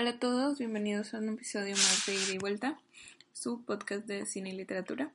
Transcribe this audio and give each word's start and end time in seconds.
Hola 0.00 0.12
a 0.12 0.18
todos, 0.18 0.58
bienvenidos 0.58 1.12
a 1.12 1.18
un 1.18 1.28
episodio 1.28 1.74
más 1.74 2.06
de 2.06 2.14
Ida 2.14 2.32
y 2.32 2.38
Vuelta, 2.38 2.80
su 3.34 3.62
podcast 3.66 4.06
de 4.06 4.24
cine 4.24 4.48
y 4.48 4.56
literatura. 4.56 5.10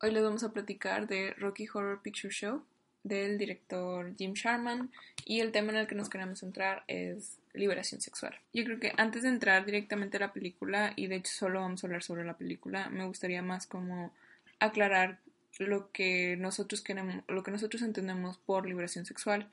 Hoy 0.00 0.10
les 0.10 0.24
vamos 0.24 0.42
a 0.42 0.52
platicar 0.52 1.06
de 1.06 1.34
Rocky 1.34 1.68
Horror 1.72 2.02
Picture 2.02 2.34
Show 2.34 2.64
del 3.04 3.38
director 3.38 4.12
Jim 4.16 4.32
Sharman 4.32 4.90
y 5.24 5.38
el 5.38 5.52
tema 5.52 5.70
en 5.70 5.78
el 5.78 5.86
que 5.86 5.94
nos 5.94 6.10
queremos 6.10 6.40
centrar 6.40 6.82
es 6.88 7.38
liberación 7.54 8.00
sexual. 8.00 8.34
Yo 8.52 8.64
creo 8.64 8.80
que 8.80 8.92
antes 8.96 9.22
de 9.22 9.28
entrar 9.28 9.64
directamente 9.64 10.16
a 10.16 10.20
la 10.20 10.32
película, 10.32 10.94
y 10.96 11.06
de 11.06 11.14
hecho 11.14 11.32
solo 11.32 11.60
vamos 11.60 11.84
a 11.84 11.86
hablar 11.86 12.02
sobre 12.02 12.24
la 12.24 12.36
película, 12.36 12.88
me 12.90 13.06
gustaría 13.06 13.40
más 13.40 13.68
como 13.68 14.12
aclarar 14.58 15.20
lo 15.60 15.92
que 15.92 16.36
nosotros 16.40 16.80
queremos, 16.80 17.22
lo 17.28 17.44
que 17.44 17.52
nosotros 17.52 17.82
entendemos 17.82 18.36
por 18.38 18.66
liberación 18.66 19.06
sexual 19.06 19.48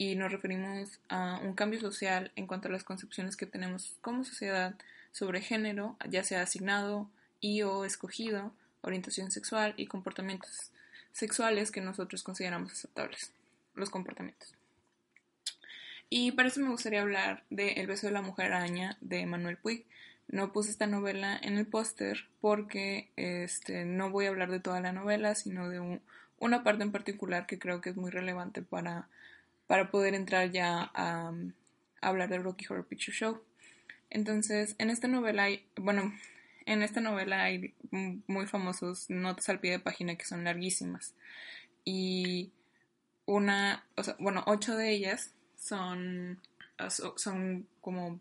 y 0.00 0.16
nos 0.16 0.32
referimos 0.32 0.98
a 1.10 1.38
un 1.42 1.52
cambio 1.52 1.78
social 1.78 2.32
en 2.34 2.46
cuanto 2.46 2.68
a 2.68 2.70
las 2.70 2.84
concepciones 2.84 3.36
que 3.36 3.44
tenemos 3.44 3.98
como 4.00 4.24
sociedad 4.24 4.74
sobre 5.12 5.42
género, 5.42 5.98
ya 6.08 6.24
sea 6.24 6.40
asignado 6.40 7.10
y 7.38 7.60
o 7.60 7.84
escogido, 7.84 8.50
orientación 8.80 9.30
sexual 9.30 9.74
y 9.76 9.88
comportamientos 9.88 10.70
sexuales 11.12 11.70
que 11.70 11.82
nosotros 11.82 12.22
consideramos 12.22 12.72
aceptables, 12.72 13.30
los 13.74 13.90
comportamientos. 13.90 14.54
Y 16.08 16.32
para 16.32 16.48
eso 16.48 16.60
me 16.60 16.70
gustaría 16.70 17.02
hablar 17.02 17.44
de 17.50 17.72
El 17.72 17.86
beso 17.86 18.06
de 18.06 18.14
la 18.14 18.22
mujer 18.22 18.54
araña 18.54 18.96
de 19.02 19.26
Manuel 19.26 19.58
Puig. 19.58 19.84
No 20.28 20.50
puse 20.50 20.70
esta 20.70 20.86
novela 20.86 21.38
en 21.42 21.58
el 21.58 21.66
póster 21.66 22.26
porque 22.40 23.10
este, 23.16 23.84
no 23.84 24.08
voy 24.08 24.24
a 24.24 24.30
hablar 24.30 24.50
de 24.50 24.60
toda 24.60 24.80
la 24.80 24.94
novela, 24.94 25.34
sino 25.34 25.68
de 25.68 26.00
una 26.38 26.64
parte 26.64 26.84
en 26.84 26.90
particular 26.90 27.44
que 27.44 27.58
creo 27.58 27.82
que 27.82 27.90
es 27.90 27.96
muy 27.96 28.10
relevante 28.10 28.62
para 28.62 29.06
para 29.70 29.92
poder 29.92 30.14
entrar 30.14 30.50
ya 30.50 30.90
a, 30.94 31.32
hablar 32.00 32.28
del 32.28 32.42
Rocky 32.42 32.66
Horror 32.68 32.88
Picture 32.88 33.16
Show. 33.16 33.40
Entonces, 34.10 34.74
en 34.78 34.90
esta 34.90 35.06
novela 35.06 35.44
hay, 35.44 35.64
bueno, 35.76 36.12
en 36.66 36.82
esta 36.82 37.00
novela 37.00 37.44
hay 37.44 37.72
muy 37.92 38.48
famosos 38.48 39.08
notas 39.10 39.48
al 39.48 39.60
pie 39.60 39.70
de 39.70 39.78
página 39.78 40.16
que 40.16 40.24
son 40.24 40.42
larguísimas. 40.42 41.14
Y 41.84 42.50
una, 43.26 43.84
o 43.94 44.02
sea, 44.02 44.16
bueno, 44.18 44.42
ocho 44.48 44.76
de 44.76 44.90
ellas 44.90 45.34
son, 45.56 46.40
son 47.14 47.68
como 47.80 48.18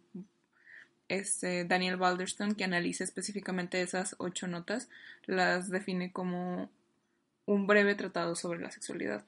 este 1.07 1.65
Daniel 1.65 1.97
Balderston 1.97 2.53
que 2.53 2.65
analiza 2.65 3.03
específicamente 3.03 3.81
esas 3.81 4.15
ocho 4.19 4.47
notas, 4.47 4.87
las 5.25 5.71
define 5.71 6.11
como 6.11 6.69
un 7.47 7.65
breve 7.65 7.95
tratado 7.95 8.35
sobre 8.35 8.59
la 8.59 8.69
sexualidad 8.69 9.25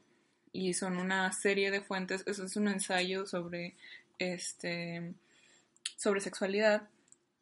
y 0.53 0.73
son 0.73 0.97
una 0.97 1.31
serie 1.31 1.71
de 1.71 1.81
fuentes, 1.81 2.23
eso 2.25 2.45
es 2.45 2.55
un 2.55 2.67
ensayo 2.67 3.25
sobre 3.25 3.75
este 4.19 5.13
sobre 5.97 6.21
sexualidad 6.21 6.87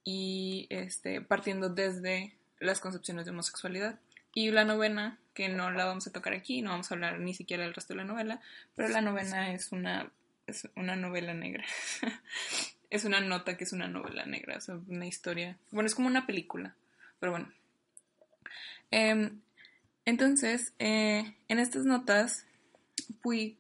y 0.04 0.68
este 0.70 1.22
partiendo 1.22 1.70
desde 1.70 2.34
las 2.60 2.80
concepciones 2.80 3.26
de 3.26 3.32
homosexualidad. 3.32 4.00
Y 4.34 4.52
la 4.52 4.64
novena, 4.64 5.18
que 5.34 5.50
no 5.50 5.72
la 5.72 5.86
vamos 5.86 6.06
a 6.08 6.12
tocar 6.12 6.34
aquí, 6.34 6.62
no 6.62 6.70
vamos 6.72 6.92
a 6.92 6.96
hablar 6.96 7.20
ni 7.20 7.34
siquiera 7.34 7.64
del 7.64 7.74
resto 7.74 7.94
de 7.94 7.98
la 7.98 8.06
novela, 8.06 8.42
pero 8.76 8.90
la 8.90 9.02
novena 9.02 9.54
es 9.54 9.72
una 9.72 10.12
es 10.46 10.68
una 10.76 10.96
novela 10.96 11.34
negra. 11.34 11.64
es 12.90 13.06
una 13.06 13.22
nota 13.22 13.58
que 13.58 13.64
es 13.64 13.74
una 13.74 13.88
novela 13.88 14.26
negra, 14.26 14.58
es 14.58 14.70
una 14.70 15.06
historia. 15.06 15.58
Bueno, 15.72 15.88
es 15.88 15.96
como 15.96 16.08
una 16.08 16.26
película, 16.26 16.76
pero 17.20 17.32
bueno. 17.32 17.52
Em, 18.92 19.42
entonces, 20.06 20.74
eh, 20.80 21.36
en 21.48 21.60
estas 21.60 21.86
notas 21.86 22.46
Puig 23.22 23.58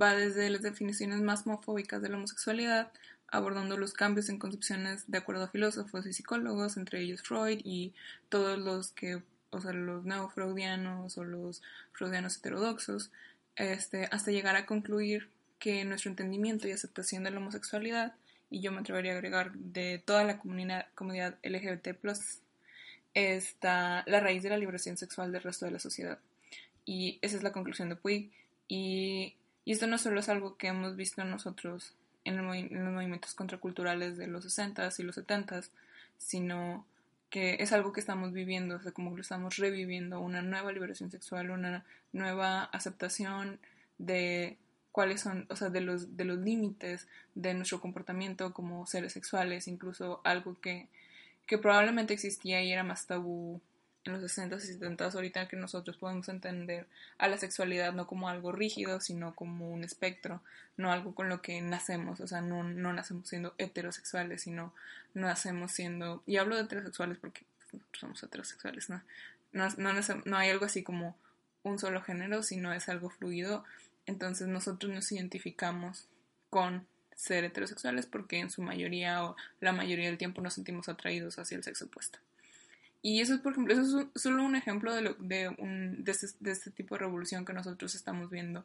va 0.00 0.14
desde 0.14 0.48
las 0.50 0.62
definiciones 0.62 1.20
más 1.20 1.46
homofóbicas 1.46 2.00
de 2.02 2.08
la 2.08 2.16
homosexualidad, 2.16 2.92
abordando 3.28 3.76
los 3.76 3.92
cambios 3.92 4.28
en 4.28 4.38
concepciones 4.38 5.10
de 5.10 5.18
acuerdo 5.18 5.44
a 5.44 5.48
filósofos 5.48 6.06
y 6.06 6.12
psicólogos, 6.12 6.76
entre 6.76 7.00
ellos 7.00 7.22
Freud 7.22 7.60
y 7.64 7.94
todos 8.28 8.58
los 8.58 8.92
que, 8.92 9.22
o 9.50 9.60
sea, 9.60 9.72
los 9.72 10.04
neofreudianos 10.04 11.16
o 11.16 11.24
los 11.24 11.62
freudianos 11.92 12.36
heterodoxos, 12.36 13.10
este, 13.56 14.08
hasta 14.10 14.30
llegar 14.30 14.56
a 14.56 14.66
concluir 14.66 15.28
que 15.58 15.84
nuestro 15.84 16.10
entendimiento 16.10 16.68
y 16.68 16.72
aceptación 16.72 17.24
de 17.24 17.30
la 17.30 17.38
homosexualidad, 17.38 18.14
y 18.50 18.60
yo 18.60 18.72
me 18.72 18.80
atrevería 18.80 19.12
a 19.12 19.14
agregar 19.14 19.52
de 19.52 20.02
toda 20.04 20.24
la 20.24 20.38
comunidad, 20.38 20.86
comunidad 20.94 21.38
LGBT, 21.42 21.88
está 23.14 24.04
la 24.06 24.20
raíz 24.20 24.42
de 24.42 24.50
la 24.50 24.56
liberación 24.56 24.96
sexual 24.96 25.32
del 25.32 25.42
resto 25.42 25.64
de 25.64 25.72
la 25.72 25.78
sociedad. 25.78 26.18
Y 26.84 27.18
esa 27.22 27.36
es 27.36 27.42
la 27.42 27.52
conclusión 27.52 27.88
de 27.88 27.96
Puig 27.96 28.30
y, 28.74 29.34
esto 29.66 29.86
no 29.86 29.98
solo 29.98 30.20
es 30.20 30.30
algo 30.30 30.56
que 30.56 30.68
hemos 30.68 30.96
visto 30.96 31.22
nosotros 31.24 31.92
en, 32.24 32.38
los 32.38 32.92
movimientos 32.92 33.34
contraculturales 33.34 34.16
de 34.16 34.26
los 34.26 34.46
60s 34.46 34.98
y 34.98 35.02
los 35.02 35.18
70s, 35.18 35.68
sino 36.16 36.86
que 37.28 37.56
es 37.60 37.72
algo 37.72 37.92
que 37.92 38.00
estamos 38.00 38.32
viviendo, 38.32 38.76
o 38.76 38.82
sea, 38.82 38.92
como 38.92 39.14
lo 39.14 39.20
estamos 39.20 39.58
reviviendo, 39.58 40.20
una 40.20 40.40
nueva 40.40 40.72
liberación 40.72 41.10
sexual, 41.10 41.50
una 41.50 41.84
nueva 42.14 42.64
aceptación 42.64 43.60
de 43.98 44.56
cuáles 44.90 45.20
son, 45.20 45.46
o 45.50 45.56
sea, 45.56 45.68
de 45.68 45.82
los, 45.82 46.16
de 46.16 46.24
los 46.24 46.38
límites 46.38 47.06
de 47.34 47.52
nuestro 47.52 47.78
comportamiento 47.78 48.54
como 48.54 48.86
seres 48.86 49.12
sexuales, 49.12 49.68
incluso 49.68 50.22
algo 50.24 50.58
que, 50.62 50.88
que 51.46 51.58
probablemente 51.58 52.14
existía 52.14 52.62
y 52.62 52.72
era 52.72 52.84
más 52.84 53.06
tabú 53.06 53.60
en 54.04 54.12
los 54.12 54.22
60 54.22 54.56
y 54.56 54.60
70 54.60 55.06
ahorita 55.06 55.48
que 55.48 55.56
nosotros 55.56 55.96
podemos 55.96 56.28
entender 56.28 56.86
a 57.18 57.28
la 57.28 57.38
sexualidad 57.38 57.92
no 57.92 58.06
como 58.06 58.28
algo 58.28 58.52
rígido, 58.52 59.00
sino 59.00 59.34
como 59.34 59.70
un 59.70 59.84
espectro, 59.84 60.42
no 60.76 60.90
algo 60.92 61.14
con 61.14 61.28
lo 61.28 61.40
que 61.40 61.60
nacemos, 61.60 62.20
o 62.20 62.26
sea, 62.26 62.40
no, 62.40 62.64
no 62.64 62.92
nacemos 62.92 63.28
siendo 63.28 63.54
heterosexuales, 63.58 64.42
sino 64.42 64.74
nacemos 65.14 65.72
siendo, 65.72 66.22
y 66.26 66.36
hablo 66.38 66.56
de 66.56 66.62
heterosexuales 66.62 67.18
porque 67.18 67.44
somos 67.92 68.22
heterosexuales, 68.22 68.90
¿no? 68.90 69.02
No, 69.52 69.68
no, 69.76 69.92
no 70.24 70.36
hay 70.36 70.50
algo 70.50 70.64
así 70.64 70.82
como 70.82 71.16
un 71.62 71.78
solo 71.78 72.02
género, 72.02 72.42
sino 72.42 72.72
es 72.72 72.88
algo 72.88 73.10
fluido, 73.10 73.64
entonces 74.06 74.48
nosotros 74.48 74.92
nos 74.92 75.12
identificamos 75.12 76.08
con 76.50 76.86
ser 77.14 77.44
heterosexuales 77.44 78.06
porque 78.06 78.38
en 78.38 78.50
su 78.50 78.62
mayoría 78.62 79.24
o 79.24 79.36
la 79.60 79.72
mayoría 79.72 80.06
del 80.06 80.18
tiempo 80.18 80.42
nos 80.42 80.54
sentimos 80.54 80.88
atraídos 80.88 81.38
hacia 81.38 81.56
el 81.56 81.62
sexo 81.62 81.84
opuesto. 81.84 82.18
Y 83.02 83.20
eso 83.20 83.34
es, 83.34 83.40
por 83.40 83.52
ejemplo, 83.52 83.74
eso 83.74 84.00
es 84.14 84.22
solo 84.22 84.44
un 84.44 84.54
ejemplo 84.54 84.94
de, 84.94 85.14
de, 85.18 85.48
un, 85.58 86.04
de, 86.04 86.12
este, 86.12 86.28
de 86.38 86.52
este 86.52 86.70
tipo 86.70 86.94
de 86.94 87.00
revolución 87.00 87.44
que 87.44 87.52
nosotros 87.52 87.94
estamos 87.94 88.30
viendo 88.30 88.64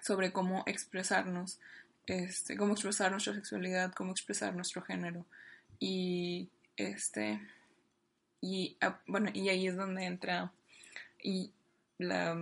sobre 0.00 0.32
cómo 0.32 0.62
expresarnos, 0.66 1.58
este, 2.06 2.56
cómo 2.56 2.72
expresar 2.74 3.10
nuestra 3.10 3.34
sexualidad, 3.34 3.92
cómo 3.92 4.12
expresar 4.12 4.54
nuestro 4.54 4.82
género. 4.82 5.26
Y 5.80 6.48
este 6.76 7.40
y 8.40 8.76
ah, 8.80 9.00
bueno, 9.06 9.30
y 9.32 9.48
ahí 9.48 9.68
es 9.68 9.76
donde 9.76 10.04
entra 10.04 10.52
y 11.22 11.52
la 11.98 12.34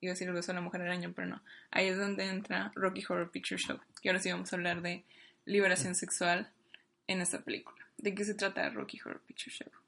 iba 0.00 0.10
a 0.10 0.14
decir 0.14 0.26
el 0.26 0.34
beso 0.34 0.52
de 0.52 0.56
la 0.56 0.62
mujer 0.62 0.80
araña, 0.82 1.12
pero 1.14 1.28
no. 1.28 1.42
Ahí 1.70 1.86
es 1.86 1.96
donde 1.96 2.24
entra 2.24 2.72
Rocky 2.74 3.04
Horror 3.08 3.30
Picture 3.30 3.60
Show. 3.60 3.78
Que 4.00 4.08
ahora 4.08 4.20
sí 4.20 4.32
vamos 4.32 4.52
a 4.52 4.56
hablar 4.56 4.82
de 4.82 5.04
liberación 5.44 5.94
sexual 5.94 6.50
en 7.06 7.20
esta 7.20 7.40
película. 7.40 7.86
¿De 7.98 8.14
qué 8.14 8.24
se 8.24 8.34
trata 8.34 8.68
Rocky 8.70 8.98
Horror 9.00 9.20
Picture 9.20 9.54
Show? 9.54 9.81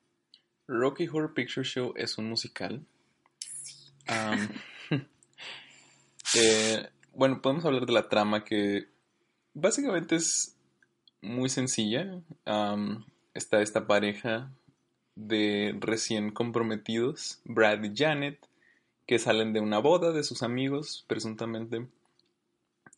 Rocky 0.67 1.07
Horror 1.07 1.35
Picture 1.35 1.65
Show 1.65 1.93
es 1.97 2.19
un 2.19 2.29
musical. 2.29 2.85
Eh, 6.37 6.89
bueno, 7.13 7.41
podemos 7.41 7.65
hablar 7.65 7.87
de 7.87 7.93
la 7.93 8.09
trama 8.09 8.43
que 8.43 8.89
básicamente 9.53 10.17
es 10.17 10.57
muy 11.21 11.49
sencilla. 11.49 12.21
está 13.35 13.63
esta 13.63 13.87
pareja 13.87 14.51
de 15.15 15.77
recién 15.79 16.33
comprometidos, 16.33 17.41
Brad 17.45 17.85
y 17.85 17.93
Janet, 17.95 18.49
que 19.07 19.21
salen 19.21 19.53
de 19.53 19.61
una 19.61 19.79
boda 19.79 20.11
de 20.11 20.25
sus 20.25 20.43
amigos, 20.43 21.05
presuntamente, 21.07 21.87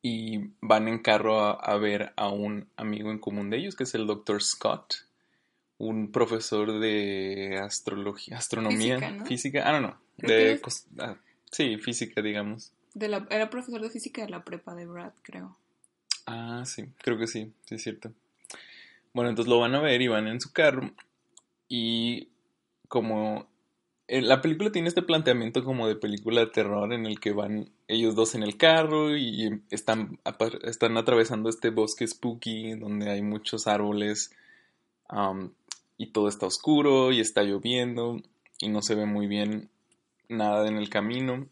y 0.01 0.53
van 0.63 0.89
en 0.89 1.01
carro 1.01 1.41
a, 1.41 1.51
a 1.51 1.77
ver 1.77 2.15
a 2.17 2.31
un 2.31 2.71
amigo 2.77 3.11
en 3.11 3.19
común 3.19 3.51
de 3.51 3.59
ellos, 3.59 3.77
que 3.77 3.85
es 3.85 3.95
el 3.95 4.07
Dr. 4.07 4.43
Scott 4.43 5.06
un 5.79 6.11
profesor 6.11 6.79
de 6.81 7.59
astrología, 7.63 8.39
astronomía, 8.39 9.25
física, 9.25 9.65
ah, 9.67 9.73
no, 9.73 9.81
no, 9.81 9.99
de, 10.17 10.61
ah, 10.99 11.17
sí, 11.51 11.77
física, 11.79 12.23
digamos. 12.23 12.73
De 12.95 13.09
la, 13.09 13.27
era 13.31 13.51
profesor 13.51 13.83
de 13.83 13.91
física 13.91 14.23
de 14.23 14.31
la 14.31 14.45
prepa 14.45 14.75
de 14.75 14.87
Brad, 14.87 15.13
creo. 15.23 15.57
Ah, 16.27 16.63
sí, 16.65 16.87
creo 16.99 17.19
que 17.19 17.27
sí, 17.27 17.53
sí 17.67 17.75
es 17.75 17.83
cierto. 17.83 18.13
Bueno, 19.13 19.31
entonces 19.31 19.51
lo 19.51 19.61
van 19.61 19.75
a 19.75 19.81
ver 19.81 20.01
y 20.03 20.09
van 20.09 20.29
en 20.29 20.41
su 20.41 20.53
carro 20.53 20.93
y 21.69 22.29
como 22.89 23.49
eh, 24.09 24.23
la 24.23 24.41
película 24.41 24.71
tiene 24.71 24.89
este 24.89 25.03
planteamiento 25.03 25.65
como 25.65 25.89
de 25.89 25.97
película 25.97 26.41
de 26.41 26.47
terror 26.49 26.93
en 26.93 27.07
el 27.07 27.19
que 27.19 27.33
van 27.33 27.71
ellos 27.89 28.15
dos 28.15 28.35
en 28.35 28.43
el 28.43 28.57
carro 28.57 29.17
y 29.17 29.63
están, 29.71 30.21
están 30.65 30.97
atravesando 30.97 31.49
este 31.49 31.71
bosque 31.71 32.07
spooky 32.07 32.75
donde 32.75 33.11
hay 33.11 33.23
muchos 33.23 33.67
árboles 33.67 34.33
y 35.99 36.13
todo 36.13 36.29
está 36.29 36.47
oscuro 36.47 37.13
y 37.13 37.21
está 37.21 37.43
lloviendo 37.43 38.21
y 38.59 38.69
no 38.69 38.83
se 38.83 38.95
ve 38.95 39.07
muy 39.07 39.27
bien 39.27 39.71
nada 40.29 40.69
en 40.69 40.77
el 40.77 40.89
camino. 40.89 41.49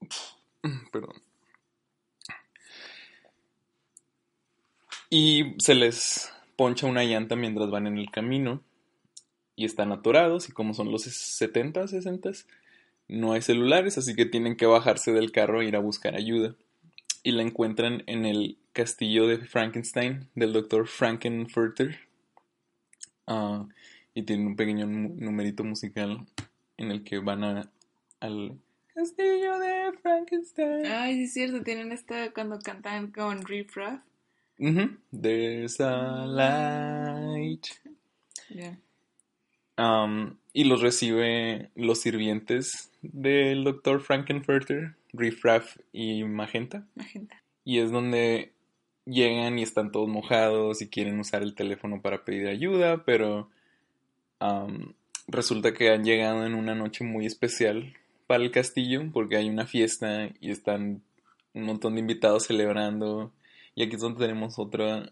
Perdón. 0.92 1.22
Y 5.08 5.54
se 5.58 5.74
les 5.74 6.32
poncha 6.56 6.86
una 6.86 7.04
llanta 7.04 7.36
mientras 7.36 7.70
van 7.70 7.86
en 7.86 7.98
el 7.98 8.10
camino 8.10 8.62
y 9.54 9.64
están 9.64 9.92
atorados 9.92 10.48
y 10.48 10.52
como 10.52 10.74
son 10.74 10.90
los 10.90 11.02
70, 11.02 11.88
60, 11.88 12.30
no 13.08 13.32
hay 13.32 13.42
celulares, 13.42 13.98
así 13.98 14.14
que 14.14 14.26
tienen 14.26 14.56
que 14.56 14.66
bajarse 14.66 15.12
del 15.12 15.32
carro 15.32 15.62
e 15.62 15.66
ir 15.66 15.76
a 15.76 15.80
buscar 15.80 16.14
ayuda. 16.16 16.54
Y 17.22 17.32
la 17.32 17.42
encuentran 17.42 18.02
en 18.06 18.24
el 18.26 18.58
castillo 18.72 19.26
de 19.26 19.38
Frankenstein 19.38 20.28
del 20.34 20.52
doctor 20.52 20.86
Frankenfurter. 20.86 22.05
Ah, 23.26 23.66
y 24.14 24.22
tiene 24.22 24.46
un 24.46 24.56
pequeño 24.56 24.86
numerito 24.86 25.64
musical 25.64 26.26
en 26.76 26.90
el 26.90 27.04
que 27.04 27.18
van 27.18 27.44
a, 27.44 27.70
al 28.20 28.58
castillo 28.94 29.58
de 29.58 29.92
Frankenstein. 30.00 30.86
Ay, 30.86 31.16
sí 31.16 31.22
es 31.24 31.32
cierto, 31.34 31.62
tienen 31.62 31.92
esta 31.92 32.32
cuando 32.32 32.58
cantan 32.58 33.10
con 33.10 33.44
Riff 33.44 33.76
Raff. 33.76 34.00
There's 35.10 35.80
a 35.80 36.26
light. 36.26 37.66
Um, 39.76 40.38
y 40.54 40.64
los 40.64 40.80
recibe 40.80 41.70
los 41.74 42.00
sirvientes 42.00 42.90
del 43.02 43.64
doctor 43.64 44.00
Frankenfurter, 44.00 44.94
Riff 45.12 45.44
Raff 45.44 45.76
y 45.92 46.24
Magenta. 46.24 46.86
Magenta. 46.94 47.42
Y 47.64 47.80
es 47.80 47.90
donde 47.90 48.52
llegan 49.06 49.58
y 49.58 49.62
están 49.62 49.92
todos 49.92 50.08
mojados 50.08 50.82
y 50.82 50.88
quieren 50.88 51.18
usar 51.18 51.42
el 51.42 51.54
teléfono 51.54 52.02
para 52.02 52.24
pedir 52.24 52.48
ayuda, 52.48 53.04
pero 53.04 53.48
resulta 55.28 55.72
que 55.72 55.90
han 55.90 56.04
llegado 56.04 56.44
en 56.44 56.54
una 56.54 56.74
noche 56.74 57.04
muy 57.04 57.24
especial 57.24 57.94
para 58.26 58.42
el 58.42 58.50
castillo 58.50 59.10
porque 59.12 59.36
hay 59.36 59.48
una 59.48 59.66
fiesta 59.66 60.28
y 60.40 60.50
están 60.50 61.02
un 61.54 61.64
montón 61.64 61.94
de 61.94 62.00
invitados 62.00 62.46
celebrando. 62.46 63.32
Y 63.74 63.82
aquí 63.82 63.94
es 63.94 64.00
donde 64.00 64.20
tenemos 64.20 64.58
otro, 64.58 65.04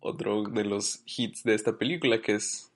otro 0.00 0.44
de 0.44 0.64
los 0.64 1.02
hits 1.06 1.42
de 1.42 1.54
esta 1.54 1.76
película 1.76 2.20
que 2.20 2.34
es 2.34 2.70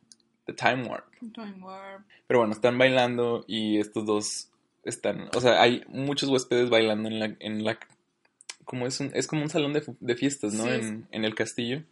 The 0.47 0.55
Time 0.55 0.89
Warp. 0.89 1.07
Time 1.33 1.57
Warp. 1.61 2.05
Pero 2.27 2.41
bueno, 2.41 2.53
están 2.53 2.79
bailando 2.79 3.45
y 3.47 3.79
estos 3.79 4.05
dos 4.07 4.49
están, 4.85 5.29
o 5.35 5.41
sea, 5.41 5.63
hay 5.63 5.85
muchos 5.89 6.29
huéspedes 6.29 6.69
bailando 6.69 7.09
en 7.09 7.21
la, 7.21 7.37
en 7.39 7.65
la 7.65 7.79
como 8.73 8.87
es 8.87 9.01
un, 9.01 9.11
es 9.13 9.27
como 9.27 9.43
un 9.43 9.51
salón 9.51 9.75
de, 9.75 10.17
fiestas, 10.17 10.55
¿no? 10.55 10.67
en, 10.67 11.07
en, 11.11 11.27
el 11.27 11.35
castillo. 11.35 11.83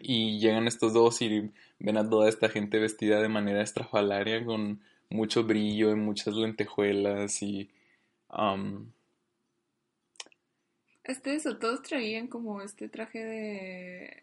Y 0.00 0.38
llegan 0.38 0.66
estos 0.66 0.94
dos 0.94 1.20
y 1.20 1.50
ven 1.80 1.98
a 1.98 2.08
toda 2.08 2.30
esta 2.30 2.48
gente 2.48 2.78
vestida 2.78 3.20
de 3.20 3.28
manera 3.28 3.60
estrafalaria 3.60 4.42
con 4.42 4.80
mucho 5.10 5.44
brillo 5.44 5.90
y 5.90 5.96
muchas 5.96 6.34
lentejuelas 6.34 7.42
y... 7.42 7.68
Um... 8.30 8.90
Este, 11.04 11.34
eso, 11.34 11.58
todos 11.58 11.82
traían 11.82 12.26
como 12.26 12.62
este 12.62 12.88
traje 12.88 13.22
de... 13.22 14.22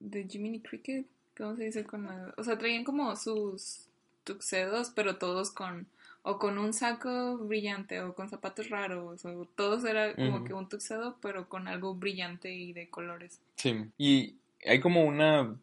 de 0.00 0.26
Jiminy 0.26 0.60
Cricket, 0.60 1.04
¿cómo 1.36 1.54
se 1.54 1.64
dice? 1.64 1.84
Con 1.84 2.08
O 2.38 2.44
sea, 2.44 2.56
traían 2.56 2.84
como 2.84 3.14
sus 3.14 3.88
tuxedos, 4.24 4.90
pero 4.96 5.18
todos 5.18 5.50
con 5.50 5.86
o 6.28 6.38
con 6.38 6.58
un 6.58 6.74
saco 6.74 7.38
brillante 7.38 8.02
o 8.02 8.14
con 8.14 8.28
zapatos 8.28 8.68
raros 8.68 9.24
o 9.24 9.46
todos 9.56 9.82
era 9.86 10.14
como 10.14 10.44
que 10.44 10.52
un 10.52 10.68
tuxedo 10.68 11.16
pero 11.22 11.48
con 11.48 11.68
algo 11.68 11.94
brillante 11.94 12.52
y 12.52 12.74
de 12.74 12.90
colores. 12.90 13.40
Sí, 13.56 13.86
y 13.96 14.34
hay 14.66 14.78
como 14.78 15.06
una, 15.06 15.56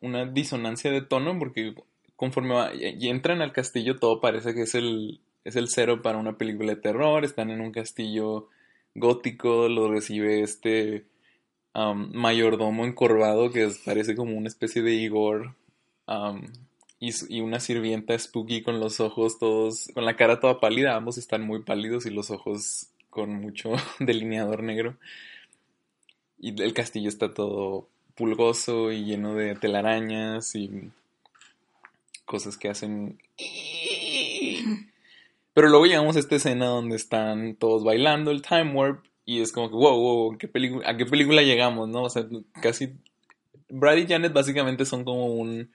una 0.00 0.26
disonancia 0.26 0.90
de 0.90 1.02
tono 1.02 1.38
porque 1.38 1.76
conforme 2.16 2.56
y 2.74 3.08
entran 3.08 3.40
al 3.40 3.52
castillo 3.52 4.00
todo 4.00 4.20
parece 4.20 4.52
que 4.52 4.62
es 4.62 4.74
el, 4.74 5.20
es 5.44 5.54
el 5.54 5.68
cero 5.68 6.02
para 6.02 6.18
una 6.18 6.36
película 6.36 6.74
de 6.74 6.80
terror, 6.80 7.24
están 7.24 7.50
en 7.50 7.60
un 7.60 7.70
castillo 7.70 8.48
gótico, 8.96 9.68
lo 9.68 9.92
recibe 9.92 10.42
este 10.42 11.04
mayordomo 11.72 12.84
encorvado 12.84 13.52
que 13.52 13.70
parece 13.84 14.16
como 14.16 14.36
una 14.36 14.48
especie 14.48 14.82
de 14.82 14.92
Igor 14.94 15.54
y, 17.00 17.40
una 17.40 17.60
sirvienta 17.60 18.16
spooky 18.16 18.62
con 18.62 18.78
los 18.78 19.00
ojos 19.00 19.38
todos, 19.38 19.90
con 19.94 20.04
la 20.04 20.16
cara 20.16 20.38
toda 20.38 20.60
pálida, 20.60 20.94
ambos 20.94 21.16
están 21.16 21.42
muy 21.42 21.62
pálidos 21.62 22.04
y 22.04 22.10
los 22.10 22.30
ojos 22.30 22.88
con 23.08 23.32
mucho 23.34 23.72
delineador 23.98 24.62
negro. 24.62 24.96
Y 26.38 26.62
el 26.62 26.74
castillo 26.74 27.08
está 27.08 27.32
todo 27.32 27.88
pulgoso 28.14 28.92
y 28.92 29.04
lleno 29.04 29.34
de 29.34 29.54
telarañas 29.54 30.54
y 30.54 30.90
cosas 32.26 32.56
que 32.58 32.68
hacen... 32.68 33.18
Pero 35.52 35.68
luego 35.68 35.86
llegamos 35.86 36.16
a 36.16 36.20
esta 36.20 36.36
escena 36.36 36.66
donde 36.66 36.96
están 36.96 37.56
todos 37.56 37.82
bailando 37.82 38.30
el 38.30 38.42
Time 38.42 38.72
Warp 38.72 39.04
y 39.24 39.40
es 39.40 39.52
como 39.52 39.68
que, 39.68 39.74
wow, 39.74 39.98
wow, 39.98 40.38
¿qué 40.38 40.50
¿a 40.84 40.96
qué 40.96 41.06
película 41.06 41.42
llegamos, 41.42 41.88
no? 41.88 42.02
O 42.02 42.10
sea, 42.10 42.26
casi... 42.60 42.94
Brad 43.68 43.96
y 43.96 44.06
Janet 44.06 44.32
básicamente 44.32 44.84
son 44.84 45.04
como 45.04 45.26
un... 45.26 45.70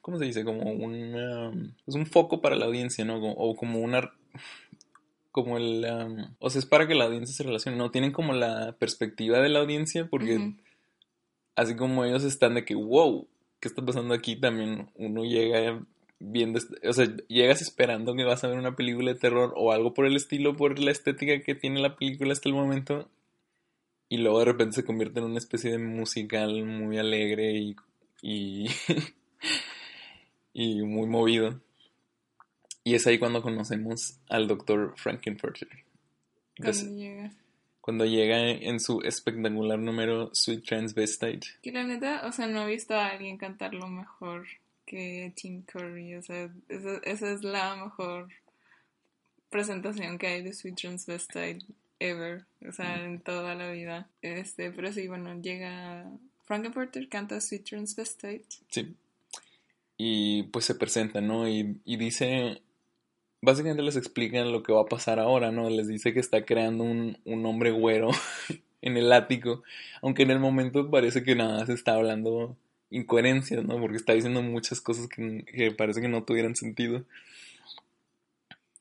¿Cómo 0.00 0.18
se 0.18 0.24
dice? 0.24 0.44
Como 0.44 0.70
un... 0.70 1.74
es 1.86 1.94
un 1.94 2.06
foco 2.06 2.40
para 2.40 2.56
la 2.56 2.66
audiencia, 2.66 3.04
¿no? 3.04 3.16
O 3.16 3.54
como 3.56 3.80
una 3.80 4.12
como 5.30 5.56
el... 5.56 5.84
o 6.38 6.50
sea, 6.50 6.58
es 6.58 6.66
para 6.66 6.86
que 6.86 6.94
la 6.94 7.06
audiencia 7.06 7.34
se 7.34 7.42
relacione, 7.42 7.78
¿no? 7.78 7.90
Tienen 7.90 8.12
como 8.12 8.34
la 8.34 8.76
perspectiva 8.78 9.40
de 9.40 9.48
la 9.48 9.60
audiencia 9.60 10.06
porque 10.08 10.54
así 11.56 11.74
como 11.74 12.04
ellos 12.04 12.24
están 12.24 12.54
de 12.54 12.64
que, 12.64 12.74
wow, 12.74 13.26
¿qué 13.60 13.68
está 13.68 13.84
pasando 13.84 14.14
aquí? 14.14 14.36
También 14.36 14.90
uno 14.94 15.24
llega 15.24 15.84
viendo, 16.18 16.60
o 16.88 16.92
sea, 16.92 17.06
llegas 17.28 17.62
esperando 17.62 18.14
que 18.14 18.24
vas 18.24 18.44
a 18.44 18.48
ver 18.48 18.58
una 18.58 18.76
película 18.76 19.12
de 19.12 19.18
terror 19.18 19.54
o 19.56 19.72
algo 19.72 19.94
por 19.94 20.06
el 20.06 20.16
estilo, 20.16 20.56
por 20.56 20.78
la 20.78 20.90
estética 20.90 21.40
que 21.40 21.54
tiene 21.54 21.80
la 21.80 21.96
película 21.96 22.32
hasta 22.32 22.48
el 22.48 22.54
momento. 22.54 23.08
Y 24.08 24.18
luego 24.18 24.40
de 24.40 24.44
repente 24.44 24.76
se 24.76 24.84
convierte 24.84 25.20
en 25.20 25.26
una 25.26 25.38
especie 25.38 25.70
de 25.70 25.78
musical 25.78 26.64
muy 26.64 26.98
alegre 26.98 27.54
y, 27.54 27.74
y, 28.22 28.68
y 30.54 30.82
muy 30.82 31.06
movido. 31.08 31.60
Y 32.84 32.94
es 32.94 33.06
ahí 33.06 33.18
cuando 33.18 33.42
conocemos 33.42 34.18
al 34.28 34.48
doctor 34.48 34.94
Frankenfurter. 34.96 35.68
Cuando 36.56 36.96
llega. 36.96 37.32
Cuando 37.80 38.04
llega 38.04 38.48
en 38.48 38.78
su 38.78 39.00
espectacular 39.02 39.78
número 39.78 40.30
Sweet 40.32 40.64
Transvestite. 40.64 41.46
Que 41.62 41.72
la 41.72 41.82
neta, 41.84 42.22
o 42.26 42.32
sea, 42.32 42.46
no 42.46 42.62
he 42.62 42.70
visto 42.70 42.94
a 42.94 43.08
alguien 43.08 43.36
cantarlo 43.38 43.88
mejor 43.88 44.46
que 44.86 45.32
Tim 45.36 45.62
Curry. 45.62 46.14
O 46.14 46.22
sea, 46.22 46.48
esa, 46.68 46.98
esa 47.02 47.32
es 47.32 47.42
la 47.42 47.76
mejor 47.76 48.28
presentación 49.50 50.18
que 50.18 50.28
hay 50.28 50.42
de 50.42 50.52
Sweet 50.52 50.76
Transvestite 50.76 51.66
ever. 51.98 52.46
O 52.68 52.72
sea, 52.72 52.96
mm. 52.96 53.04
en 53.04 53.20
toda 53.20 53.54
la 53.54 53.70
vida. 53.70 54.08
Este, 54.22 54.70
pero 54.70 54.92
sí, 54.92 55.08
bueno, 55.08 55.40
llega 55.40 56.06
Frankenfurter, 56.44 57.08
canta 57.08 57.40
Sweet 57.40 57.64
Transvestite. 57.64 58.46
Sí. 58.68 58.94
Y 59.96 60.44
pues 60.44 60.64
se 60.64 60.74
presenta, 60.74 61.20
¿no? 61.20 61.48
Y, 61.48 61.80
y 61.84 61.96
dice 61.96 62.62
básicamente 63.42 63.82
les 63.82 63.96
explican 63.96 64.52
lo 64.52 64.62
que 64.62 64.72
va 64.72 64.82
a 64.82 64.86
pasar 64.86 65.18
ahora, 65.18 65.50
¿no? 65.50 65.68
Les 65.68 65.88
dice 65.88 66.14
que 66.14 66.20
está 66.20 66.44
creando 66.44 66.84
un, 66.84 67.18
un 67.24 67.44
hombre 67.44 67.72
güero 67.72 68.10
en 68.80 68.96
el 68.96 69.12
ático, 69.12 69.62
aunque 70.00 70.22
en 70.22 70.30
el 70.30 70.38
momento 70.38 70.90
parece 70.90 71.22
que 71.22 71.34
nada 71.34 71.66
se 71.66 71.74
está 71.74 71.94
hablando 71.94 72.56
incoherencias, 72.90 73.64
¿no? 73.64 73.78
Porque 73.80 73.96
está 73.96 74.14
diciendo 74.14 74.42
muchas 74.42 74.80
cosas 74.80 75.08
que, 75.08 75.74
parece 75.76 76.00
que 76.00 76.08
no 76.08 76.24
tuvieran 76.24 76.56
sentido. 76.56 77.04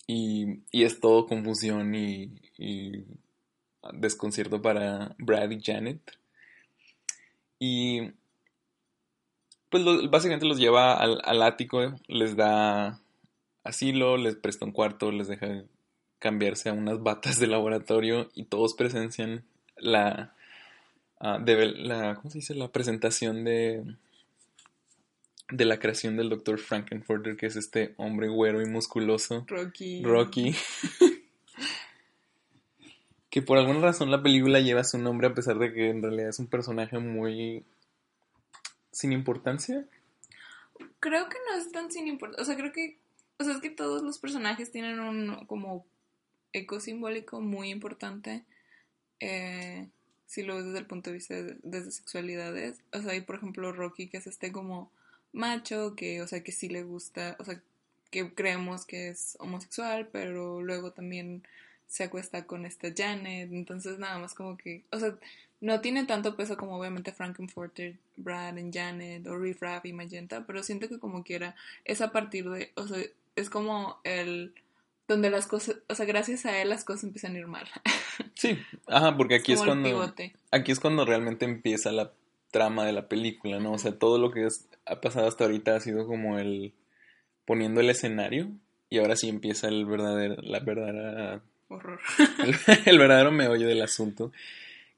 Y, 0.08 0.60
y 0.72 0.84
es 0.84 1.00
todo 1.00 1.26
confusión 1.26 1.96
y, 1.96 2.34
y, 2.58 3.06
desconcierto 3.94 4.62
para 4.62 5.16
Brad 5.18 5.50
y 5.52 5.62
Janet. 5.62 6.02
Y 7.64 8.10
pues 9.70 9.84
básicamente 10.10 10.48
los 10.48 10.58
lleva 10.58 10.96
al, 10.96 11.22
al 11.24 11.44
ático, 11.44 11.94
les 12.08 12.36
da 12.36 13.00
asilo, 13.64 14.18
les 14.18 14.36
presta 14.36 14.66
un 14.66 14.72
cuarto, 14.72 15.12
les 15.12 15.28
deja 15.28 15.64
cambiarse 16.18 16.70
a 16.70 16.74
unas 16.74 17.04
batas 17.04 17.40
de 17.40 17.46
laboratorio 17.46 18.32
y 18.34 18.46
todos 18.46 18.74
presencian 18.74 19.44
la, 19.78 20.34
uh, 21.20 21.38
la 21.38 22.16
¿cómo 22.16 22.32
se 22.32 22.40
dice? 22.40 22.56
la 22.56 22.70
presentación 22.70 23.44
de 23.44 23.84
de 25.52 25.66
la 25.66 25.78
creación 25.78 26.18
del 26.18 26.30
Dr. 26.30 26.58
Frankenfurter, 26.58 27.38
que 27.38 27.46
es 27.46 27.58
este 27.58 27.94
hombre 27.98 28.28
güero 28.30 28.62
y 28.62 28.66
musculoso. 28.66 29.46
Rocky. 29.48 30.02
Rocky. 30.02 30.56
que 33.32 33.42
por 33.42 33.58
alguna 33.58 33.80
razón 33.80 34.12
la 34.12 34.22
película 34.22 34.60
lleva 34.60 34.84
su 34.84 35.00
nombre 35.00 35.28
a 35.28 35.34
pesar 35.34 35.58
de 35.58 35.74
que 35.74 35.90
en 35.90 36.04
realidad 36.04 36.30
es 36.30 36.40
un 36.40 36.48
personaje 36.48 37.00
muy 37.00 37.64
sin 38.92 39.14
importancia. 39.14 39.86
Creo 41.00 41.30
que 41.30 41.38
no 41.50 41.58
es 41.58 41.72
tan 41.72 41.92
sin 41.92 42.08
importancia. 42.08 42.44
O 42.44 42.46
sea, 42.46 42.56
creo 42.56 42.72
que 42.72 43.00
o 43.42 43.44
sea, 43.44 43.54
es 43.54 43.62
que 43.62 43.72
todos 43.72 44.04
los 44.04 44.20
personajes 44.20 44.72
tienen 44.72 45.00
un 45.00 45.46
como 45.48 45.84
eco 46.54 46.80
simbólico 46.80 47.42
muy 47.42 47.72
importante. 47.72 48.44
Eh, 49.20 49.88
si 50.28 50.44
lo 50.44 50.56
ves 50.56 50.66
desde 50.66 50.80
el 50.80 50.86
punto 50.86 51.10
de 51.10 51.16
vista 51.16 51.34
de, 51.34 51.58
desde 51.64 51.92
sexualidades. 51.92 52.80
O 52.94 53.02
sea, 53.02 53.14
hay 53.14 53.22
por 53.22 53.38
ejemplo 53.38 53.72
Rocky 53.72 54.08
que 54.08 54.18
es 54.18 54.28
este 54.28 54.52
como 54.52 54.92
macho, 55.34 55.96
que, 55.96 56.22
o 56.22 56.28
sea, 56.28 56.44
que 56.44 56.52
sí 56.52 56.70
le 56.70 56.84
gusta, 56.84 57.36
o 57.40 57.46
sea, 57.46 57.62
que 58.12 58.34
creemos 58.34 58.86
que 58.86 59.10
es 59.10 59.38
homosexual, 59.40 60.10
pero 60.12 60.62
luego 60.62 60.92
también 60.92 61.44
se 61.92 62.06
acuesta 62.06 62.46
con 62.46 62.66
esta 62.66 62.88
Janet, 62.96 63.52
entonces 63.52 64.00
nada 64.00 64.18
más 64.18 64.34
como 64.34 64.56
que, 64.56 64.84
o 64.92 65.00
sea, 65.00 65.14
no 65.60 65.82
tiene 65.82 66.06
tanto 66.06 66.38
peso 66.38 66.56
como 66.56 66.78
obviamente 66.80 67.12
Frankenfurter, 67.12 67.98
Brad 68.16 68.56
y 68.56 68.72
Janet 68.72 69.28
o 69.28 69.38
Riff 69.38 69.62
Raff 69.62 69.86
y 69.86 69.92
Magenta, 69.92 70.46
pero 70.48 70.64
siento 70.64 70.88
que 70.88 71.00
como 71.00 71.22
quiera 71.24 71.54
es 71.84 72.00
a 72.02 72.14
partir 72.14 72.50
de, 72.50 72.72
o 72.76 72.88
sea, 72.88 72.98
es 73.36 73.50
como 73.50 74.00
el 74.06 74.54
donde 75.06 75.30
las 75.30 75.48
cosas, 75.48 75.80
o 75.90 75.94
sea, 75.96 76.06
gracias 76.06 76.46
a 76.46 76.62
él 76.62 76.70
las 76.70 76.86
cosas 76.86 77.04
empiezan 77.04 77.36
a 77.36 77.40
ir 77.40 77.48
mal. 77.48 77.68
Sí, 78.36 78.58
ajá, 78.88 79.18
porque 79.18 79.36
aquí 79.36 79.52
es, 79.52 79.62
cuando 79.62 80.14
aquí 80.52 80.72
es 80.72 80.80
cuando 80.80 81.06
realmente 81.06 81.46
empieza 81.46 81.92
la 81.92 82.12
trama 82.52 82.86
de 82.86 82.94
la 82.94 83.08
película, 83.08 83.60
¿no? 83.60 83.74
O 83.74 83.78
sea, 83.78 83.98
todo 84.00 84.18
lo 84.18 84.32
que 84.32 84.46
es- 84.46 84.68
ha 84.86 85.00
pasado 85.02 85.28
hasta 85.28 85.44
ahorita 85.44 85.76
ha 85.76 85.80
sido 85.80 86.08
como 86.08 86.40
el 86.40 86.74
poniendo 87.46 87.82
el 87.82 87.90
escenario 87.90 88.50
y 88.90 88.98
ahora 89.00 89.16
sí 89.16 89.28
empieza 89.30 89.68
el 89.68 89.86
verdadero 89.86 90.36
la 90.42 90.60
verdadera 90.60 91.42
Horror. 91.72 92.00
el, 92.86 93.00
verdadero 93.00 93.32
meollo 93.32 93.68
del 93.68 93.82
asunto, 93.82 94.32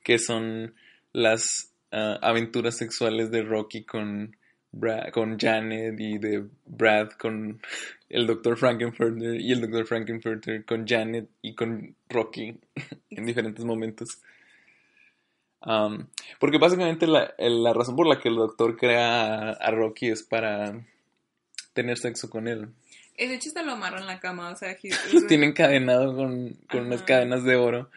que 0.03 0.18
son 0.20 0.74
las 1.12 1.72
ah, 1.92 2.18
aventuras 2.22 2.77
sexuales 2.77 3.32
de 3.32 3.44
Rocky 3.44 3.84
con, 3.84 4.36
Bra- 4.72 5.12
con 5.12 5.38
Janet 5.38 6.00
y 6.00 6.18
de 6.18 6.46
Brad 6.65 7.12
con 7.12 7.62
el 8.10 8.27
Dr. 8.27 8.58
Frankenfurter 8.58 9.39
y 9.39 9.51
el 9.51 9.62
Dr. 9.62 9.86
Frankenfurter 9.86 10.65
con 10.65 10.88
Janet 10.88 11.30
y 11.42 11.53
con 11.53 11.96
Rocky 12.10 12.58
en 13.12 13.25
diferentes 13.25 13.63
momentos. 13.63 14.20
Porque 16.39 16.58
básicamente 16.58 17.08
la, 17.08 17.34
la 17.38 17.74
razón 17.74 17.96
por 17.96 18.08
la 18.08 18.20
que 18.20 18.30
el 18.30 18.36
doctor 18.36 18.75
crea 18.75 19.51
a 19.51 19.72
Rocky 19.72 20.10
es 20.10 20.24
para 20.24 20.74
tener 21.74 21.98
sexo 21.98 22.30
con 22.30 22.48
él. 22.48 22.70
Y 23.17 23.27
de 23.27 23.36
hecho 23.36 23.50
hasta 23.50 23.63
lo 23.63 23.74
amarra 23.74 24.00
en 24.00 24.08
la 24.08 24.20
cama, 24.20 24.50
o 24.50 24.55
sea, 24.55 24.72
he- 24.72 24.79
Los 25.13 25.27
tiene 25.27 25.48
encadenado 25.48 26.15
con, 26.15 26.53
con 26.70 26.88
unas 26.88 27.03
cadenas 27.03 27.43
de 27.43 27.55
oro. 27.55 27.89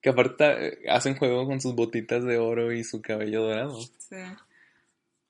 Que 0.00 0.10
aparte 0.10 0.44
eh, 0.68 0.78
hacen 0.90 1.16
juego 1.16 1.44
con 1.46 1.60
sus 1.60 1.74
botitas 1.74 2.24
de 2.24 2.38
oro 2.38 2.72
y 2.72 2.84
su 2.84 3.02
cabello 3.02 3.42
dorado. 3.42 3.80
Sí. 3.98 4.16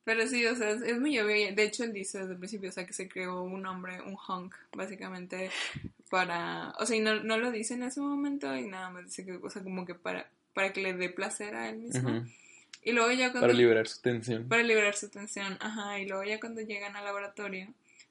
Pero 0.05 0.27
sí, 0.27 0.45
o 0.47 0.57
sea, 0.57 0.71
es, 0.71 0.99
muy 0.99 1.19
obvio. 1.19 1.55
De 1.55 1.63
hecho, 1.65 1.85
él 1.85 1.93
dice 1.93 2.19
desde 2.19 2.33
el 2.33 2.39
principio, 2.39 2.71
o 2.71 2.73
sea, 2.73 2.87
que 2.87 2.95
se 2.95 3.09
creó 3.09 3.43
un 3.43 3.67
hombre, 3.67 4.01
un 4.01 4.17
hunk, 4.17 4.55
básicamente, 4.73 5.51
para... 6.11 6.75
O 6.79 6.87
sea, 6.87 6.97
y 6.97 7.01
no, 7.01 7.23
no 7.23 7.37
lo 7.37 7.51
dice 7.51 7.75
en 7.75 7.83
ese 7.83 8.01
momento 8.01 8.57
y 8.57 8.67
nada 8.69 8.89
más 8.89 9.05
dice 9.05 9.27
que, 9.27 9.33
o 9.33 9.51
sea, 9.51 9.63
como 9.63 9.85
que 9.85 9.95
para, 9.95 10.31
para 10.55 10.73
que 10.73 10.81
le 10.81 10.95
dé 10.95 11.11
placer 11.11 11.55
a 11.55 11.69
él 11.69 11.79
mismo. 11.79 12.09
Ujú. 12.09 12.27
Y 12.85 12.93
luego 12.93 13.11
ya 13.13 13.33
cuando... 13.33 13.41
Para 13.49 13.53
liberar 13.53 13.87
su 13.87 14.01
tensión. 14.01 14.49
para 14.49 14.63
liberar 14.63 14.95
su 14.97 15.11
tensión, 15.11 15.59
ajá, 15.61 15.99
y 15.99 16.09
luego 16.09 16.25
ya 16.25 16.41
cuando 16.41 16.63
llegan 16.63 16.97
al 16.97 17.05
laboratorio, 17.05 17.69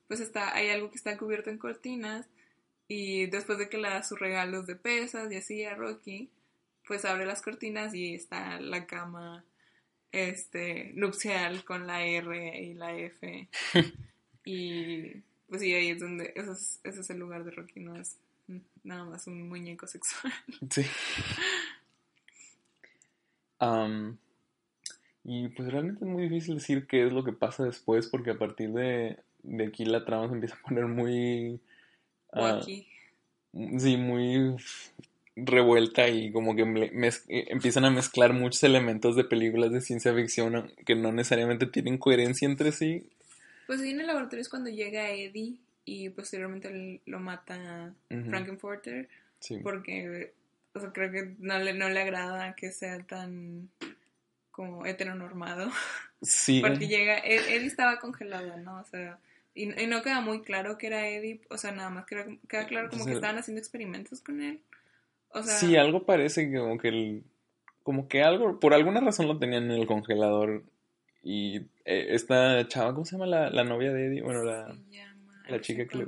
pues 0.08 0.20
está, 0.20 0.54
hay 0.56 0.70
algo 0.70 0.90
que 0.90 0.98
está 0.98 1.18
cubierto 1.18 1.50
en 1.50 1.58
cortinas, 1.58 2.28
y 2.88 3.26
después 3.28 3.58
de 3.58 3.70
que 3.70 3.78
le 3.78 3.90
da 3.90 4.04
sus 4.04 4.20
regalos 4.20 4.66
de 4.66 4.76
pesas 4.76 5.32
y 5.32 5.36
así 5.36 5.64
a 5.66 5.76
Rocky, 5.76 6.30
pues 6.88 7.04
abre 7.04 7.26
las 7.26 7.42
cortinas 7.42 7.94
y 7.94 8.16
está 8.16 8.60
la 8.62 8.86
cama 8.86 9.44
este 10.12 10.94
nupcial 10.96 11.66
con 11.66 11.86
la 11.86 12.06
R 12.06 12.62
y 12.62 12.74
la 12.74 12.98
F. 12.98 13.50
y 14.46 15.22
pues 15.50 15.62
sí, 15.62 15.74
ahí 15.74 15.90
es 15.90 16.00
donde, 16.00 16.32
ese 16.36 16.52
es, 16.52 16.80
ese 16.84 17.02
es 17.02 17.10
el 17.10 17.20
lugar 17.20 17.44
de 17.44 17.52
Rocky, 17.52 17.82
no 17.82 17.96
es 17.96 18.18
nada 18.84 19.04
más 19.04 19.28
un 19.28 19.48
muñeco 19.50 19.88
sexual. 19.88 20.34
Sí. 20.70 20.86
Y 25.24 25.50
pues 25.50 25.72
realmente 25.72 26.06
es 26.06 26.10
muy 26.10 26.24
difícil 26.24 26.56
decir 26.56 26.88
qué 26.88 27.06
es 27.06 27.12
lo 27.12 27.24
que 27.24 27.34
pasa 27.34 27.66
después 27.66 28.08
porque 28.08 28.32
a 28.32 28.38
partir 28.38 28.72
de, 28.72 29.20
de 29.48 29.68
aquí 29.68 29.86
la 29.86 30.06
trama 30.06 30.28
se 30.28 30.34
empieza 30.36 30.56
a 30.56 30.62
poner 30.62 30.86
muy... 30.86 31.60
Wacky. 32.34 32.88
sí, 33.80 33.98
muy 33.98 34.56
revuelta 35.36 36.08
y 36.10 36.32
como 36.32 36.56
que 36.56 36.64
eh, 36.64 37.46
empiezan 37.50 37.86
a 37.86 37.92
mezclar 37.92 38.34
muchos 38.34 38.64
elementos 38.64 39.16
de 39.16 39.24
películas 39.24 39.72
de 39.72 39.82
ciencia 39.82 40.14
ficción 40.14 40.72
que 40.86 40.96
no 40.96 41.12
necesariamente 41.12 41.68
tienen 41.68 41.98
coherencia 41.98 42.48
entre 42.48 42.72
sí. 42.72 43.10
Pues 43.68 43.82
sí, 43.82 43.92
en 43.92 44.02
el 44.02 44.08
laboratorio 44.08 44.42
es 44.42 44.50
cuando 44.50 44.70
llega 44.70 45.12
Eddie 45.12 45.56
y 45.86 46.10
posteriormente 46.10 47.02
lo 47.06 47.20
mata 47.20 47.94
Ujú, 48.10 48.30
Frankenfurter 48.30 49.08
sí. 49.40 49.60
porque 49.64 50.34
o 50.74 50.80
sea, 50.80 50.92
creo 50.92 51.12
que 51.12 51.36
no 51.40 51.58
le, 51.60 51.74
no 51.74 51.90
le 51.90 52.02
agrada 52.02 52.54
que 52.56 52.72
sea 52.72 53.00
tan 53.04 53.70
como 54.52 54.86
heteronormado. 54.86 55.72
Sí, 56.22 56.62
Porque 56.62 56.88
llega, 56.88 57.18
Ed- 57.20 57.48
Eddie 57.50 57.68
estaba 57.68 58.00
congelado, 58.00 58.58
¿no? 58.58 58.80
O 58.80 58.84
sea, 58.86 59.20
y, 59.58 59.82
y 59.84 59.88
no 59.88 60.02
queda 60.04 60.22
muy 60.22 60.42
claro 60.44 60.78
que 60.78 60.88
era 60.88 61.08
Eddie, 61.10 61.42
o 61.50 61.58
sea, 61.58 61.72
nada 61.72 61.90
más 61.90 62.06
queda, 62.06 62.26
queda 62.48 62.68
claro 62.68 62.90
como 62.90 63.06
que 63.06 63.14
estaban 63.14 63.38
haciendo 63.38 63.60
experimentos 63.60 64.22
con 64.22 64.42
él. 64.42 64.60
O 65.30 65.44
sea, 65.44 65.56
sí, 65.58 65.76
algo 65.76 66.06
parece 66.06 66.50
que 66.50 66.58
como 66.58 66.78
que 66.78 66.88
el, 66.90 67.24
como 67.84 68.08
que 68.08 68.24
algo, 68.24 68.60
por 68.60 68.74
alguna 68.74 69.02
razón 69.02 69.28
lo 69.28 69.38
tenían 69.40 69.66
en 69.66 69.72
el 69.72 69.88
congelador 69.88 70.64
y 71.24 71.58
eh, 71.86 72.08
esta 72.10 72.68
chava, 72.68 72.94
¿cómo 72.94 73.06
se 73.06 73.14
llama 73.14 73.26
la, 73.26 73.50
la 73.50 73.64
novia 73.64 73.92
de 73.92 74.06
Eddie? 74.08 74.22
Bueno, 74.22 74.44
la, 74.44 74.76
llama 74.90 75.44
la 75.50 75.60
chica 75.62 75.86
que 75.88 75.98
le- 75.98 76.06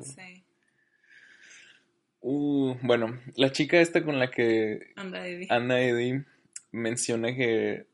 uh, 2.22 2.75
bueno, 2.82 3.20
la 3.36 3.51
chica 3.51 3.79
esta 3.79 4.03
con 4.03 4.20
la 4.20 4.29
que. 4.29 4.91
Anda, 4.96 5.27
Eddie. 5.27 5.48
Anna 5.50 5.82
Eddie 5.82 6.24
menciona 6.72 7.36
que, 7.36 7.88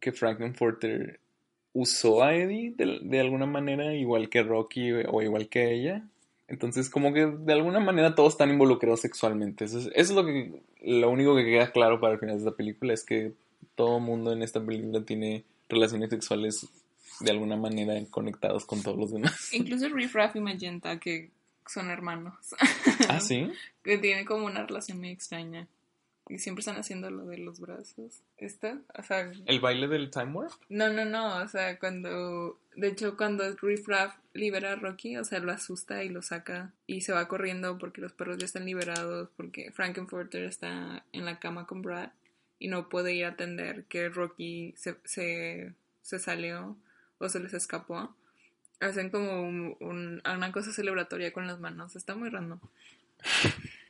que 0.00 0.12
Frankenfurter 0.12 1.20
usó 1.72 2.22
a 2.22 2.34
Eddie 2.34 2.74
de, 2.76 3.00
de 3.02 3.20
alguna 3.20 3.46
manera, 3.46 3.94
igual 3.94 4.28
que 4.28 4.42
Rocky 4.42 4.92
o 4.92 5.22
igual 5.22 5.48
que 5.48 5.72
ella. 5.72 6.02
Entonces, 6.48 6.90
como 6.90 7.14
que 7.14 7.26
de 7.26 7.52
alguna 7.52 7.80
manera 7.80 8.14
todos 8.14 8.34
están 8.34 8.50
involucrados 8.50 9.00
sexualmente. 9.00 9.64
Eso 9.64 9.78
es, 9.78 9.86
eso 9.86 9.92
es 9.94 10.10
lo 10.10 10.24
que 10.24 10.60
lo 10.82 11.10
único 11.10 11.34
que 11.34 11.44
queda 11.44 11.70
claro 11.72 12.00
para 12.00 12.14
el 12.14 12.18
final 12.20 12.36
de 12.36 12.40
esta 12.40 12.56
película 12.56 12.92
es 12.92 13.04
que 13.04 13.32
todo 13.74 14.00
mundo 14.00 14.32
en 14.32 14.42
esta 14.42 14.64
película 14.64 15.02
tiene 15.04 15.44
relaciones 15.68 16.10
sexuales 16.10 16.68
de 17.20 17.30
alguna 17.30 17.56
manera 17.56 17.94
conectados 18.10 18.66
con 18.66 18.82
todos 18.82 18.98
los 18.98 19.12
demás. 19.12 19.48
Incluso 19.52 19.88
Riff 19.88 20.14
Raff 20.14 20.36
y 20.36 20.40
Magenta, 20.40 20.98
que 20.98 21.30
son 21.66 21.90
hermanos. 21.90 22.34
¿Ah, 23.08 23.20
sí? 23.20 23.50
que 23.84 23.98
tienen 23.98 24.24
como 24.24 24.46
una 24.46 24.66
relación 24.66 24.98
muy 24.98 25.10
extraña. 25.10 25.68
Y 26.32 26.38
siempre 26.38 26.60
están 26.60 26.76
haciendo 26.76 27.10
lo 27.10 27.26
de 27.26 27.36
los 27.36 27.60
brazos. 27.60 28.22
¿Esta? 28.38 28.78
O 28.98 29.02
sea, 29.02 29.30
¿El 29.44 29.60
baile 29.60 29.86
del 29.86 30.10
Time 30.10 30.32
Warp? 30.32 30.52
no, 30.70 30.88
no, 30.88 31.04
no. 31.04 31.36
O 31.42 31.48
sea, 31.48 31.78
cuando. 31.78 32.58
De 32.74 32.88
hecho, 32.88 33.16
cuando 33.18 33.44
Riff 33.56 33.86
Raff 33.86 34.14
libera 34.32 34.72
a 34.72 34.76
Rocky, 34.76 35.18
o 35.18 35.24
sea, 35.24 35.40
lo 35.40 35.52
asusta 35.52 36.04
y 36.04 36.08
lo 36.08 36.22
saca 36.22 36.72
y 36.86 37.02
se 37.02 37.12
va 37.12 37.28
corriendo 37.28 37.76
porque 37.76 38.00
los 38.00 38.12
perros 38.14 38.38
ya 38.38 38.46
están 38.46 38.64
liberados, 38.64 39.28
porque 39.36 39.70
Frankenfurter 39.72 40.44
está 40.44 41.04
en 41.12 41.26
la 41.26 41.38
cama 41.38 41.66
con 41.66 41.82
Brad 41.82 42.08
y 42.58 42.68
no 42.68 42.88
puede 42.88 43.12
ir 43.14 43.26
a 43.26 43.30
atender 43.30 43.84
que 43.84 44.08
Rocky 44.08 44.72
se, 44.78 44.96
se, 45.04 45.74
se 46.00 46.18
salió 46.18 46.78
o 47.18 47.28
se 47.28 47.40
les 47.40 47.52
escapó. 47.52 48.14
Hacen 48.80 49.10
como 49.10 49.42
un- 49.42 49.76
un- 49.80 50.22
una 50.24 50.50
cosa 50.52 50.72
celebratoria 50.72 51.32
con 51.32 51.46
las 51.46 51.60
manos. 51.60 51.94
Está 51.94 52.14
muy 52.14 52.30
random. 52.30 52.58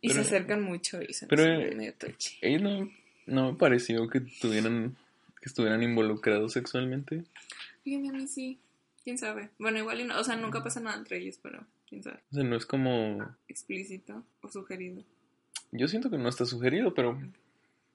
Y 0.00 0.08
Pero- 0.08 0.22
se 0.22 0.28
acercan 0.28 0.62
mucho 0.62 1.00
y 1.02 1.12
se 1.12 1.26
pero, 1.26 1.42
eh, 1.44 1.74
medio 1.74 1.94
touchy. 1.94 2.38
Ellos 2.40 2.62
no, 2.62 2.90
no 3.26 3.52
me 3.52 3.58
pareció 3.58 4.08
que 4.08 4.20
tuvieran 4.20 4.96
que 5.40 5.48
estuvieran 5.48 5.82
involucrados 5.82 6.52
sexualmente. 6.52 7.24
Fíjate, 7.84 8.08
a 8.08 8.12
mí 8.12 8.26
sí. 8.26 8.58
¿Quién 9.04 9.16
sabe? 9.18 9.50
Bueno, 9.58 9.78
igual, 9.78 10.00
y 10.00 10.04
no- 10.04 10.18
o 10.18 10.24
sea, 10.24 10.36
nunca 10.36 10.62
pasa 10.62 10.80
nada 10.80 10.98
entre 10.98 11.18
ellos, 11.18 11.38
pero 11.42 11.64
quién 11.88 12.02
sabe. 12.02 12.18
O 12.30 12.34
sea, 12.34 12.44
no 12.44 12.56
es 12.56 12.66
como... 12.66 13.34
Explícito 13.48 14.22
o 14.42 14.48
sugerido, 14.48 15.02
Yo 15.72 15.86
siento 15.88 16.10
que 16.10 16.18
no 16.18 16.28
está 16.28 16.44
sugerido, 16.44 16.92
pero 16.94 17.18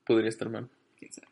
podría 0.05 0.29
estar 0.29 0.49
mal. 0.49 0.69
quién 0.97 1.11
sabe. 1.13 1.27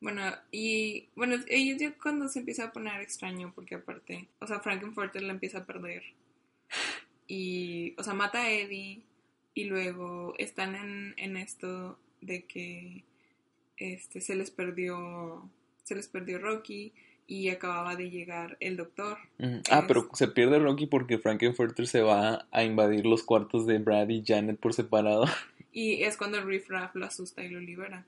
Bueno, 0.00 0.22
y 0.52 1.08
bueno, 1.16 1.36
ellos 1.48 1.78
ya 1.80 1.92
cuando 1.94 2.28
se 2.28 2.40
empieza 2.40 2.64
a 2.64 2.72
poner 2.72 3.00
extraño, 3.00 3.52
porque 3.54 3.76
aparte, 3.76 4.28
o 4.40 4.46
sea, 4.46 4.60
Frankenfurter 4.60 5.22
la 5.22 5.32
empieza 5.32 5.58
a 5.58 5.64
perder. 5.66 6.02
Y, 7.26 7.94
o 7.98 8.02
sea, 8.02 8.14
mata 8.14 8.42
a 8.42 8.50
Eddie 8.50 9.02
y 9.58 9.64
luego 9.64 10.34
están 10.38 10.76
en, 10.76 11.14
en 11.16 11.36
esto 11.36 11.98
de 12.20 12.44
que 12.44 13.02
este 13.76 14.20
se 14.20 14.36
les 14.36 14.52
perdió 14.52 15.50
se 15.82 15.96
les 15.96 16.06
perdió 16.06 16.38
Rocky 16.38 16.92
y 17.26 17.48
acababa 17.48 17.96
de 17.96 18.08
llegar 18.08 18.56
el 18.60 18.76
doctor. 18.76 19.18
Ah, 19.68 19.84
pero 19.88 20.08
se 20.12 20.28
pierde 20.28 20.60
Rocky 20.60 20.86
porque 20.86 21.18
Frankenfurter 21.18 21.88
se 21.88 22.02
va 22.02 22.46
a 22.52 22.62
invadir 22.62 23.04
los 23.04 23.24
cuartos 23.24 23.66
de 23.66 23.78
Brad 23.78 24.08
y 24.10 24.22
Janet 24.24 24.60
por 24.60 24.74
separado. 24.74 25.24
y 25.72 26.04
es 26.04 26.16
cuando 26.16 26.40
Riff 26.40 26.68
Raff 26.70 26.94
lo 26.94 27.06
asusta 27.06 27.42
y 27.42 27.48
lo 27.48 27.58
libera. 27.58 28.06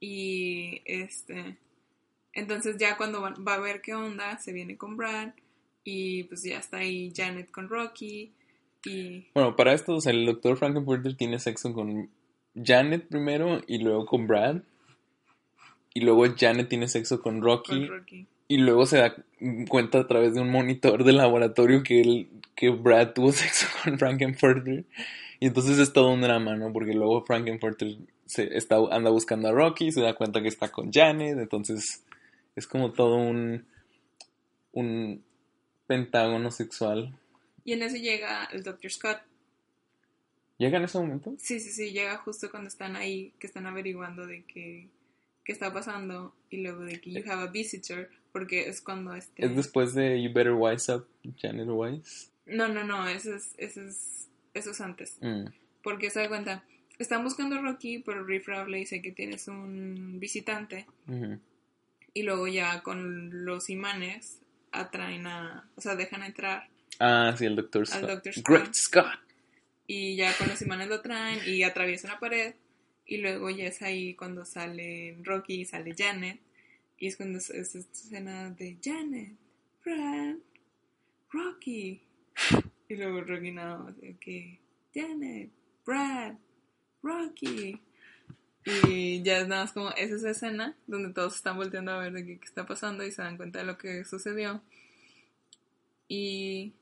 Y 0.00 0.80
este. 0.86 1.58
Entonces, 2.32 2.78
ya 2.78 2.96
cuando 2.96 3.20
va, 3.20 3.34
va 3.46 3.54
a 3.54 3.60
ver 3.60 3.82
qué 3.82 3.94
onda, 3.94 4.38
se 4.38 4.54
viene 4.54 4.78
con 4.78 4.96
Brad. 4.96 5.34
Y 5.84 6.24
pues 6.24 6.42
ya 6.42 6.58
está 6.58 6.78
ahí 6.78 7.12
Janet 7.14 7.50
con 7.50 7.68
Rocky. 7.68 8.32
Y. 8.84 9.26
Bueno, 9.34 9.56
para 9.56 9.72
esto, 9.72 9.98
el 10.06 10.26
doctor 10.26 10.56
Frankenfurter 10.56 11.16
tiene 11.16 11.38
sexo 11.38 11.72
con 11.72 12.10
Janet 12.54 13.08
primero 13.08 13.60
y 13.66 13.78
luego 13.78 14.06
con 14.06 14.26
Brad. 14.26 14.62
Y 15.92 16.00
luego 16.00 16.24
Janet 16.36 16.68
tiene 16.68 16.88
sexo 16.88 17.20
con 17.20 17.42
Rocky. 17.42 17.86
Con 17.86 17.98
Rocky. 17.98 18.26
Y 18.48 18.58
luego 18.58 18.86
se 18.86 18.98
da 18.98 19.14
cuenta 19.68 20.00
a 20.00 20.06
través 20.06 20.34
de 20.34 20.40
un 20.40 20.50
monitor 20.50 21.04
del 21.04 21.18
laboratorio 21.18 21.82
que, 21.82 22.00
él, 22.00 22.28
que 22.56 22.70
Brad 22.70 23.12
tuvo 23.12 23.32
sexo 23.32 23.66
con 23.82 23.98
Frankenfurter. 23.98 24.84
Y 25.40 25.46
entonces 25.46 25.78
es 25.78 25.92
todo 25.92 26.10
un 26.10 26.20
drama, 26.20 26.56
¿no? 26.56 26.72
Porque 26.72 26.92
luego 26.92 27.24
Frankenfurter 27.24 27.96
se 28.26 28.56
está, 28.56 28.76
anda 28.90 29.10
buscando 29.10 29.48
a 29.48 29.52
Rocky, 29.52 29.90
se 29.90 30.02
da 30.02 30.14
cuenta 30.14 30.42
que 30.42 30.48
está 30.48 30.70
con 30.70 30.92
Janet, 30.92 31.38
entonces 31.38 32.04
es 32.54 32.66
como 32.66 32.92
todo 32.92 33.16
un, 33.16 33.64
un 34.72 35.24
pentágono 35.86 36.50
sexual. 36.50 37.18
Y 37.64 37.72
en 37.72 37.82
eso 37.82 37.96
llega 37.96 38.44
el 38.46 38.62
Dr. 38.62 38.90
Scott. 38.90 39.18
¿Llega 40.58 40.78
en 40.78 40.84
ese 40.84 40.98
momento? 40.98 41.34
Sí, 41.38 41.58
sí, 41.60 41.70
sí, 41.70 41.92
llega 41.92 42.16
justo 42.18 42.50
cuando 42.50 42.68
están 42.68 42.96
ahí, 42.96 43.32
que 43.38 43.46
están 43.46 43.66
averiguando 43.66 44.26
de 44.26 44.44
qué, 44.44 44.88
qué 45.44 45.52
está 45.52 45.72
pasando 45.72 46.34
y 46.50 46.58
luego 46.58 46.82
de 46.82 47.00
que 47.00 47.10
you 47.10 47.22
have 47.26 47.42
a 47.42 47.46
visitor, 47.46 48.10
porque 48.32 48.68
es 48.68 48.82
cuando 48.82 49.14
este... 49.14 49.46
¿Es 49.46 49.56
después 49.56 49.94
de 49.94 50.22
You 50.22 50.32
Better 50.32 50.52
Wise 50.52 50.92
Up, 50.94 51.06
Janet 51.38 51.68
Wise? 51.68 52.28
No, 52.46 52.68
no, 52.68 52.84
no, 52.84 53.08
eso 53.08 53.34
es, 53.34 53.54
eso 53.56 53.80
es, 53.80 54.28
eso 54.52 54.72
es 54.72 54.80
antes. 54.80 55.16
Mm. 55.20 55.46
Porque 55.82 56.10
se 56.10 56.20
da 56.20 56.28
cuenta, 56.28 56.64
están 56.98 57.24
buscando 57.24 57.56
a 57.56 57.62
Rocky, 57.62 58.00
pero 58.00 58.24
Riff 58.24 58.46
Raff 58.46 58.68
le 58.68 58.78
dice 58.78 59.00
que 59.00 59.12
tienes 59.12 59.48
un 59.48 60.20
visitante 60.20 60.86
y 62.12 62.22
luego 62.22 62.46
ya 62.46 62.82
con 62.82 63.44
los 63.44 63.70
imanes 63.70 64.40
atraen 64.72 65.26
a, 65.26 65.68
o 65.76 65.80
sea, 65.80 65.96
dejan 65.96 66.22
entrar 66.22 66.68
Ah, 67.00 67.34
sí, 67.36 67.46
el 67.46 67.56
Dr. 67.56 67.86
Scott. 67.86 68.02
Dr. 68.02 68.32
Scott. 68.34 68.46
Great 68.46 68.74
Scott. 68.74 69.18
y 69.86 70.16
ya 70.16 70.36
con 70.36 70.48
los 70.48 70.60
imanes 70.60 70.88
lo 70.88 71.00
traen 71.00 71.40
y 71.46 71.62
atraviesan 71.62 72.10
la 72.10 72.20
pared 72.20 72.54
y 73.06 73.16
luego 73.16 73.48
ya 73.48 73.64
es 73.64 73.80
ahí 73.80 74.14
cuando 74.14 74.44
sale 74.44 75.16
Rocky 75.24 75.62
y 75.62 75.64
sale 75.64 75.94
Janet 75.96 76.38
y 76.98 77.06
es 77.08 77.16
cuando 77.16 77.38
es, 77.38 77.48
es 77.50 77.74
esta 77.74 77.98
escena 77.98 78.50
de 78.50 78.76
Janet, 78.84 79.32
Brad, 79.82 80.36
Rocky 81.30 82.02
y 82.88 82.94
luego 82.96 83.22
Rocky 83.22 83.50
nada 83.50 83.78
más 83.78 83.98
de 83.98 84.16
que 84.18 84.60
Janet, 84.94 85.50
Brad, 85.86 86.34
Rocky 87.02 87.80
y 88.86 89.22
ya 89.22 89.38
es 89.38 89.48
nada 89.48 89.62
más 89.62 89.72
como 89.72 89.90
es 89.92 90.10
esa 90.10 90.30
escena 90.30 90.76
donde 90.86 91.14
todos 91.14 91.34
están 91.34 91.56
volteando 91.56 91.92
a 91.92 91.98
ver 91.98 92.12
de 92.12 92.26
qué, 92.26 92.38
qué 92.38 92.44
está 92.44 92.66
pasando 92.66 93.06
y 93.06 93.10
se 93.10 93.22
dan 93.22 93.38
cuenta 93.38 93.60
de 93.60 93.64
lo 93.64 93.78
que 93.78 94.04
sucedió 94.04 94.62
y 96.06 96.74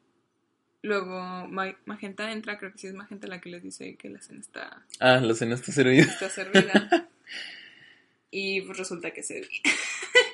Luego 0.83 1.47
Ma- 1.49 1.77
Magenta 1.87 2.31
entra, 2.33 2.59
creo 2.59 2.73
que 2.73 2.79
sí 2.79 2.87
es 2.87 2.95
Magenta 2.95 3.27
la 3.27 3.41
que 3.41 3.49
les 3.51 3.63
dice 3.63 3.97
que 3.97 4.09
la 4.11 4.21
cena 4.21 4.41
está, 4.41 4.87
Ah, 5.01 5.17
la 5.21 5.35
cena 5.35 5.55
está 5.57 5.73
servida. 5.73 6.05
está 6.05 6.29
servida. 6.31 7.09
y 8.31 8.61
pues 8.63 8.79
resulta 8.79 9.11
que 9.13 9.21
es 9.21 9.31
Eddie. 9.31 9.49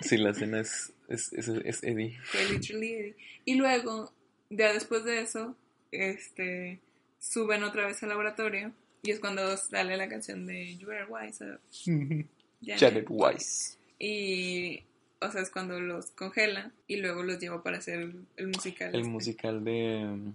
Sí, 0.01 0.17
la 0.19 0.35
cena 0.35 0.61
es, 0.61 0.93
es, 1.09 1.33
es, 1.33 1.49
es 1.49 1.83
Eddie. 1.83 2.19
Fue 2.25 2.45
literally 2.51 2.93
Eddie. 2.95 3.17
Y 3.47 3.55
luego, 3.55 4.13
ya 4.51 4.73
después 4.73 5.05
de 5.05 5.21
eso, 5.23 5.57
este 5.93 6.81
suben 7.21 7.63
otra 7.65 7.87
vez 7.87 8.03
al 8.03 8.11
laboratorio. 8.11 8.73
Y 9.03 9.13
es 9.13 9.21
cuando 9.21 9.57
sale 9.57 9.97
la 9.97 10.09
canción 10.09 10.47
de 10.47 10.77
You 10.77 10.91
Are 10.91 11.07
Wise. 11.07 11.59
Janet. 11.73 12.27
Janet 12.61 13.07
Wise. 13.09 13.77
Y, 13.99 14.83
o 15.21 15.31
sea, 15.31 15.41
es 15.43 15.51
cuando 15.51 15.81
los 15.81 16.11
congela 16.13 16.73
y 16.87 16.97
luego 16.97 17.23
los 17.23 17.39
lleva 17.39 17.63
para 17.63 17.79
hacer 17.79 18.01
el, 18.01 18.27
el 18.37 18.47
musical. 18.49 18.91
El 18.95 19.01
este. 19.01 19.11
musical 19.11 19.65
de 19.65 20.05
um, 20.07 20.35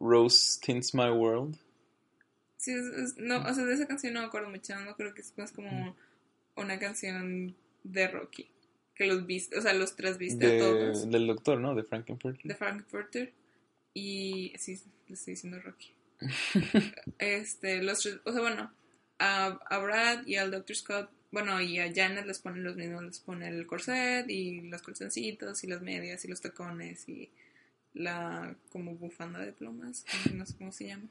Rose 0.00 0.58
Tints 0.60 0.94
My 0.94 1.10
World. 1.10 1.56
Sí, 2.56 2.72
es- 2.72 2.86
es- 2.86 3.16
no, 3.18 3.42
o 3.44 3.54
sea, 3.54 3.64
de 3.64 3.74
esa 3.74 3.86
canción 3.86 4.14
no 4.14 4.20
me 4.20 4.26
acuerdo 4.26 4.48
mucho, 4.50 4.78
no 4.80 4.94
creo 4.96 5.14
que 5.14 5.20
es 5.22 5.32
más 5.36 5.52
como 5.52 5.96
una 6.56 6.78
canción 6.78 7.54
de 7.82 8.08
Rocky, 8.08 8.48
que 8.94 9.06
los 9.06 9.26
viste, 9.26 9.58
o 9.58 9.62
sea, 9.62 9.74
los 9.74 9.96
tres 9.96 10.18
viste 10.18 10.56
a 10.56 10.58
todos, 10.58 11.10
del 11.10 11.26
doctor, 11.26 11.58
¿no? 11.58 11.74
De 11.74 11.82
Frankenfurter. 11.82 12.42
de 12.44 12.54
Frankfurter, 12.54 13.32
y 13.94 14.52
sí, 14.58 14.80
le 15.08 15.14
estoy 15.14 15.34
diciendo 15.34 15.60
Rocky. 15.60 15.92
este, 17.18 17.82
los 17.82 18.00
tres, 18.00 18.18
o 18.24 18.32
sea, 18.32 18.40
bueno, 18.42 18.72
a, 19.18 19.46
a 19.46 19.78
Brad 19.78 20.26
y 20.26 20.36
al 20.36 20.50
Dr. 20.52 20.76
Scott, 20.76 21.10
bueno, 21.32 21.60
y 21.62 21.78
a 21.78 21.90
Janet 21.92 22.26
les 22.26 22.38
ponen 22.38 22.62
los 22.62 22.76
mismos, 22.76 23.02
les 23.02 23.18
pone 23.18 23.48
el 23.48 23.66
corset 23.66 24.28
y 24.28 24.60
los 24.68 24.82
colzoncitos 24.82 25.64
y 25.64 25.66
las 25.66 25.80
medias 25.80 26.24
y 26.24 26.28
los 26.28 26.42
tacones 26.42 27.08
y 27.08 27.30
la 27.94 28.54
como 28.70 28.94
bufanda 28.94 29.40
de 29.40 29.52
plumas, 29.52 30.04
no 30.32 30.44
sé 30.46 30.54
cómo 30.56 30.72
se 30.72 30.88
llama. 30.88 31.08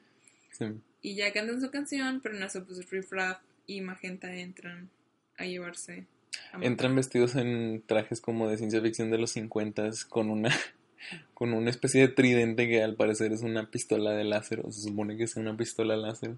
Sí. 0.52 0.66
Y 1.02 1.16
ya 1.16 1.34
cantan 1.34 1.60
su 1.60 1.72
canción, 1.72 2.22
pero 2.22 2.38
en 2.38 2.44
eso 2.44 2.64
pues 2.64 2.88
Riff 2.90 3.12
Raff 3.12 3.40
y 3.66 3.82
Magenta 3.82 4.34
entran 4.34 4.90
a 5.38 5.46
llevarse 5.46 6.06
a. 6.54 6.64
Entran 6.64 6.96
vestidos 6.96 7.36
en 7.36 7.84
trajes 7.86 8.22
como 8.22 8.48
de 8.48 8.58
ciencia 8.58 8.82
ficción 8.82 9.10
de 9.10 9.18
los 9.18 9.32
50 9.32 9.90
con 10.08 10.30
una 10.30 10.52
con 11.34 11.54
una 11.54 11.72
especie 11.72 12.02
de 12.02 12.14
tridente 12.14 12.68
que 12.68 12.84
al 12.84 12.96
parecer 12.96 13.32
es 13.32 13.42
una 13.42 13.72
pistola 13.72 14.12
de 14.12 14.24
láser, 14.24 14.60
o 14.60 14.72
se 14.72 14.82
supone 14.82 15.18
que 15.18 15.24
es 15.24 15.36
una 15.36 15.58
pistola 15.58 15.96
láser, 15.96 16.36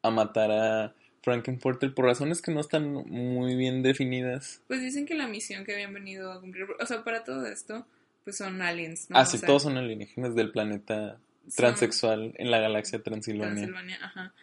a 0.00 0.10
matar 0.10 0.50
a 0.50 0.94
Frankenfurter 1.22 1.94
por 1.94 2.04
razones 2.06 2.42
que 2.42 2.52
no 2.52 2.60
están 2.60 2.92
muy 2.92 3.54
bien 3.54 3.82
definidas. 3.82 4.60
Pues 4.66 4.80
dicen 4.80 5.06
que 5.06 5.14
la 5.14 5.26
misión 5.28 5.64
que 5.64 5.72
habían 5.72 5.92
venido 5.94 6.32
a 6.32 6.40
cumplir, 6.40 6.66
o 6.78 6.86
sea, 6.86 7.04
para 7.04 7.24
todo 7.24 7.46
esto, 7.46 7.86
pues 8.24 8.36
son 8.36 8.60
aliens, 8.62 9.08
¿no? 9.10 9.18
ah, 9.18 9.22
O 9.22 9.26
sí, 9.26 9.38
sea, 9.38 9.46
todos 9.46 9.62
son 9.64 9.76
alienígenas 9.76 10.34
del 10.34 10.50
planeta 10.50 11.18
transexual 11.56 12.34
en 12.36 12.50
la 12.50 12.58
galaxia 12.60 13.02
Transilvania. 13.02 13.54
Transilvania, 13.54 13.98
ajá. 14.02 14.34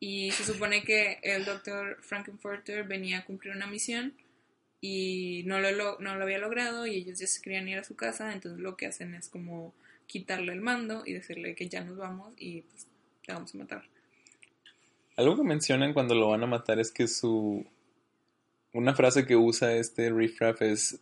Y 0.00 0.30
se 0.32 0.44
supone 0.44 0.82
que 0.82 1.18
el 1.22 1.44
doctor 1.44 1.98
Frankenfurter 2.02 2.84
venía 2.84 3.18
a 3.18 3.24
cumplir 3.24 3.54
una 3.54 3.66
misión 3.66 4.14
y 4.80 5.42
no 5.46 5.60
lo, 5.60 5.70
lo- 5.72 5.98
no 6.00 6.16
lo 6.16 6.24
había 6.24 6.38
logrado 6.38 6.86
y 6.86 6.96
ellos 6.96 7.18
ya 7.18 7.26
se 7.26 7.40
querían 7.40 7.68
ir 7.68 7.78
a 7.78 7.84
su 7.84 7.94
casa, 7.96 8.32
entonces 8.32 8.60
lo 8.60 8.76
que 8.76 8.86
hacen 8.86 9.14
es 9.14 9.28
como 9.28 9.74
quitarle 10.06 10.52
el 10.52 10.60
mando 10.60 11.04
y 11.06 11.12
decirle 11.12 11.54
que 11.54 11.68
ya 11.68 11.84
nos 11.84 11.96
vamos 11.96 12.34
y 12.36 12.62
pues 12.62 12.86
te 13.24 13.32
vamos 13.32 13.54
a 13.54 13.58
matar. 13.58 13.84
Algo 15.16 15.36
que 15.36 15.42
mencionan 15.44 15.92
cuando 15.92 16.14
lo 16.14 16.28
van 16.30 16.42
a 16.42 16.46
matar 16.46 16.78
es 16.78 16.90
que 16.90 17.06
su... 17.08 17.64
Una 18.72 18.94
frase 18.94 19.26
que 19.26 19.36
usa 19.36 19.74
este 19.74 20.10
Riff 20.10 20.40
Raff 20.40 20.62
es 20.62 20.98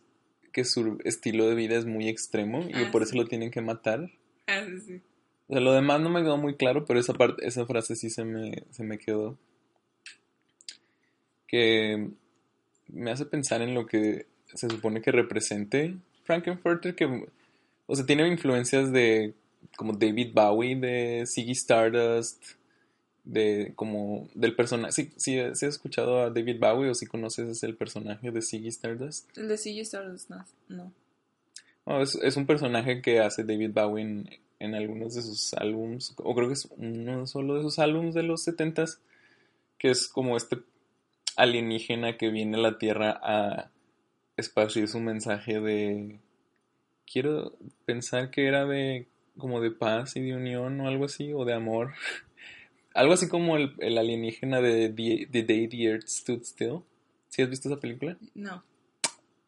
que 0.51 0.65
su 0.65 0.99
estilo 1.05 1.47
de 1.47 1.55
vida 1.55 1.77
es 1.77 1.85
muy 1.85 2.09
extremo 2.09 2.65
y 2.67 2.73
Ah, 2.73 2.89
por 2.91 3.03
sí. 3.03 3.09
eso 3.09 3.21
lo 3.23 3.27
tienen 3.29 3.51
que 3.51 3.61
matar. 3.61 4.09
Ah, 4.47 4.65
sí, 4.67 4.79
sí. 4.81 5.01
O 5.47 5.53
sea, 5.53 5.61
lo 5.61 5.71
demás 5.73 6.01
no 6.01 6.09
me 6.09 6.21
quedó 6.21 6.35
muy 6.37 6.55
claro, 6.55 6.83
pero 6.85 6.99
esa 6.99 7.13
parte, 7.13 7.45
esa 7.47 7.65
frase 7.65 7.95
sí 7.95 8.09
se 8.09 8.25
me, 8.25 8.63
se 8.71 8.83
me 8.83 8.97
quedó. 8.97 9.37
Que 11.47 12.09
me 12.87 13.11
hace 13.11 13.25
pensar 13.25 13.61
en 13.61 13.73
lo 13.73 13.85
que 13.85 14.27
se 14.53 14.69
supone 14.69 15.01
que 15.01 15.11
represente 15.11 15.95
Frankenfurter, 16.23 16.95
que, 16.95 17.27
o 17.85 17.95
sea, 17.95 18.05
tiene 18.05 18.27
influencias 18.27 18.91
de 18.91 19.33
como 19.77 19.93
David 19.93 20.31
Bowie, 20.33 20.75
de 20.75 21.23
Ziggy 21.25 21.51
Stardust, 21.51 22.43
de 23.23 23.73
como 23.75 24.29
del 24.33 24.55
personaje. 24.55 24.91
Sí, 24.91 25.13
sí, 25.15 25.37
¿sí 25.53 25.65
has 25.65 25.73
escuchado 25.73 26.21
a 26.21 26.29
David 26.29 26.59
Bowie 26.59 26.89
o 26.89 26.95
si 26.95 27.05
conoces 27.05 27.63
el 27.63 27.75
personaje 27.75 28.31
de 28.31 28.41
Ziggy 28.41 28.69
Stardust? 28.69 29.37
El 29.37 29.47
de 29.47 29.57
CG 29.57 29.79
Stardust, 29.81 30.29
no. 30.29 30.45
no. 30.69 30.91
No, 31.85 32.01
es, 32.01 32.15
es 32.15 32.37
un 32.37 32.45
personaje 32.45 33.01
que 33.01 33.19
hace 33.19 33.43
David 33.43 33.71
Bowie 33.73 34.03
en, 34.03 34.29
en 34.59 34.75
algunos 34.75 35.15
de 35.15 35.23
sus 35.23 35.53
álbums, 35.55 36.13
o 36.17 36.35
creo 36.35 36.47
que 36.47 36.53
es 36.53 36.67
uno 36.77 37.25
solo 37.25 37.55
de 37.55 37.63
sus 37.63 37.79
álbums 37.79 38.13
de 38.13 38.23
los 38.23 38.47
70s, 38.47 38.99
que 39.79 39.89
es 39.89 40.07
como 40.07 40.37
este 40.37 40.59
alienígena 41.35 42.17
que 42.17 42.29
viene 42.29 42.57
a 42.57 42.61
la 42.61 42.77
Tierra 42.77 43.19
a 43.23 43.71
esparcir 44.37 44.87
su 44.87 44.99
mensaje 44.99 45.59
de... 45.59 46.19
Quiero 47.11 47.57
pensar 47.85 48.29
que 48.29 48.45
era 48.47 48.65
de 48.65 49.07
como 49.37 49.59
de 49.59 49.71
paz 49.71 50.15
y 50.15 50.21
de 50.21 50.35
unión 50.35 50.79
o 50.81 50.87
algo 50.87 51.05
así, 51.05 51.33
o 51.33 51.45
de 51.45 51.53
amor. 51.53 51.93
algo 52.93 53.13
así 53.13 53.27
como 53.27 53.57
el, 53.57 53.73
el 53.79 53.97
alienígena 53.97 54.61
de 54.61 54.89
the, 54.89 55.27
the 55.31 55.43
Day 55.43 55.67
the 55.67 55.83
Earth 55.83 56.07
Stood 56.07 56.43
Still. 56.43 56.79
¿Sí 57.29 57.41
has 57.41 57.49
visto 57.49 57.69
esa 57.69 57.79
película? 57.79 58.17
No. 58.35 58.63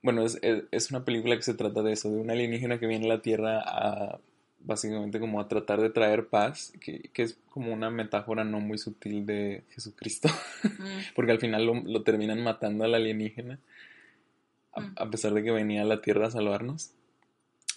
Bueno, 0.01 0.23
es, 0.25 0.37
es, 0.41 0.63
es 0.71 0.89
una 0.91 1.03
película 1.05 1.35
que 1.35 1.43
se 1.43 1.53
trata 1.53 1.81
de 1.81 1.93
eso, 1.93 2.09
de 2.09 2.19
un 2.19 2.29
alienígena 2.29 2.79
que 2.79 2.87
viene 2.87 3.05
a 3.05 3.15
la 3.15 3.21
Tierra 3.21 3.61
a 3.65 4.19
básicamente 4.65 5.19
como 5.19 5.41
a 5.41 5.47
tratar 5.49 5.81
de 5.81 5.89
traer 5.89 6.27
paz, 6.27 6.71
que, 6.79 7.09
que 7.11 7.23
es 7.23 7.37
como 7.49 7.73
una 7.73 7.89
metáfora 7.89 8.45
no 8.45 8.61
muy 8.61 8.77
sutil 8.77 9.25
de 9.25 9.63
Jesucristo, 9.71 10.29
Mm, 10.63 10.99
porque 11.15 11.31
al 11.33 11.39
final 11.39 11.65
lo, 11.65 11.73
lo 11.75 12.03
terminan 12.03 12.41
matando 12.41 12.85
al 12.85 12.95
alienígena, 12.95 13.59
a, 14.71 14.79
Mm. 14.81 14.95
a 14.95 15.09
pesar 15.11 15.33
de 15.33 15.43
que 15.43 15.51
venía 15.51 15.81
a 15.81 15.85
la 15.85 16.01
Tierra 16.01 16.27
a 16.27 16.31
salvarnos. 16.31 16.91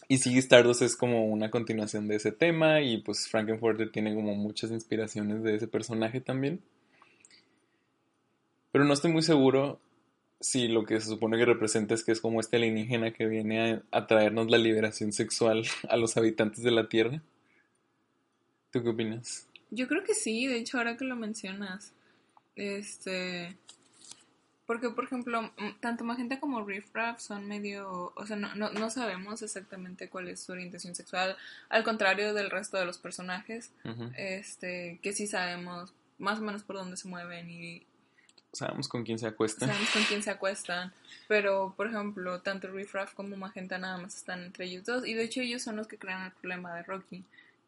Y 0.09 0.19
Ziggy 0.19 0.39
Stardust 0.39 0.83
es 0.83 0.97
como 0.97 1.27
una 1.27 1.51
continuación 1.51 2.07
de 2.07 2.17
ese 2.17 2.31
tema 2.31 2.81
y 2.81 2.99
pues 2.99 3.29
Frankenfurter 3.29 3.91
tiene 3.91 4.15
como 4.15 4.35
muchas 4.35 4.71
inspiraciones 4.71 5.43
de 5.43 5.57
ese 5.57 5.67
personaje 5.67 6.21
también. 6.21 6.61
Pero 8.71 8.85
no 8.85 8.93
estoy 8.93 9.11
muy 9.11 9.23
seguro 9.23 9.81
si 10.41 10.69
lo 10.69 10.85
que 10.85 11.01
se 11.01 11.09
supone 11.09 11.39
que 11.39 11.45
representa 11.45 11.95
es 11.95 12.05
que 12.05 12.13
es 12.13 12.21
como 12.21 12.41
este 12.41 12.57
alienígena 12.57 13.13
que 13.13 13.27
viene 13.27 13.81
a 13.91 14.07
traernos 14.07 14.51
la 14.51 14.59
liberación 14.59 15.13
sexual 15.13 15.65
a 15.89 15.97
los 15.97 16.17
habitantes 16.17 16.63
de 16.63 16.71
la 16.71 16.89
Tierra. 16.89 17.23
¿Tú 18.71 18.83
qué 18.83 18.91
opinas? 18.91 19.49
Yo 19.71 19.89
creo 19.89 20.05
que 20.05 20.15
sí, 20.15 20.47
de 20.47 20.59
hecho 20.59 20.79
ahora 20.79 20.97
que 20.97 21.05
lo 21.05 21.17
mencionas, 21.17 21.93
este, 22.55 23.57
Porque, 24.67 24.91
por 24.91 25.05
ejemplo, 25.05 25.51
tanto 25.81 26.03
Magenta 26.05 26.41
como 26.41 26.65
Riff 26.65 26.87
Raff 26.93 27.21
son 27.21 27.47
medio. 27.47 28.13
O 28.17 28.27
sea, 28.27 28.37
no, 28.37 28.55
no, 28.57 28.71
no 28.71 28.91
sabemos 28.91 29.41
exactamente 29.43 30.09
cuál 30.09 30.29
es 30.29 30.41
su 30.41 30.53
orientación 30.53 30.95
sexual. 30.95 31.37
Al 31.69 31.85
contrario 31.85 32.35
del 32.35 32.51
resto 32.51 32.77
de 32.77 32.85
los 32.85 32.99
personajes, 32.99 33.71
este 34.17 34.99
que 35.03 35.13
sí 35.13 35.27
sabemos 35.27 35.93
más 36.19 36.39
o 36.39 36.43
menos 36.43 36.63
por 36.63 36.77
dónde 36.77 36.97
se 36.97 37.09
mueven 37.09 37.51
y 37.51 37.83
Sabemos 38.53 38.89
con 38.89 39.05
quién 39.05 39.19
se 39.19 39.27
acuesta. 39.27 39.67
sabemos 39.67 39.91
con 39.91 40.03
quién 40.05 40.23
se 40.23 40.31
acuestan. 40.31 40.91
Pero, 41.29 41.75
por 41.77 41.89
ejemplo, 41.89 42.41
tanto 42.41 42.69
Riff 42.69 42.95
Raff 42.95 43.13
como 43.13 43.37
Magenta 43.37 43.77
nada 43.77 43.99
más 43.99 44.17
están 44.17 44.43
entre 44.45 44.65
ellos 44.65 44.85
dos. 44.87 45.07
Y 45.07 45.13
de 45.13 45.25
hecho, 45.25 45.43
ellos 45.43 45.63
son 45.63 45.77
los 45.77 45.87
que 45.87 45.99
crean 45.99 46.25
el 46.25 46.33
problema 46.33 46.75
de 46.75 46.83
Rocky. 46.83 47.23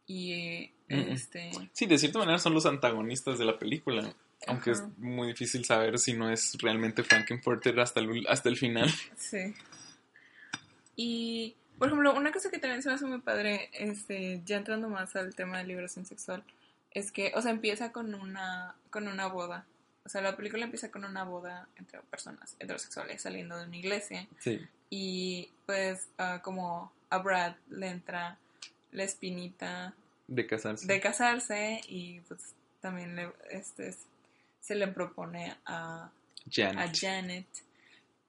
Y. 0.07 0.33
eh, 0.33 0.73
Mm. 0.89 1.13
este. 1.13 1.51
Sí, 1.75 1.85
de 1.85 1.99
cierta 1.99 2.19
manera 2.19 2.39
son 2.39 2.55
los 2.55 2.65
antagonistas 2.65 3.39
de 3.39 3.45
la 3.45 3.59
película. 3.59 4.11
Aunque 4.47 4.71
Ajá. 4.71 4.85
es 4.85 4.99
muy 4.99 5.29
difícil 5.29 5.65
saber 5.65 5.99
si 5.99 6.13
no 6.13 6.31
es 6.31 6.57
realmente 6.61 7.03
Frankenfurter 7.03 7.79
hasta 7.81 8.01
el, 8.01 8.27
hasta 8.29 8.49
el 8.49 8.57
final. 8.57 8.89
Sí. 9.17 9.55
Y, 10.97 11.55
por 11.79 11.89
ejemplo, 11.89 12.15
una 12.15 12.33
cosa 12.33 12.51
que 12.51 12.59
también 12.59 12.83
se 12.83 12.89
me 12.89 12.95
hace 12.97 13.07
muy 13.07 13.21
padre, 13.21 13.71
este, 13.73 14.43
ya 14.45 14.57
entrando 14.57 14.89
más 14.89 15.15
al 15.17 15.35
tema 15.35 15.59
de 15.59 15.65
liberación 15.65 16.05
sexual, 16.07 16.43
es 16.91 17.13
que, 17.13 17.33
o 17.35 17.43
sea, 17.43 17.51
empieza 17.53 17.93
con 17.93 18.15
una, 18.15 18.75
con 18.91 19.07
una 19.07 19.27
boda. 19.27 19.67
O 20.05 20.09
sea, 20.09 20.23
la 20.23 20.37
película 20.37 20.65
empieza 20.65 20.91
con 20.91 21.05
una 21.05 21.23
boda 21.25 21.69
entre 21.77 22.01
personas 22.03 22.57
heterosexuales 22.59 23.21
saliendo 23.23 23.59
de 23.59 23.67
una 23.67 23.77
iglesia. 23.77 24.27
Sí. 24.41 24.61
Y, 24.91 25.51
pues, 25.67 26.09
ah, 26.19 26.41
como 26.43 26.93
a 27.11 27.19
Brad 27.19 27.55
le 27.69 27.89
entra 27.89 28.39
la 28.91 29.05
espinita 29.05 29.95
De 30.27 30.47
casarse. 30.47 30.87
de 30.87 31.01
casarse 31.01 31.81
y, 31.87 32.21
pues, 32.21 32.55
también 32.81 33.15
le, 33.15 33.31
este, 33.51 33.95
se 34.69 34.75
le 34.75 34.87
propone 34.89 35.57
a 35.65 36.11
Janet. 36.51 36.79
a 36.79 36.93
Janet 36.95 37.47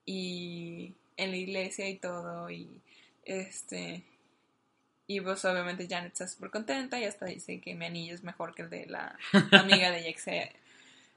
y 0.06 0.92
en 1.16 1.30
la 1.30 1.36
iglesia 1.36 1.88
y 1.88 1.96
todo 1.96 2.50
y 2.50 2.80
este 3.24 4.02
y 5.06 5.20
pues 5.20 5.44
obviamente 5.44 5.86
Janet 5.88 6.12
está 6.12 6.26
súper 6.26 6.50
contenta 6.50 6.98
y 6.98 7.04
hasta 7.04 7.26
dice 7.26 7.60
que 7.60 7.74
mi 7.74 7.84
anillo 7.86 8.14
es 8.14 8.22
mejor 8.24 8.54
que 8.54 8.62
el 8.62 8.70
de 8.70 8.86
la 8.86 9.18
amiga 9.52 9.90
de 9.90 10.00
ella 10.00 10.12
que 10.12 10.18
se 10.18 10.52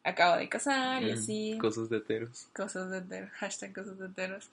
acaba 0.03 0.37
de 0.37 0.49
casar 0.49 1.01
y 1.03 1.11
Mm, 1.11 1.13
así 1.13 1.57
Cosas 1.59 1.89
de 1.89 1.97
heteros. 1.97 2.47
cosas 2.53 2.89
de 2.91 2.97
heteros, 2.97 3.31
hashtag 3.31 3.73
cosas 3.73 3.97
de 3.99 4.07
heteros 4.07 4.49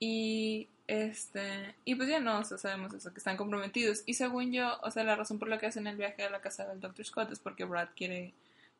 y 0.00 0.68
este 0.86 1.74
y 1.84 1.94
pues 1.96 2.08
ya 2.08 2.20
no 2.20 2.38
o 2.38 2.44
sea, 2.44 2.56
sabemos 2.56 2.94
eso 2.94 3.12
que 3.12 3.18
están 3.18 3.36
comprometidos 3.36 4.02
y 4.06 4.14
según 4.14 4.52
yo 4.52 4.78
o 4.82 4.90
sea 4.90 5.04
la 5.04 5.16
razón 5.16 5.38
por 5.38 5.48
la 5.48 5.58
que 5.58 5.66
hacen 5.66 5.86
el 5.86 5.96
viaje 5.98 6.22
a 6.22 6.30
la 6.30 6.40
casa 6.40 6.66
del 6.66 6.80
Dr. 6.80 7.04
Scott 7.04 7.30
es 7.32 7.38
porque 7.40 7.64
Brad 7.64 7.88
quiere 7.94 8.32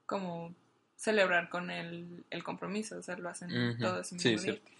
como 0.06 0.54
celebrar 0.98 1.48
con 1.48 1.70
el, 1.70 2.24
el 2.30 2.42
compromiso 2.44 2.98
o 2.98 3.02
sea 3.02 3.16
lo 3.16 3.28
hacen 3.30 3.50
Ujú. 3.70 3.80
todo 3.80 4.00
ese 4.00 4.18
Sí, 4.18 4.30
mismo 4.32 4.42
día. 4.42 4.52
cierto. 4.54 4.70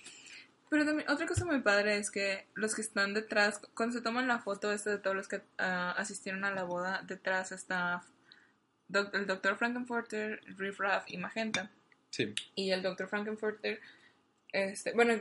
pero 0.68 0.84
también 0.84 1.08
otra 1.08 1.26
cosa 1.26 1.44
muy 1.46 1.60
padre 1.60 1.96
es 1.96 2.10
que 2.10 2.44
los 2.54 2.74
que 2.74 2.82
están 2.82 3.14
detrás 3.14 3.60
cuando 3.74 3.96
se 3.96 4.02
toman 4.02 4.28
la 4.28 4.40
foto 4.40 4.72
esta 4.72 4.90
de 4.90 4.98
todos 4.98 5.14
los 5.16 5.28
que 5.28 5.40
ah, 5.58 5.94
asistieron 5.96 6.44
a 6.44 6.50
la 6.50 6.64
boda 6.64 7.02
detrás 7.06 7.52
está 7.52 8.02
doc- 8.88 9.14
el 9.14 9.26
Dr. 9.26 9.56
Frankenfurter, 9.56 10.40
Riff 10.58 10.78
Raff 10.80 11.04
y 11.06 11.16
Magenta 11.18 11.70
Sí. 12.10 12.34
y 12.54 12.70
el 12.72 12.82
Dr. 12.82 13.06
Frankenfurter, 13.08 13.80
este, 14.52 14.92
bueno, 14.94 15.20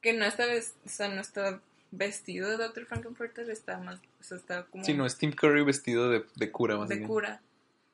que 0.00 0.14
no 0.14 0.24
está, 0.24 0.44
o 0.46 0.88
sea, 0.88 1.08
no 1.08 1.20
está 1.20 1.60
vestido 1.90 2.50
de 2.50 2.56
Dr. 2.56 2.86
Frankenfurter, 2.86 3.48
está 3.50 3.78
más, 3.78 4.00
o 4.20 4.22
sea, 4.24 4.38
está 4.38 4.64
como 4.64 4.82
Sí, 4.84 4.94
no, 4.94 5.04
es 5.06 5.16
Tim 5.18 5.32
Curry 5.32 5.62
vestido 5.62 6.08
de, 6.10 6.24
de 6.34 6.50
cura, 6.50 6.76
más 6.76 6.88
de 6.88 6.96
bien. 6.96 7.06
cura. 7.06 7.40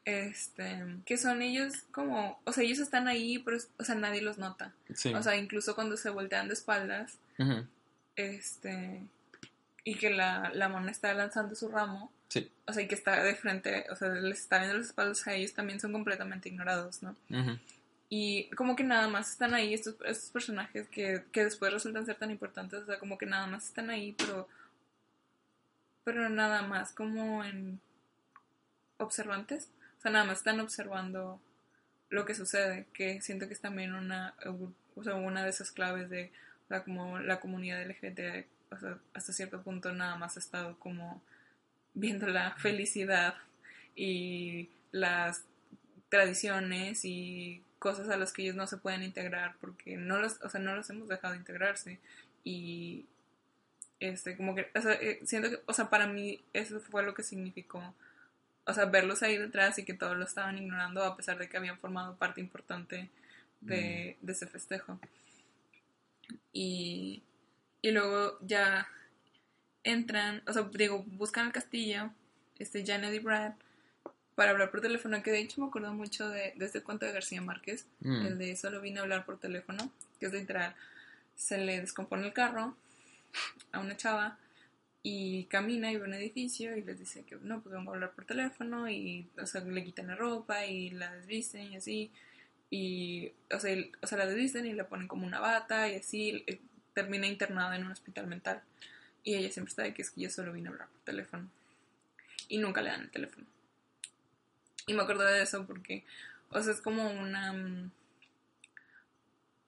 Este, 0.05 0.83
que 1.05 1.19
son 1.19 1.43
ellos 1.43 1.75
como, 1.93 2.41
o 2.45 2.53
sea, 2.53 2.65
ellos 2.65 2.79
están 2.79 3.07
ahí, 3.07 3.39
pero, 3.39 3.59
o 3.79 3.85
sea, 3.85 3.95
nadie 3.95 4.23
los 4.23 4.39
nota. 4.39 4.73
Sí. 4.95 5.13
O 5.15 5.23
sea, 5.23 5.37
incluso 5.37 5.75
cuando 5.75 5.97
se 5.97 6.11
voltean 6.11 6.49
de 6.49 6.55
espaldas, 6.55 7.19
este, 8.17 9.03
y 9.85 9.95
que 9.97 10.11
la, 10.11 10.51
la 10.55 10.69
mona 10.69 10.91
está 10.91 11.13
lanzando 11.15 11.55
su 11.55 11.69
ramo, 11.69 12.11
Sí. 12.29 12.49
o 12.67 12.73
sea, 12.73 12.83
y 12.85 12.87
que 12.89 12.95
está 12.95 13.23
de 13.25 13.35
frente, 13.35 13.87
o 13.91 13.97
sea, 13.97 14.09
les 14.09 14.39
está 14.41 14.59
viendo 14.59 14.79
las 14.79 14.87
espaldas 14.87 15.27
a 15.27 15.35
ellos, 15.35 15.53
también 15.53 15.81
son 15.81 15.91
completamente 15.93 16.49
ignorados, 16.49 17.03
¿no? 17.03 17.17
Y 18.09 18.49
como 18.57 18.77
que 18.77 18.85
nada 18.85 19.09
más 19.09 19.31
están 19.31 19.53
ahí 19.55 19.75
estos, 19.75 19.97
estos 20.05 20.31
personajes 20.31 20.89
que, 20.89 21.25
que 21.33 21.45
después 21.45 21.73
resultan 21.73 22.07
ser 22.07 22.17
tan 22.17 22.31
importantes, 22.31 22.83
o 22.83 22.87
sea, 22.87 22.99
como 22.99 23.19
que 23.19 23.27
nada 23.27 23.47
más 23.47 23.67
están 23.67 23.91
ahí, 23.91 24.15
pero 24.17 24.49
pero 26.05 26.29
nada 26.29 26.63
más 26.63 26.93
como 26.93 27.45
en 27.45 27.81
observantes, 28.99 29.69
o 30.01 30.03
sea, 30.03 30.13
nada 30.13 30.25
más 30.25 30.39
están 30.39 30.61
observando 30.61 31.39
lo 32.09 32.25
que 32.25 32.35
sucede, 32.35 32.87
que 32.95 33.21
siento 33.21 33.47
que 33.49 33.53
es 33.53 33.61
también 33.61 33.95
una, 33.95 34.35
o 34.97 35.05
sea, 35.05 35.15
una 35.17 35.45
de 35.45 35.51
esas 35.51 35.73
claves 35.73 36.09
de, 36.09 36.33
o 36.65 36.69
sea, 36.69 36.85
como 36.85 37.19
la 37.19 37.39
comunidad 37.39 37.87
LGBT, 37.87 38.47
o 38.73 38.79
sea, 38.79 38.99
hasta 39.13 39.35
cierto 39.35 39.63
punto 39.63 39.93
nada 39.93 40.17
más 40.17 40.39
ha 40.39 40.41
estado 40.41 40.79
como 40.79 41.23
viendo 41.93 42.29
la 42.29 42.53
felicidad 42.57 43.35
y 43.95 44.71
las 44.91 45.45
tradiciones 46.09 47.05
y 47.05 47.63
cosas 47.79 48.09
a 48.09 48.17
las 48.17 48.33
que 48.33 48.41
ellos 48.41 48.57
no 48.57 48.67
se 48.67 48.79
pueden 48.79 49.03
integrar 49.03 49.57
porque 49.61 49.99
no 49.99 50.19
los, 50.19 50.41
o 50.41 50.49
sea, 50.49 50.63
no 50.63 50.75
los 50.75 50.89
hemos 50.89 51.09
dejado 51.09 51.35
integrarse. 51.35 51.99
Y 52.43 53.05
este 54.01 54.35
como 54.35 54.55
que 54.55 54.71
o 54.75 54.81
sea, 54.81 54.95
eh, 54.95 55.21
siento 55.27 55.51
que 55.51 55.61
o 55.67 55.75
sea 55.75 55.91
para 55.91 56.07
mí 56.07 56.43
eso 56.55 56.81
fue 56.81 57.03
lo 57.03 57.13
que 57.13 57.23
significó 57.23 57.95
o 58.71 58.75
sea 58.75 58.87
verlos 58.87 59.23
ahí 59.23 59.37
detrás 59.37 59.79
y 59.79 59.85
que 59.85 59.95
todos 59.95 60.17
lo 60.17 60.25
estaban 60.25 60.59
ignorando 60.59 61.05
a 61.05 61.17
pesar 61.17 61.39
de 61.39 61.49
que 61.49 61.57
habían 61.57 61.79
formado 61.79 62.17
parte 62.17 62.41
importante 62.41 63.09
de, 63.61 64.17
de 64.21 64.33
ese 64.33 64.47
festejo 64.47 64.99
y 66.53 67.23
y 67.83 67.91
luego 67.93 68.39
ya 68.41 68.89
entran 69.85 70.43
o 70.47 70.53
sea 70.53 70.63
digo 70.73 71.05
buscan 71.07 71.47
el 71.47 71.53
castillo 71.53 72.11
este 72.59 72.85
Janet 72.85 73.15
y 73.15 73.19
Brad 73.19 73.53
para 74.35 74.53
hablar 74.53 74.71
por 74.71 74.81
teléfono, 74.81 75.23
que 75.23 75.31
de 75.33 75.41
hecho 75.41 75.61
me 75.61 75.67
acuerdo 75.67 75.93
mucho 75.93 76.29
de, 76.31 76.55
de 76.57 76.65
este 76.65 76.83
cuento 76.83 77.05
de 77.05 77.13
García 77.13 77.43
Márquez, 77.43 77.85
Mm. 78.01 78.27
el 78.27 78.39
de 78.39 78.57
solo 78.57 78.81
vine 78.81 78.99
a 78.99 79.03
hablar 79.03 79.27
por 79.27 79.39
teléfono, 79.39 79.91
que 80.19 80.27
es 80.27 80.33
literal, 80.33 80.75
se 81.37 81.59
le 81.59 81.79
descompone 81.81 82.27
el 82.27 82.33
carro 82.33 82.75
a 83.73 83.81
una 83.81 83.99
chava 83.99 84.39
y 85.03 85.45
camina 85.45 85.91
y 85.91 85.97
ve 85.97 86.05
un 86.05 86.15
edificio 86.15 86.77
y 86.77 86.83
les 86.83 86.99
dice 86.99 87.25
que 87.25 87.37
no, 87.37 87.63
pues 87.63 87.75
vengo 87.75 87.91
a 87.91 87.95
hablar 87.95 88.13
por 88.13 88.27
teléfono 88.27 88.89
y, 88.91 89.29
o 89.41 89.47
sea, 89.47 89.63
le 89.63 89.85
quitan 89.85 90.09
la 90.09 90.17
ropa 90.17 90.67
y 90.67 90.91
la 90.91 91.15
desvisten 91.15 91.73
y 91.73 91.77
así, 91.77 92.11
y, 92.71 93.33
o 93.53 93.59
sea, 93.59 93.77
o 94.03 94.07
sea 94.07 94.19
la 94.19 94.27
desvisten 94.27 94.67
y 94.67 94.75
le 94.75 94.85
ponen 94.85 95.09
como 95.09 95.27
una 95.27 95.41
bata 95.41 95.89
y 95.89 95.97
así, 95.97 96.45
eh, 96.47 96.61
termina 96.95 97.27
internada 97.27 97.77
en 97.77 97.85
un 97.87 97.93
hospital 97.93 98.27
mental. 98.27 98.63
Y 99.23 99.35
ella 99.35 99.51
siempre 99.51 99.71
está 99.71 99.83
de 99.83 99.95
que 99.95 100.03
es 100.03 100.11
que 100.11 100.23
yo 100.23 100.31
solo 100.31 100.53
vine 100.53 100.69
a 100.69 100.73
hablar 100.73 100.89
por 100.89 101.01
teléfono. 101.03 101.49
Y 102.49 102.59
nunca 102.59 102.83
le 102.83 102.91
dan 102.91 103.03
el 103.03 103.11
teléfono. 103.11 103.47
Y 104.87 104.95
me 104.95 105.03
acuerdo 105.03 105.25
de 105.25 105.43
eso 105.43 105.67
porque, 105.67 106.05
o 106.51 106.63
sea, 106.63 106.73
es 106.73 106.81
como 106.81 107.09
una. 107.11 107.53
mm, 107.53 107.91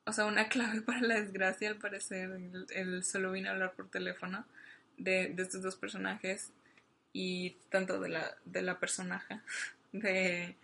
O 0.07 0.13
sea, 0.13 0.27
una 0.27 0.49
clave 0.51 0.83
para 0.83 1.01
la 1.01 1.21
desgracia, 1.21 1.69
al 1.69 1.77
parecer, 1.77 2.31
el, 2.31 2.67
el 2.71 3.05
solo 3.05 3.33
vine 3.33 3.49
a 3.49 3.53
hablar 3.53 3.73
por 3.75 3.89
teléfono 3.91 4.45
de, 5.03 5.29
de 5.29 5.43
estos 5.43 5.63
dos 5.63 5.77
personajes 5.77 6.51
y 7.13 7.57
tanto 7.71 8.01
de 8.01 8.09
la, 8.09 8.37
de 8.45 8.63
la 8.63 8.79
personaje 8.79 9.41
de, 9.93 10.57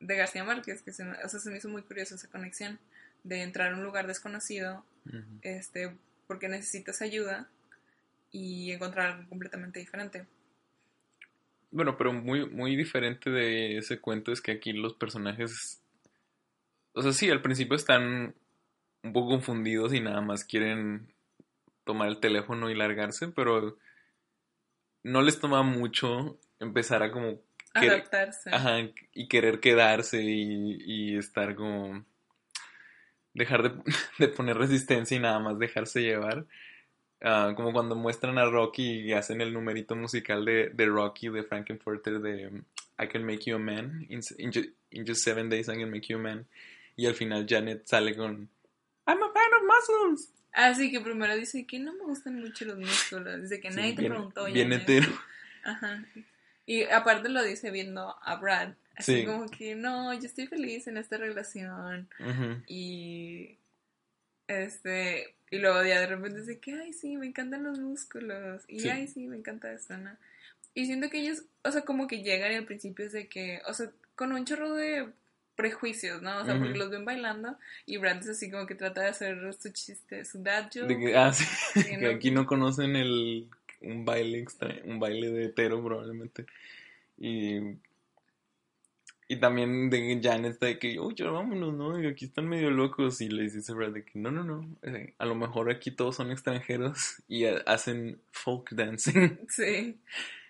de 0.00 0.16
García 0.16 0.44
Márquez, 0.44 0.82
que 0.82 0.92
se, 0.92 1.04
me- 1.04 1.22
o 1.24 1.28
sea, 1.28 1.40
se 1.40 1.50
me 1.50 1.58
hizo 1.58 1.68
muy 1.68 1.82
curiosa 1.82 2.14
esa 2.16 2.28
conexión 2.28 2.78
de 3.22 3.42
entrar 3.42 3.72
a 3.72 3.76
un 3.76 3.84
lugar 3.84 4.06
desconocido 4.06 4.84
este, 5.42 5.94
porque 6.26 6.48
necesitas 6.48 7.00
ayuda 7.02 7.48
y 8.32 8.72
encontrar 8.72 9.12
algo 9.12 9.28
completamente 9.28 9.78
diferente. 9.80 10.26
Bueno, 11.70 11.96
pero 11.96 12.12
muy, 12.12 12.48
muy 12.48 12.76
diferente 12.76 13.30
de 13.30 13.78
ese 13.78 14.00
cuento 14.00 14.30
es 14.32 14.40
que 14.40 14.52
aquí 14.52 14.72
los 14.72 14.94
personajes, 14.94 15.80
o 16.92 17.02
sea, 17.02 17.12
sí, 17.12 17.30
al 17.30 17.42
principio 17.42 17.76
están 17.76 18.34
un 19.02 19.12
poco 19.12 19.30
confundidos 19.30 19.92
y 19.92 20.00
nada 20.00 20.20
más 20.20 20.44
quieren 20.44 21.13
tomar 21.84 22.08
el 22.08 22.18
teléfono 22.20 22.70
y 22.70 22.74
largarse, 22.74 23.28
pero 23.28 23.76
no 25.02 25.22
les 25.22 25.38
toma 25.38 25.62
mucho 25.62 26.38
empezar 26.60 27.02
a 27.02 27.10
como 27.12 27.40
querer- 27.74 27.90
Adaptarse. 27.92 28.50
ajá, 28.50 28.78
y 29.12 29.28
querer 29.28 29.60
quedarse 29.60 30.22
y, 30.22 30.78
y 30.84 31.16
estar 31.18 31.54
como 31.54 32.04
dejar 33.34 33.62
de, 33.62 33.82
de 34.18 34.28
poner 34.28 34.56
resistencia 34.56 35.16
y 35.16 35.20
nada 35.20 35.38
más 35.40 35.58
dejarse 35.58 36.02
llevar. 36.02 36.46
Ah, 37.26 37.54
como 37.56 37.72
cuando 37.72 37.96
muestran 37.96 38.36
a 38.38 38.44
Rocky 38.44 39.00
y 39.00 39.12
hacen 39.12 39.40
el 39.40 39.52
numerito 39.54 39.96
musical 39.96 40.44
de, 40.44 40.68
de 40.70 40.86
Rocky, 40.86 41.30
de 41.30 41.42
Frankenfurter, 41.42 42.20
de 42.20 42.62
I 42.98 43.08
Can 43.08 43.24
Make 43.24 43.44
You 43.46 43.56
a 43.56 43.58
Man, 43.58 44.04
in, 44.10 44.20
in 44.38 44.52
ju- 44.52 44.72
in 44.90 45.06
Just 45.06 45.22
Seven 45.24 45.48
Days 45.48 45.68
I 45.68 45.76
Can 45.76 45.90
Make 45.90 46.08
You 46.12 46.18
a 46.18 46.22
Man. 46.22 46.46
Y 46.96 47.06
al 47.06 47.14
final 47.14 47.46
Janet 47.48 47.86
sale 47.86 48.14
con 48.14 48.48
I'm 49.06 49.22
a 49.22 49.32
fan 49.32 49.52
of 49.54 49.62
muscles. 49.66 50.33
Así 50.54 50.90
que 50.90 51.00
primero 51.00 51.34
dice 51.36 51.66
que 51.66 51.78
no 51.80 51.92
me 51.94 52.04
gustan 52.04 52.40
mucho 52.40 52.64
los 52.64 52.78
músculos. 52.78 53.42
Dice 53.42 53.60
que 53.60 53.70
Sí, 53.70 53.76
nadie 53.76 53.94
te 53.94 54.08
preguntó. 54.08 54.44
bien 54.46 54.70
Janet. 54.70 54.88
hetero. 54.88 55.12
Ajá. 55.64 56.04
Y 56.66 56.84
aparte 56.84 57.28
lo 57.28 57.42
dice 57.42 57.70
viendo 57.70 58.16
a 58.22 58.36
Brad. 58.36 58.74
Así 58.96 59.20
Sí. 59.20 59.26
como 59.26 59.48
que 59.48 59.74
no, 59.74 60.14
yo 60.14 60.20
estoy 60.26 60.46
feliz 60.46 60.86
en 60.86 60.96
esta 60.96 61.16
relación. 61.16 62.08
Ujú. 62.20 62.62
Y, 62.68 63.58
Este, 64.46 65.34
y 65.50 65.58
luego 65.58 65.82
ya 65.84 66.00
de 66.00 66.06
repente 66.06 66.40
dice 66.40 66.58
que, 66.60 66.74
ay, 66.74 66.92
sí, 66.92 67.16
me 67.16 67.26
encantan 67.26 67.64
los 67.64 67.78
músculos. 67.78 68.62
Y 68.68 68.80
Sí. 68.80 68.88
ay, 68.90 69.08
sí, 69.08 69.26
me 69.26 69.36
encanta 69.38 69.72
esto, 69.72 69.96
¿no? 69.96 70.14
Y 70.74 70.84
siento 70.86 71.08
que 71.08 71.20
ellos, 71.20 71.44
o 71.62 71.70
sea, 71.72 71.82
como 71.82 72.06
que 72.06 72.22
llegan 72.22 72.52
y 72.52 72.56
al 72.56 72.66
principio 72.66 73.06
es 73.06 73.12
de 73.12 73.26
que, 73.28 73.62
o 73.66 73.72
sea, 73.72 73.90
con 74.16 74.32
un 74.32 74.44
chorro 74.44 74.74
de 74.74 75.08
prejuicios, 75.56 76.22
¿no? 76.22 76.38
O 76.40 76.44
sea, 76.44 76.58
porque 76.58 76.78
los 76.78 76.90
ven 76.90 77.04
bailando 77.04 77.56
y 77.86 77.96
Brad 77.96 78.18
es 78.18 78.28
así 78.28 78.50
como 78.50 78.66
que 78.66 78.74
trata 78.74 79.02
de 79.02 79.08
hacer 79.08 79.54
su 79.54 79.70
chiste, 79.70 80.24
su 80.24 80.42
dad 80.42 80.70
joke. 80.74 80.86
De 80.88 80.98
que, 80.98 81.16
ah, 81.16 81.32
sí, 81.32 81.44
que 81.84 81.96
¿no? 81.98 82.10
aquí 82.10 82.30
no 82.30 82.46
conocen 82.46 82.96
el 82.96 83.48
un 83.80 84.04
baile 84.04 84.38
extra, 84.38 84.74
un 84.84 84.98
baile 84.98 85.30
de 85.30 85.46
hetero 85.46 85.82
probablemente. 85.84 86.46
Y, 87.18 87.58
y 89.28 89.36
también 89.40 89.88
de 89.90 90.20
Janet 90.22 90.58
de 90.58 90.78
que, 90.78 90.98
oye, 90.98 91.24
vámonos, 91.24 91.74
¿no? 91.74 92.02
Y 92.02 92.06
aquí 92.06 92.26
están 92.26 92.48
medio 92.48 92.70
locos. 92.70 93.20
Y 93.20 93.28
le 93.28 93.44
dice 93.44 93.72
Brad 93.72 93.92
de 93.92 94.04
que, 94.04 94.18
no, 94.18 94.30
no, 94.30 94.44
no, 94.44 94.68
eh, 94.82 95.14
a 95.18 95.24
lo 95.26 95.34
mejor 95.34 95.70
aquí 95.70 95.90
todos 95.90 96.16
son 96.16 96.30
extranjeros 96.30 97.22
y 97.28 97.44
ha- 97.46 97.62
hacen 97.66 98.20
folk 98.32 98.70
dancing. 98.72 99.38
Sí. 99.48 99.98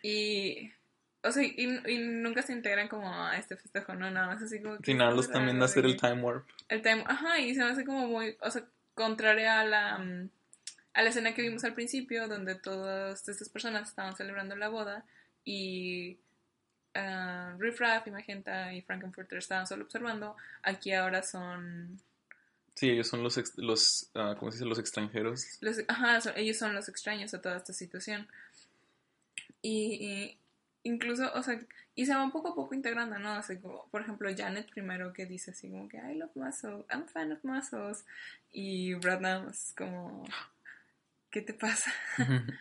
Y, 0.03 0.71
o 1.25 1.33
sea, 1.33 1.43
y, 1.43 1.81
y 1.87 1.99
nunca 1.99 2.43
se 2.43 2.53
integran 2.53 2.87
como 2.89 3.13
a 3.13 3.37
este 3.37 3.57
festejo, 3.57 3.95
¿no? 3.95 4.11
Nada 4.11 4.27
más 4.29 4.43
así 4.43 4.61
como 4.63 4.79
que... 4.79 4.85
Sin 4.85 4.99
también 5.33 5.57
raro 5.57 5.65
hacer 5.65 5.83
de 5.83 5.89
el 5.91 5.97
time 6.01 6.23
warp. 6.23 6.47
El 6.69 6.83
time, 6.83 7.03
ajá, 7.07 7.41
y 7.41 7.55
se 7.55 7.65
me 7.65 7.71
hace 7.71 7.85
como 7.85 8.07
muy, 8.07 8.37
o 8.41 8.51
sea, 8.51 8.65
contraria 8.95 9.61
a 9.61 9.65
la, 9.65 9.99
mm, 9.99 10.29
a 10.95 11.03
la 11.03 11.09
escena 11.09 11.35
que 11.35 11.43
vimos 11.43 11.65
al 11.65 11.75
principio, 11.75 12.29
donde 12.29 12.55
todas 12.55 13.29
estas 13.29 13.49
personas 13.49 13.89
estaban 13.89 14.15
celebrando 14.15 14.55
la 14.55 14.69
boda 14.69 15.05
y 15.45 16.19
uh, 16.95 17.59
Riff 17.59 17.81
Raff 17.81 18.07
y 18.07 18.11
Magenta 18.11 18.73
y 18.73 18.83
Frankenfurter 18.83 19.39
estaban 19.39 19.67
solo 19.67 19.85
observando. 19.85 20.37
Aquí 20.63 20.93
ahora 20.93 21.23
son, 21.23 22.01
Sí, 22.75 22.91
ellos 22.91 23.09
son 23.09 23.23
los, 23.23 23.39
ex- 23.39 23.57
los 23.57 24.11
ah, 24.15 24.35
¿cómo 24.39 24.51
se 24.53 24.59
dice? 24.59 24.67
Los 24.69 24.79
extranjeros. 24.79 25.45
los, 25.61 25.79
ajá, 25.89 26.21
son- 26.21 26.35
ellos 26.37 26.57
son 26.59 26.75
los 26.75 26.89
extraños 26.89 27.33
a 27.35 27.41
toda 27.41 27.57
esta 27.57 27.73
situación. 27.73 28.29
Y, 29.63 29.95
y 30.01 30.39
incluso, 30.85 31.31
o 31.35 31.43
sea, 31.43 31.61
y 31.97 32.07
se 32.07 32.15
va 32.15 32.23
un 32.23 32.31
poco 32.31 32.51
a 32.51 32.55
poco 32.55 32.75
integrando, 32.75 33.19
¿no? 33.19 33.31
Así 33.31 33.59
como, 33.59 33.89
por 33.89 34.03
ejemplo, 34.03 34.31
Janet 34.35 34.71
primero 34.71 35.13
que 35.13 35.27
dice 35.27 35.51
así 35.51 35.69
como 35.69 35.89
que 35.89 35.97
I 35.97 36.15
love 36.15 36.31
muscles, 36.35 36.85
I'm 36.91 37.03
a 37.03 37.09
fan 37.09 37.33
of 37.33 37.43
muscles. 37.43 38.05
Y 38.53 38.95
Brad 38.95 39.21
nada 39.21 39.43
más 39.43 39.75
como, 39.77 40.25
¿qué 41.31 41.43
te 41.43 41.53
pasa? 41.53 41.93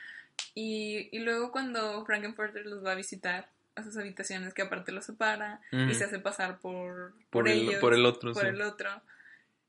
Y, 0.55 1.09
y 1.11 1.19
luego 1.19 1.51
cuando 1.51 2.05
Frankenfurter 2.05 2.65
los 2.65 2.85
va 2.85 2.91
a 2.91 2.95
visitar 2.95 3.49
a 3.75 3.83
sus 3.83 3.97
habitaciones, 3.97 4.53
que 4.53 4.61
aparte 4.61 4.91
los 4.91 5.05
separa 5.05 5.61
y 5.71 5.93
se 5.93 6.03
hace 6.03 6.19
pasar 6.19 6.59
por, 6.59 7.13
por, 7.29 7.47
el, 7.47 7.61
ellos, 7.61 7.75
por 7.75 7.93
el 7.93 8.05
otro, 8.05 8.33
por 8.33 8.43
sí. 8.43 8.49
el 8.49 8.61
otro. 8.61 8.89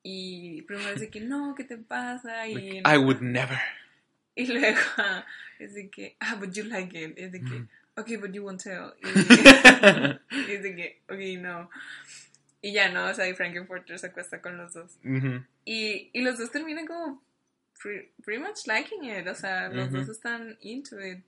Y 0.02 0.62
primero 0.62 0.92
dice 0.92 1.08
que 1.08 1.20
no, 1.20 1.54
¿qué 1.54 1.64
te 1.64 1.78
pasa? 1.78 2.46
Y, 2.46 2.54
Like, 2.54 2.82
I 2.86 2.98
would 2.98 3.20
never. 3.20 3.58
y 4.34 4.46
luego 4.46 4.78
es 5.58 5.74
de 5.74 5.88
que, 5.88 6.16
ah, 6.20 6.36
but 6.36 6.52
you 6.52 6.64
like 6.64 6.98
it. 6.98 7.14
Es 7.16 7.32
de 7.32 7.40
que. 7.40 7.64
Ok, 7.96 8.10
but 8.20 8.32
you 8.32 8.42
won't 8.44 8.62
tell. 8.62 8.92
Y, 10.30 10.52
y 10.52 10.56
de 10.58 10.74
que, 10.76 11.00
ok, 11.08 11.40
no. 11.42 11.70
Y 12.60 12.72
ya 12.72 12.88
no, 12.90 13.06
o 13.06 13.14
sea, 13.14 13.28
y 13.28 13.34
Frankenfurter 13.34 13.98
se 13.98 14.06
acuesta 14.06 14.40
con 14.40 14.56
los 14.56 14.72
dos. 14.74 14.98
Y, 15.64 16.10
y 16.12 16.22
los 16.22 16.38
dos 16.38 16.50
terminan 16.50 16.86
como 16.86 17.22
pre- 17.82 18.10
pretty 18.24 18.42
much 18.42 18.66
liking 18.66 19.04
it, 19.04 19.26
o 19.26 19.34
sea, 19.34 19.68
los 19.68 19.90
dos 19.92 20.08
están 20.08 20.56
into 20.60 20.98
it. 21.04 21.18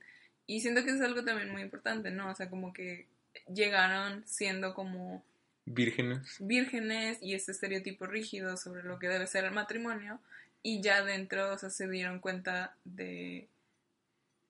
Y 0.47 0.61
siento 0.61 0.83
que 0.83 0.91
es 0.91 1.01
algo 1.01 1.23
también 1.23 1.51
muy 1.51 1.61
importante, 1.61 2.09
¿no? 2.09 2.31
O 2.31 2.35
sea, 2.35 2.49
como 2.49 2.73
que 2.73 3.05
llegaron 3.53 4.23
siendo 4.25 4.73
como 4.73 5.23
Vírgenes. 5.65 6.37
vírgenes 6.39 7.17
y 7.21 7.35
este 7.35 7.51
estereotipo 7.51 8.05
rígido 8.07 8.55
sobre 8.57 8.83
lo 8.83 8.97
que 8.97 9.09
debe 9.09 9.27
ser 9.27 9.43
el 9.45 9.51
matrimonio 9.51 10.19
y 10.63 10.81
ya 10.81 11.03
dentro, 11.03 11.53
o 11.53 11.57
sea, 11.57 11.69
se 11.69 11.87
dieron 11.89 12.19
cuenta 12.19 12.73
de 12.85 13.47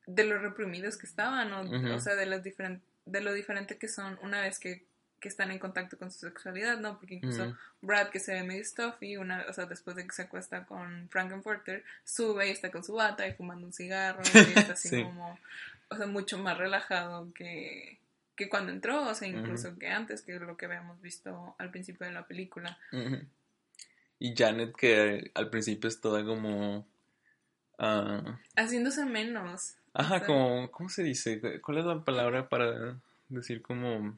de 0.08 0.24
lo 0.24 0.40
reprimidos 0.40 0.98
que 0.98 1.06
estaban, 1.06 1.54
o, 1.54 2.00
sea, 2.00 2.16
de 2.16 2.26
las 2.26 2.44
diferen- 2.44 2.82
de 3.06 3.22
lo 3.22 3.34
diferente 3.34 3.78
que 3.78 3.88
son 3.88 4.18
una 4.24 4.42
vez 4.42 4.58
que, 4.58 4.84
que 5.20 5.28
están 5.30 5.52
en 5.52 5.60
contacto 5.60 5.98
con 5.98 6.12
su 6.12 6.20
sexualidad, 6.20 6.78
¿no? 6.80 6.98
Porque 7.00 7.16
incluso. 7.16 7.56
Brad, 7.82 8.10
que 8.10 8.20
se 8.20 8.34
ve 8.34 8.44
medio 8.44 8.64
stuffy, 8.66 9.18
una, 9.18 9.46
o 9.50 9.54
sea, 9.54 9.66
después 9.66 9.96
de 9.96 10.06
que 10.08 10.14
se 10.16 10.24
acuesta 10.24 10.66
con 10.66 11.08
Frankenfurter, 11.10 11.84
sube 12.04 12.48
y 12.48 12.52
está 12.52 12.72
con 12.72 12.84
su 12.84 12.94
bata 12.94 13.28
y 13.28 13.34
fumando 13.34 13.68
un 13.68 13.74
cigarro 13.74 14.22
y 14.24 14.38
está 14.68 14.74
así 14.74 14.90
Sí. 14.90 15.04
como, 15.04 15.38
o 15.90 15.96
sea, 15.98 16.08
mucho 16.08 16.38
más 16.38 16.58
relajado 16.58 17.32
que, 17.34 17.98
que 18.36 18.50
cuando 18.50 18.72
entró, 18.72 19.08
o 19.08 19.16
sea, 19.16 19.28
incluso 19.28 19.78
que 19.78 19.90
antes, 19.90 20.22
que 20.22 20.40
lo 20.40 20.56
que 20.58 20.66
habíamos 20.68 21.02
visto 21.02 21.56
al 21.58 21.72
principio 21.72 22.06
de 22.08 22.14
la 22.14 22.28
película. 22.28 22.78
Y 24.20 24.36
Janet, 24.36 24.76
que 24.76 25.32
al 25.36 25.50
principio 25.50 25.88
es 25.88 26.00
toda 26.02 26.24
como. 26.26 26.88
ah, 27.80 28.40
Haciéndose 28.56 29.06
menos. 29.06 29.76
Ajá, 30.02 30.26
como. 30.26 30.72
¿Cómo 30.72 30.90
se 30.90 31.04
dice? 31.04 31.42
¿Cuál 31.62 31.78
es 31.80 31.86
la 31.86 32.04
palabra 32.04 32.50
para 32.50 33.00
decir 33.30 33.62
como. 33.62 34.18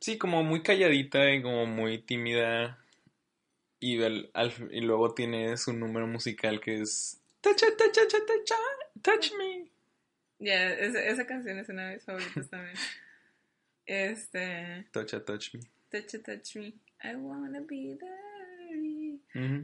Sí, 0.00 0.18
como 0.18 0.42
muy 0.42 0.62
calladita 0.62 1.30
y 1.32 1.42
como 1.42 1.66
muy 1.66 1.98
tímida. 1.98 2.78
Y, 3.78 4.02
al- 4.02 4.30
al- 4.34 4.68
y 4.70 4.80
luego 4.82 5.14
tiene 5.14 5.56
su 5.56 5.72
número 5.72 6.06
musical 6.06 6.60
que 6.60 6.80
es. 6.82 7.20
Touch, 7.40 7.58
touch, 7.60 7.76
touch, 7.76 7.94
touch, 7.94 8.26
touch, 8.26 8.52
touch 9.02 9.32
me. 9.38 9.70
Ya, 10.38 10.70
esa, 10.74 11.02
esa 11.04 11.26
canción 11.26 11.58
es 11.58 11.68
una 11.68 11.88
de 11.88 11.94
mis 11.94 12.04
favoritas 12.04 12.48
también. 12.50 12.76
Este. 13.86 14.86
Touch, 14.92 15.14
touch 15.24 15.54
me. 15.54 15.60
Touch 15.90 16.14
it, 16.14 16.24
touch 16.24 16.56
me. 16.56 16.74
I 17.02 17.14
wanna 17.16 17.60
be 17.60 17.96
there. 17.98 18.39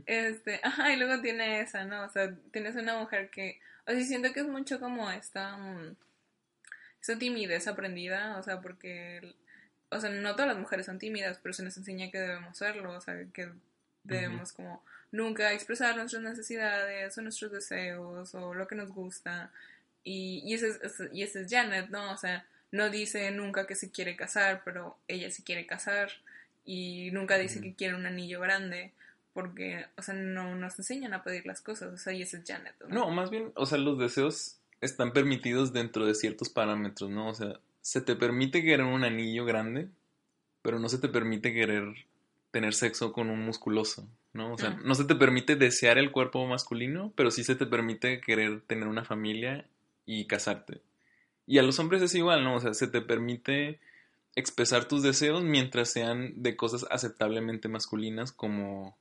Este, 0.07 0.61
ajá, 0.62 0.92
y 0.92 0.96
luego 0.96 1.20
tiene 1.20 1.61
esa, 1.61 1.85
¿no? 1.85 2.05
O 2.05 2.09
sea, 2.09 2.33
tienes 2.52 2.76
una 2.76 2.98
mujer 2.98 3.31
que, 3.31 3.61
o 3.87 3.90
sea, 3.90 4.00
siento 4.02 4.33
que 4.33 4.40
es 4.40 4.46
mucho 4.46 4.79
como 4.79 5.11
esta, 5.11 5.59
esa 7.02 7.18
timidez 7.18 7.66
aprendida, 7.66 8.37
o 8.38 8.42
sea, 8.42 8.61
porque, 8.61 9.35
o 9.90 10.00
sea, 10.00 10.11
no 10.11 10.33
todas 10.33 10.48
las 10.48 10.59
mujeres 10.59 10.87
son 10.87 10.98
tímidas, 10.98 11.38
pero 11.42 11.52
se 11.52 11.64
nos 11.64 11.76
enseña 11.76 12.11
que 12.11 12.20
debemos 12.20 12.59
serlo, 12.59 12.92
o 12.92 13.00
sea, 13.00 13.16
que 13.33 13.50
debemos 14.05 14.52
como 14.52 14.85
nunca 15.11 15.52
expresar 15.52 15.96
nuestras 15.96 16.22
necesidades 16.22 17.16
o 17.16 17.22
nuestros 17.22 17.52
deseos 17.52 18.35
o 18.35 18.55
lo 18.55 18.66
que 18.68 18.74
nos 18.76 18.90
gusta. 18.90 19.50
Y, 20.05 20.42
y, 20.44 20.55
ese 20.55 20.68
es, 20.68 21.02
y 21.12 21.22
ese 21.22 21.42
es 21.42 21.50
Janet, 21.50 21.88
¿no? 21.90 22.12
O 22.12 22.16
sea, 22.16 22.46
no 22.70 22.90
dice 22.90 23.31
nunca 23.31 23.66
que 23.66 23.74
se 23.74 23.90
quiere 23.90 24.16
casar, 24.16 24.62
pero 24.64 24.96
ella 25.09 25.31
se 25.31 25.42
quiere 25.42 25.66
casar. 25.66 26.11
Y 26.64 27.11
nunca 27.12 27.38
dice 27.38 27.61
que 27.61 27.74
quiere 27.74 27.94
un 27.94 28.07
anillo 28.07 28.40
grande, 28.40 28.92
porque, 29.37 29.85
o 29.99 30.03
sea, 30.03 30.14
no 30.14 30.55
nos 30.57 30.79
enseñan 30.79 31.12
a 31.12 31.22
pedir 31.22 31.44
las 31.44 31.61
cosas. 31.61 31.92
O 31.92 31.99
sea, 31.99 32.14
y 32.14 32.22
ese 32.22 32.38
es 32.38 32.44
Janet, 32.46 32.75
¿no? 32.88 32.94
No, 32.94 33.11
más 33.11 33.29
bien, 33.31 33.53
o 33.55 33.66
sea, 33.66 33.77
los 33.77 33.99
deseos 33.99 34.57
están 34.81 35.12
permitidos 35.12 35.75
dentro 35.75 36.07
de 36.07 36.14
ciertos 36.14 36.49
parámetros, 36.49 37.11
¿no? 37.11 37.29
O 37.29 37.35
sea, 37.35 37.61
se 37.83 38.01
te 38.01 38.16
permite 38.16 38.62
querer 38.62 38.87
un 38.87 39.05
anillo 39.05 39.44
grande, 39.44 39.88
pero 40.62 40.79
no 40.79 40.88
se 40.88 40.96
te 40.96 41.09
permite 41.09 41.53
querer 41.53 41.85
tener 42.51 42.72
sexo 42.72 43.12
con 43.12 43.29
un 43.29 43.44
musculoso, 43.44 44.09
¿no? 44.33 44.55
O 44.55 44.59
sea, 44.59 44.70
Mm. 44.70 44.87
no 44.88 44.94
se 44.94 45.05
te 45.05 45.14
permite 45.14 45.55
desear 45.57 45.99
el 45.99 46.11
cuerpo 46.12 46.46
masculino, 46.46 47.12
pero 47.14 47.31
sí 47.31 47.44
se 47.44 47.57
te 47.57 47.66
permite 47.66 48.22
querer 48.22 48.62
tener 48.62 48.88
una 48.88 49.05
familia 49.05 49.66
y 50.07 50.25
casarte. 50.27 50.81
Y 51.46 51.59
a 51.59 51.62
los 51.62 51.79
hombres 51.79 52.01
es 52.01 52.14
igual, 52.14 52.42
¿no? 52.42 52.55
O 52.57 52.61
sea, 52.61 52.72
se 52.72 52.87
te 52.88 53.03
permite 53.03 53.81
expresar 54.35 54.87
tus 54.87 55.03
deseos 55.03 55.44
mientras 55.44 55.90
sean 55.90 56.42
de 56.42 56.57
cosas 56.57 56.87
aceptablemente 56.90 57.68
masculinas 57.68 58.33
como 58.33 58.96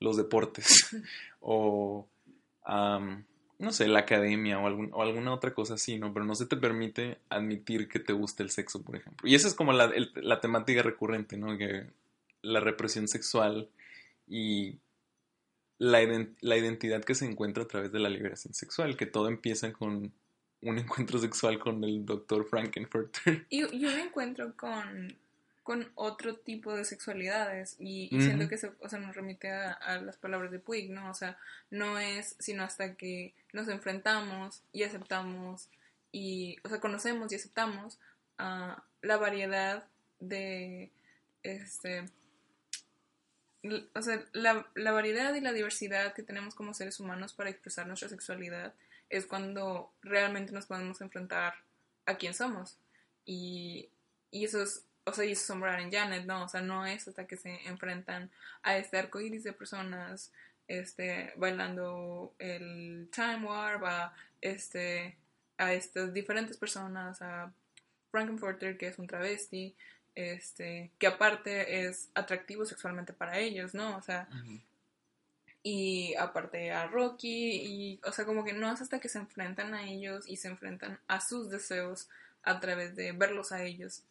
los 0.00 0.16
deportes 0.16 0.90
o, 1.40 2.06
no 3.58 3.72
sé, 3.72 3.88
la 3.88 4.00
academia 4.00 4.58
o, 4.60 4.66
algún- 4.66 4.90
o 4.92 5.02
alguna 5.02 5.32
otra 5.32 5.52
cosa 5.52 5.74
así, 5.74 5.98
¿no? 5.98 6.12
Pero 6.12 6.24
no 6.24 6.34
se 6.34 6.46
te 6.46 6.56
permite 6.56 7.18
admitir 7.28 7.88
que 7.88 7.98
te 7.98 8.12
gusta 8.12 8.42
el 8.42 8.50
sexo, 8.50 8.82
por 8.82 8.96
ejemplo. 8.96 9.28
Y 9.28 9.34
esa 9.34 9.48
es 9.48 9.54
como 9.54 9.72
la, 9.72 9.92
la 10.14 10.40
temática 10.40 10.82
recurrente, 10.82 11.36
¿no? 11.36 11.56
Que 11.58 11.86
la 12.42 12.60
represión 12.60 13.08
sexual 13.08 13.68
y 14.28 14.76
la, 15.78 16.00
la 16.40 16.56
identidad 16.56 17.02
que 17.04 17.14
se 17.14 17.24
encuentra 17.26 17.64
a 17.64 17.68
través 17.68 17.90
de 17.92 17.98
la 17.98 18.08
liberación 18.08 18.54
sexual, 18.54 18.96
que 18.96 19.06
todo 19.06 19.28
empieza 19.28 19.72
con 19.72 20.12
un 20.62 20.78
encuentro 20.78 21.18
sexual 21.18 21.58
con 21.58 21.82
el 21.82 22.04
doctor 22.06 22.44
Frankenfurter. 22.46 23.46
Y, 23.50 23.58
y 23.76 23.84
un 23.86 23.98
encuentro 23.98 24.54
con, 24.56 25.16
con 25.68 25.92
otro 25.96 26.34
tipo 26.34 26.74
de 26.74 26.86
sexualidades 26.86 27.76
y, 27.78 28.08
y 28.10 28.48
que 28.48 28.56
se, 28.56 28.72
o 28.80 28.88
sea, 28.88 28.98
nos 28.98 29.14
remite 29.14 29.50
a, 29.50 29.74
a 29.74 30.00
las 30.00 30.16
palabras 30.16 30.50
de 30.50 30.58
Puig, 30.58 30.90
¿no? 30.90 31.10
O 31.10 31.14
sea, 31.14 31.36
no 31.68 31.98
es 31.98 32.36
sino 32.38 32.62
hasta 32.62 32.94
que 32.94 33.34
nos 33.52 33.68
enfrentamos 33.68 34.62
y 34.72 34.84
aceptamos 34.84 35.68
y, 36.10 36.56
o 36.64 36.70
sea, 36.70 36.80
conocemos 36.80 37.30
y 37.30 37.34
aceptamos 37.34 37.98
ah, 38.38 38.82
la 39.02 39.18
variedad 39.18 39.84
de, 40.20 40.90
este, 41.42 42.06
o 43.94 44.00
sea, 44.00 44.24
la, 44.32 44.66
la 44.74 44.92
variedad 44.92 45.34
y 45.34 45.42
la 45.42 45.52
diversidad 45.52 46.14
que 46.14 46.22
tenemos 46.22 46.54
como 46.54 46.72
seres 46.72 46.98
humanos 46.98 47.34
para 47.34 47.50
expresar 47.50 47.86
nuestra 47.86 48.08
sexualidad 48.08 48.72
es 49.10 49.26
cuando 49.26 49.92
realmente 50.00 50.50
nos 50.50 50.64
podemos 50.64 51.02
enfrentar 51.02 51.56
a 52.06 52.16
quién 52.16 52.32
somos. 52.32 52.78
Y, 53.26 53.90
y 54.30 54.46
eso 54.46 54.62
es, 54.62 54.87
o 55.08 55.12
sea, 55.12 55.24
y 55.24 55.32
eso 55.32 55.46
son 55.46 55.60
Brad 55.60 55.86
y 55.86 55.90
Janet, 55.90 56.24
¿no? 56.26 56.44
O 56.44 56.48
sea, 56.48 56.60
no 56.60 56.86
es 56.86 57.08
hasta 57.08 57.26
que 57.26 57.36
se 57.36 57.66
enfrentan 57.68 58.30
a 58.62 58.76
este 58.76 58.98
arco 58.98 59.20
iris 59.20 59.44
de 59.44 59.52
personas 59.52 60.32
este, 60.68 61.32
bailando 61.36 62.34
el 62.38 63.08
Time 63.10 63.46
Warp, 63.46 63.84
a, 63.84 64.14
este, 64.40 65.16
a 65.56 65.72
estas 65.72 66.12
diferentes 66.12 66.56
personas, 66.56 67.20
a 67.22 67.52
Frankenfurter, 68.10 68.76
que 68.76 68.88
es 68.88 68.98
un 68.98 69.06
travesti, 69.06 69.74
este, 70.14 70.90
que 70.98 71.06
aparte 71.06 71.86
es 71.86 72.10
atractivo 72.14 72.66
sexualmente 72.66 73.12
para 73.12 73.38
ellos, 73.38 73.74
¿no? 73.74 73.96
O 73.96 74.02
sea, 74.02 74.28
y 75.62 76.14
aparte 76.16 76.70
a 76.70 76.86
Rocky, 76.86 77.62
y, 77.62 78.00
o 78.04 78.12
sea, 78.12 78.24
como 78.24 78.44
que 78.44 78.52
no 78.52 78.72
es 78.72 78.80
hasta 78.80 79.00
que 79.00 79.08
se 79.08 79.18
enfrentan 79.18 79.74
a 79.74 79.84
ellos 79.84 80.24
y 80.28 80.36
se 80.36 80.48
enfrentan 80.48 80.98
a 81.08 81.20
sus 81.20 81.50
deseos 81.50 82.08
a 82.42 82.60
través 82.60 82.94
de 82.94 83.12
verlos 83.12 83.52
a 83.52 83.62
ellos 83.62 84.02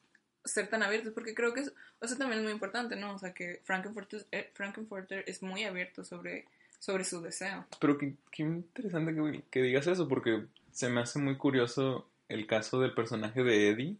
ser 0.47 0.67
tan 0.67 0.83
abiertos, 0.83 1.13
porque 1.13 1.33
creo 1.33 1.53
que 1.53 1.61
eso, 1.61 1.71
también 2.17 2.39
es 2.39 2.43
muy 2.43 2.53
importante, 2.53 2.95
¿no? 2.95 3.13
O 3.13 3.19
sea, 3.19 3.33
que 3.33 3.61
Frankenfurter, 3.63 4.25
eh, 4.31 4.49
Frankenfurter 4.53 5.23
es 5.27 5.43
muy 5.43 5.63
abierto 5.63 6.03
sobre, 6.03 6.45
sobre 6.79 7.03
su 7.03 7.21
deseo. 7.21 7.65
Pero 7.79 7.97
qué, 7.97 8.15
interesante 8.37 9.13
que, 9.13 9.43
que, 9.49 9.61
digas 9.61 9.87
eso, 9.87 10.07
porque 10.07 10.45
se 10.71 10.89
me 10.89 11.01
hace 11.01 11.19
muy 11.19 11.37
curioso 11.37 12.07
el 12.29 12.47
caso 12.47 12.79
del 12.79 12.93
personaje 12.93 13.43
de 13.43 13.69
Eddie, 13.69 13.95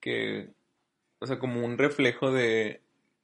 que, 0.00 0.50
o 1.18 1.26
sea, 1.26 1.38
como 1.38 1.64
un 1.64 1.78
reflejo 1.78 2.32
de, 2.32 2.80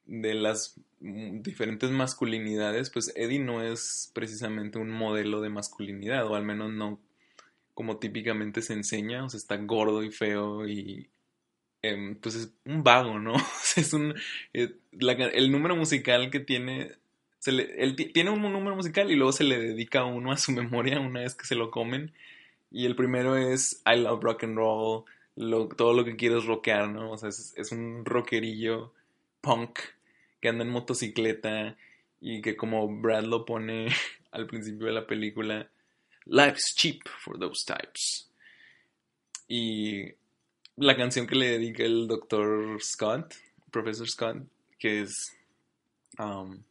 de 0.06 0.34
las 0.34 0.76
diferentes 1.00 1.90
masculinidades, 1.90 2.90
pues 2.90 3.12
Eddie 3.16 3.38
no 3.38 3.62
es 3.62 4.10
precisamente 4.12 4.78
un 4.78 4.90
modelo 4.90 5.40
de 5.40 5.48
masculinidad, 5.48 6.26
o 6.26 6.34
al 6.34 6.44
menos 6.44 6.72
no 6.72 6.98
como 7.74 7.98
típicamente 7.98 8.60
se 8.60 8.74
enseña, 8.74 9.24
o 9.24 9.30
sea, 9.30 9.38
está 9.38 9.56
gordo 9.56 10.02
y 10.02 10.10
feo 10.10 10.68
y 10.68 11.08
Em, 11.82 12.16
pues 12.16 12.34
es 12.34 12.52
un 12.64 12.82
vago, 12.84 13.18
¿no? 13.18 13.34
es 13.76 13.92
un... 13.92 14.14
Eh, 14.52 14.74
el 14.92 15.52
número 15.52 15.76
musical 15.76 16.30
que 16.30 16.40
tiene... 16.40 16.92
Se 17.38 17.52
le, 17.52 17.82
él 17.82 17.96
tiene 18.12 18.30
un 18.30 18.42
número 18.42 18.76
musical 18.76 19.10
y 19.10 19.16
luego 19.16 19.32
se 19.32 19.44
le 19.44 19.58
dedica 19.58 20.04
uno 20.04 20.30
a 20.32 20.36
su 20.36 20.52
memoria 20.52 21.00
una 21.00 21.20
vez 21.20 21.34
que 21.34 21.46
se 21.46 21.54
lo 21.54 21.70
comen. 21.70 22.12
Y 22.70 22.86
el 22.86 22.96
primero 22.96 23.36
es 23.36 23.82
I 23.86 23.98
love 23.98 24.22
rock 24.22 24.44
and 24.44 24.56
roll, 24.56 25.04
todo 25.76 25.94
lo 25.94 26.04
que 26.04 26.16
quiero 26.16 26.38
es 26.38 26.44
rockear, 26.44 26.88
¿no? 26.88 27.12
O 27.12 27.18
sea, 27.18 27.30
es, 27.30 27.54
es 27.56 27.72
un 27.72 28.04
rockerillo 28.04 28.92
punk 29.40 29.80
que 30.40 30.48
anda 30.48 30.64
en 30.64 30.70
motocicleta 30.70 31.76
y 32.20 32.42
que 32.42 32.56
como 32.56 32.88
Brad 32.88 33.24
lo 33.24 33.44
pone 33.44 33.88
al 34.32 34.46
principio 34.46 34.86
de 34.86 34.92
la 34.92 35.06
película, 35.06 35.68
life's 36.26 36.74
cheap 36.76 37.02
for 37.18 37.38
those 37.38 37.64
types. 37.64 38.30
Y 39.48 40.12
la 40.80 40.96
canción 40.96 41.26
que 41.26 41.36
le 41.36 41.50
dedica 41.50 41.84
el 41.84 42.08
doctor 42.08 42.82
Scott, 42.82 43.34
profesor 43.70 44.08
Scott, 44.08 44.38
que 44.78 45.02
es... 45.02 45.36
Um, 46.18 46.62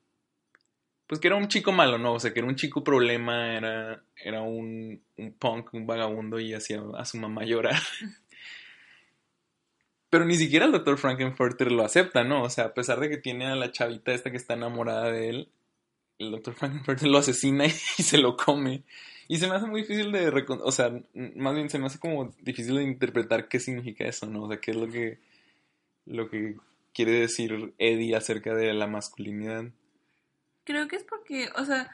pues 1.06 1.20
que 1.20 1.28
era 1.28 1.38
un 1.38 1.48
chico 1.48 1.72
malo, 1.72 1.98
¿no? 1.98 2.14
O 2.14 2.20
sea, 2.20 2.34
que 2.34 2.40
era 2.40 2.48
un 2.48 2.56
chico 2.56 2.84
problema, 2.84 3.56
era, 3.56 4.04
era 4.16 4.42
un, 4.42 5.02
un 5.18 5.34
punk, 5.34 5.74
un 5.74 5.88
vagabundo 5.88 6.40
y 6.40 6.54
hacía 6.54 6.82
a 6.98 7.06
su 7.06 7.18
mamá 7.18 7.46
llorar. 7.46 7.80
Pero 10.10 10.26
ni 10.26 10.36
siquiera 10.36 10.66
el 10.66 10.72
doctor 10.72 10.98
Frankenfurter 10.98 11.72
lo 11.72 11.84
acepta, 11.84 12.24
¿no? 12.24 12.44
O 12.44 12.50
sea, 12.50 12.66
a 12.66 12.74
pesar 12.74 13.00
de 13.00 13.10
que 13.10 13.18
tiene 13.18 13.46
a 13.46 13.56
la 13.56 13.72
chavita 13.72 14.12
esta 14.12 14.32
que 14.32 14.38
está 14.38 14.56
enamorada 14.56 15.12
de 15.12 15.30
él, 15.30 15.52
el 16.18 16.32
doctor 16.32 16.56
Frankenfurter 16.56 17.08
lo 17.08 17.20
asesina 17.20 17.66
y 17.98 18.04
se 18.04 18.18
lo 18.18 18.36
come. 18.36 18.84
Y 19.30 19.38
se 19.38 19.48
me 19.48 19.56
hace 19.56 19.68
muy 19.68 19.82
difícil 19.82 20.12
de... 20.12 20.28
O 20.64 20.72
sea, 20.72 20.92
más 21.14 21.56
bien 21.56 21.70
se 21.70 21.78
me 21.80 21.86
hace 21.86 22.00
como 22.00 22.34
difícil 22.42 22.76
de 22.76 22.84
interpretar 22.84 23.48
qué 23.48 23.60
significa 23.60 24.04
eso, 24.04 24.26
¿no? 24.26 24.44
O 24.44 24.48
sea, 24.50 24.60
qué 24.60 24.72
es 24.72 24.78
lo 24.78 24.90
que... 24.90 25.20
Lo 26.08 26.30
que 26.30 26.58
quiere 26.94 27.12
decir 27.12 27.74
Eddie 27.78 28.16
acerca 28.16 28.56
de 28.56 28.74
la 28.74 28.88
masculinidad. 28.88 29.66
Creo 30.64 30.88
que 30.88 30.96
es 30.96 31.04
porque, 31.04 31.50
o 31.56 31.64
sea, 31.64 31.92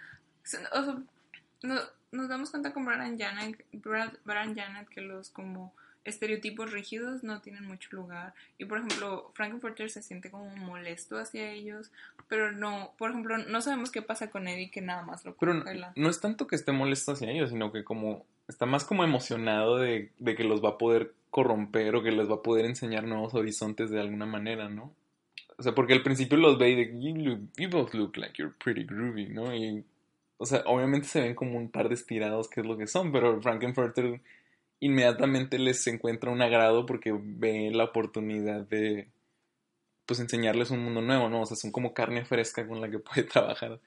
nos 1.62 2.30
damos 2.30 2.52
cuenta 2.52 2.74
con 2.74 2.86
Brian 2.86 3.20
Janet, 3.20 3.66
Brian 3.74 4.56
Janet 4.56 4.88
que 4.88 5.02
los 5.02 5.30
como 5.30 5.76
estereotipos 6.06 6.72
rígidos 6.72 7.24
no 7.24 7.42
tienen 7.42 7.66
mucho 7.66 7.90
lugar. 7.92 8.34
Y 8.58 8.66
por 8.66 8.78
ejemplo, 8.78 9.32
Frankenfurter 9.34 9.90
se 9.90 10.02
siente 10.02 10.32
como 10.32 10.56
molesto 10.56 11.18
hacia 11.18 11.52
ellos, 11.52 11.92
pero 12.30 12.52
no, 12.52 12.94
por 12.98 13.10
ejemplo, 13.10 13.38
no 13.38 13.62
sabemos 13.62 13.92
qué 13.92 14.02
pasa 14.02 14.30
con 14.30 14.48
Eddie 14.48 14.72
que 14.72 14.82
nada 14.82 15.02
más 15.02 15.26
lo 15.26 15.36
Pero 15.36 15.54
no, 15.54 16.10
es 16.10 16.22
tanto 16.22 16.48
que 16.48 16.56
esté 16.56 16.72
molesto 16.72 17.12
hacia 17.12 17.32
ellos, 17.32 17.50
sino 17.50 17.72
que 17.72 17.84
como 17.84 18.26
está 18.48 18.66
más 18.66 18.86
como 18.86 19.04
emocionado 19.04 19.78
de, 19.78 20.12
de, 20.20 20.36
que 20.36 20.44
los 20.44 20.64
va 20.64 20.70
a 20.70 20.78
poder 20.78 21.14
corromper 21.32 21.96
o 21.96 22.04
que 22.04 22.12
les 22.12 22.30
va 22.30 22.36
a 22.36 22.44
poder 22.44 22.66
enseñar 22.66 23.04
nuevos 23.04 23.34
horizontes 23.34 23.90
de 23.90 24.00
alguna 24.00 24.28
manera, 24.28 24.70
¿no? 24.70 24.94
O 25.58 25.64
sea, 25.64 25.74
porque 25.74 25.94
al 25.94 26.04
principio 26.04 26.38
los 26.38 26.58
ve 26.58 26.70
y 26.70 26.76
de, 26.76 27.00
you, 27.00 27.40
you 27.58 27.70
both 27.70 27.94
look 27.94 28.18
like 28.18 28.34
you're 28.38 28.54
pretty 28.64 28.84
groovy, 28.84 29.28
¿no? 29.30 29.56
Y, 29.56 29.84
o 30.38 30.46
sea, 30.46 30.64
obviamente 30.66 31.08
se 31.08 31.22
ven 31.22 31.34
como 31.34 31.58
un 31.58 31.70
par 31.70 31.88
de 31.88 31.96
estirados, 31.96 32.50
que 32.50 32.62
es 32.62 32.68
lo 32.68 32.78
que 32.78 32.88
son, 32.88 33.12
pero 33.12 33.42
Frankenfurter 33.42 34.22
inmediatamente 34.80 35.60
les 35.60 35.86
encuentra 35.88 36.32
un 36.32 36.42
agrado 36.42 36.86
porque 36.86 37.14
ve 37.14 37.72
la 37.72 37.86
oportunidad 37.86 38.62
de 38.62 39.10
pues 40.06 40.20
enseñarles 40.20 40.70
un 40.70 40.84
mundo 40.84 41.02
nuevo, 41.02 41.30
¿no? 41.30 41.42
O 41.42 41.46
sea, 41.46 41.58
son 41.58 41.72
como 41.72 41.94
carne 41.94 42.26
fresca 42.26 42.68
con 42.68 42.82
la 42.82 42.90
que 42.90 43.00
puede 43.00 43.24
trabajar. 43.24 43.80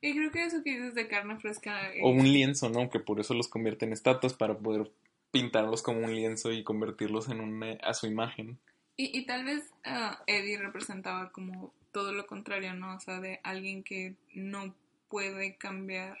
Y 0.00 0.14
creo 0.14 0.30
que 0.30 0.44
eso 0.44 0.62
que 0.62 0.72
dices 0.72 0.94
de 0.94 1.08
carne 1.08 1.38
fresca... 1.38 1.90
O 2.02 2.10
un 2.10 2.24
lienzo, 2.24 2.68
¿no? 2.68 2.90
Que 2.90 3.00
por 3.00 3.20
eso 3.20 3.34
los 3.34 3.48
convierte 3.48 3.86
en 3.86 3.92
estatuas, 3.92 4.34
para 4.34 4.58
poder 4.58 4.90
pintarlos 5.30 5.82
como 5.82 6.04
un 6.04 6.14
lienzo 6.14 6.52
y 6.52 6.62
convertirlos 6.62 7.28
en 7.28 7.40
una, 7.40 7.72
a 7.82 7.94
su 7.94 8.06
imagen. 8.06 8.58
Y, 8.96 9.18
y 9.18 9.26
tal 9.26 9.44
vez 9.44 9.62
uh, 9.86 10.14
Eddie 10.26 10.58
representaba 10.58 11.32
como 11.32 11.72
todo 11.90 12.12
lo 12.12 12.26
contrario, 12.26 12.74
¿no? 12.74 12.96
O 12.96 13.00
sea, 13.00 13.20
de 13.20 13.40
alguien 13.42 13.82
que 13.82 14.14
no 14.34 14.74
puede 15.08 15.56
cambiar 15.56 16.18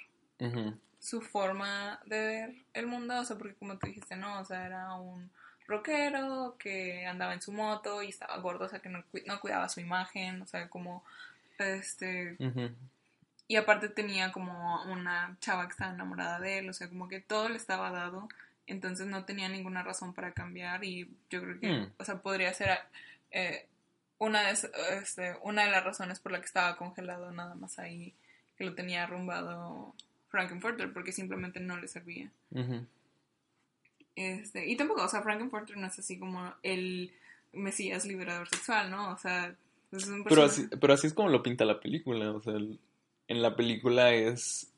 su 1.04 1.20
forma 1.20 2.00
de 2.06 2.18
ver 2.18 2.54
el 2.72 2.86
mundo, 2.86 3.20
o 3.20 3.24
sea, 3.26 3.36
porque 3.36 3.54
como 3.56 3.76
tú 3.76 3.88
dijiste, 3.88 4.16
no, 4.16 4.40
o 4.40 4.44
sea, 4.46 4.64
era 4.64 4.94
un 4.94 5.30
rockero 5.66 6.56
que 6.58 7.04
andaba 7.04 7.34
en 7.34 7.42
su 7.42 7.52
moto 7.52 8.02
y 8.02 8.08
estaba 8.08 8.38
gordo, 8.38 8.64
o 8.64 8.68
sea, 8.70 8.78
que 8.78 8.88
no, 8.88 9.04
no 9.26 9.40
cuidaba 9.40 9.68
su 9.68 9.80
imagen, 9.80 10.40
o 10.40 10.46
sea, 10.46 10.66
como, 10.70 11.04
este, 11.58 12.38
y 13.46 13.56
aparte 13.56 13.90
tenía 13.90 14.32
como 14.32 14.82
una 14.84 15.36
chava 15.40 15.66
que 15.66 15.72
estaba 15.72 15.92
enamorada 15.92 16.40
de 16.40 16.60
él, 16.60 16.70
o 16.70 16.72
sea, 16.72 16.88
como 16.88 17.06
que 17.06 17.20
todo 17.20 17.50
le 17.50 17.56
estaba 17.56 17.90
dado, 17.90 18.26
entonces 18.66 19.06
no 19.06 19.26
tenía 19.26 19.50
ninguna 19.50 19.82
razón 19.82 20.14
para 20.14 20.32
cambiar 20.32 20.84
y 20.84 21.10
yo 21.28 21.42
creo 21.42 21.60
que, 21.60 21.70
mm. 21.70 21.92
o 21.98 22.04
sea, 22.06 22.22
podría 22.22 22.54
ser 22.54 22.78
eh, 23.30 23.66
una, 24.16 24.44
de, 24.44 24.52
este, 25.02 25.36
una 25.42 25.66
de 25.66 25.70
las 25.70 25.84
razones 25.84 26.18
por 26.18 26.32
la 26.32 26.38
que 26.38 26.46
estaba 26.46 26.78
congelado 26.78 27.30
nada 27.30 27.54
más 27.56 27.78
ahí, 27.78 28.14
que 28.56 28.64
lo 28.64 28.74
tenía 28.74 29.02
arrumbado 29.02 29.94
Frankenfurter 30.34 30.92
porque 30.92 31.12
simplemente 31.12 31.60
no 31.60 31.78
le 31.78 31.86
servía. 31.86 32.28
este, 34.16 34.68
y 34.68 34.76
tampoco, 34.76 35.04
o 35.04 35.08
sea, 35.08 35.22
Frankenfurter 35.22 35.76
no 35.76 35.86
es 35.86 35.96
así 35.96 36.18
como 36.18 36.52
el 36.64 37.12
Mesías 37.52 38.04
liberador 38.04 38.48
sexual, 38.48 38.90
¿no? 38.90 39.12
O 39.12 39.16
sea, 39.16 39.54
es 39.92 40.08
un 40.08 40.24
pero, 40.24 40.42
así, 40.42 40.66
pero 40.80 40.92
así 40.92 41.06
es 41.06 41.14
como 41.14 41.28
lo 41.28 41.44
pinta 41.44 41.64
la 41.64 41.78
película, 41.78 42.32
o 42.32 42.42
sea, 42.42 42.54
en 42.54 43.42
la 43.42 43.54
película 43.54 44.12
es... 44.12 44.70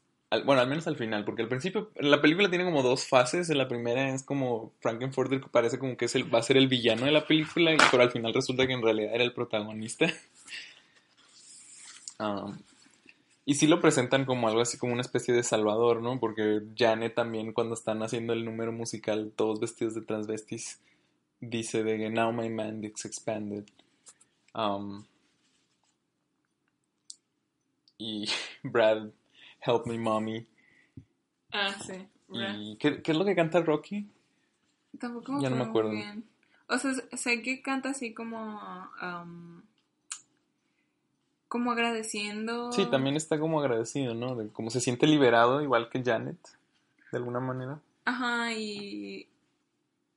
Bueno, 0.45 0.61
al 0.61 0.69
menos 0.69 0.87
al 0.89 0.97
final, 0.97 1.25
porque 1.25 1.43
al 1.43 1.49
principio 1.49 1.91
la 1.97 2.21
película 2.21 2.51
tiene 2.51 2.65
como 2.65 2.83
dos 2.83 3.07
fases. 3.07 3.49
La 3.49 3.69
primera 3.69 4.13
es 4.13 4.25
como 4.25 4.73
Frankenfurter 4.81 5.41
que 5.41 5.49
parece 5.49 5.79
como 5.79 5.97
que 5.97 6.07
es 6.07 6.17
el, 6.17 6.35
va 6.35 6.41
a 6.41 6.43
ser 6.43 6.57
el 6.57 6.67
villano 6.67 7.07
de 7.07 7.13
la 7.13 7.27
película, 7.27 7.75
pero 7.93 8.03
al 8.03 8.11
final 8.11 8.35
resulta 8.35 8.67
que 8.67 8.73
en 8.73 8.83
realidad 8.83 9.15
era 9.15 9.25
el 9.25 9.33
protagonista. 9.33 10.07
Um, 12.19 12.57
y 13.49 13.55
sí 13.55 13.69
lo 13.69 13.81
presentan 13.81 14.25
como 14.25 14.49
algo 14.49 14.61
así 14.61 14.77
como 14.77 14.93
una 14.93 15.03
especie 15.03 15.33
de 15.33 15.45
salvador, 15.45 16.03
¿no? 16.03 16.19
Porque 16.19 16.63
Janet 16.77 17.15
también 17.15 17.53
cuando 17.53 17.75
están 17.75 18.03
haciendo 18.03 18.33
el 18.33 18.45
número 18.45 18.73
musical, 18.73 19.33
todos 19.37 19.61
vestidos 19.61 19.95
de 19.95 20.03
transvestis, 20.03 20.81
dice 21.41 21.85
de 21.85 21.97
que 21.97 22.11
now 22.11 22.33
my 22.33 22.49
mind 22.49 22.85
is 22.85 23.05
expanded. 23.05 23.65
Um, 24.53 25.05
y 27.97 28.27
Brad, 28.65 29.11
help 29.61 29.87
me 29.87 29.97
mommy. 29.97 30.45
Ah, 31.53 31.73
sí. 31.87 32.05
¿Y 32.29 32.77
qué, 32.79 33.01
es 33.05 33.17
lo 33.17 33.25
que 33.25 33.37
canta 33.37 33.61
Rocky? 33.61 34.09
Tampoco 34.99 35.35
me 35.35 35.43
Ya 35.43 35.51
no 35.51 35.57
me 35.57 35.63
acuerdo. 35.63 35.91
Bien. 35.91 36.25
O 36.69 36.79
sea, 36.79 36.93
sé 37.13 37.43
que 37.43 37.63
canta 37.63 37.91
así 37.91 38.13
como... 38.13 38.61
Um, 39.01 39.63
como 41.49 41.73
agradeciendo. 41.73 42.73
Sí, 42.73 42.87
también 42.87 43.17
está 43.17 43.39
como 43.39 43.61
agradecido, 43.61 44.15
¿no? 44.15 44.35
De 44.35 44.49
como 44.49 44.71
se 44.71 44.81
siente 44.81 45.07
liberado, 45.07 45.63
igual 45.63 45.89
que 45.89 46.03
Janet, 46.03 46.39
de 47.13 47.19
alguna 47.19 47.41
manera. 47.41 47.81
Ajá, 48.05 48.53
y, 48.53 49.29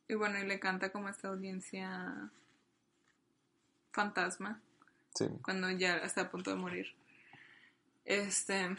y 0.07 0.13
bueno, 0.15 0.39
y 0.39 0.45
le 0.45 0.59
canta 0.59 0.91
como 0.91 1.09
esta 1.09 1.29
audiencia 1.29 2.29
fantasma. 3.91 4.59
Sí. 5.15 5.27
Cuando 5.43 5.69
ya 5.71 5.97
está 5.97 6.21
a 6.21 6.31
punto 6.31 6.51
de 6.51 6.57
morir. 6.57 6.87
Este. 8.05 8.75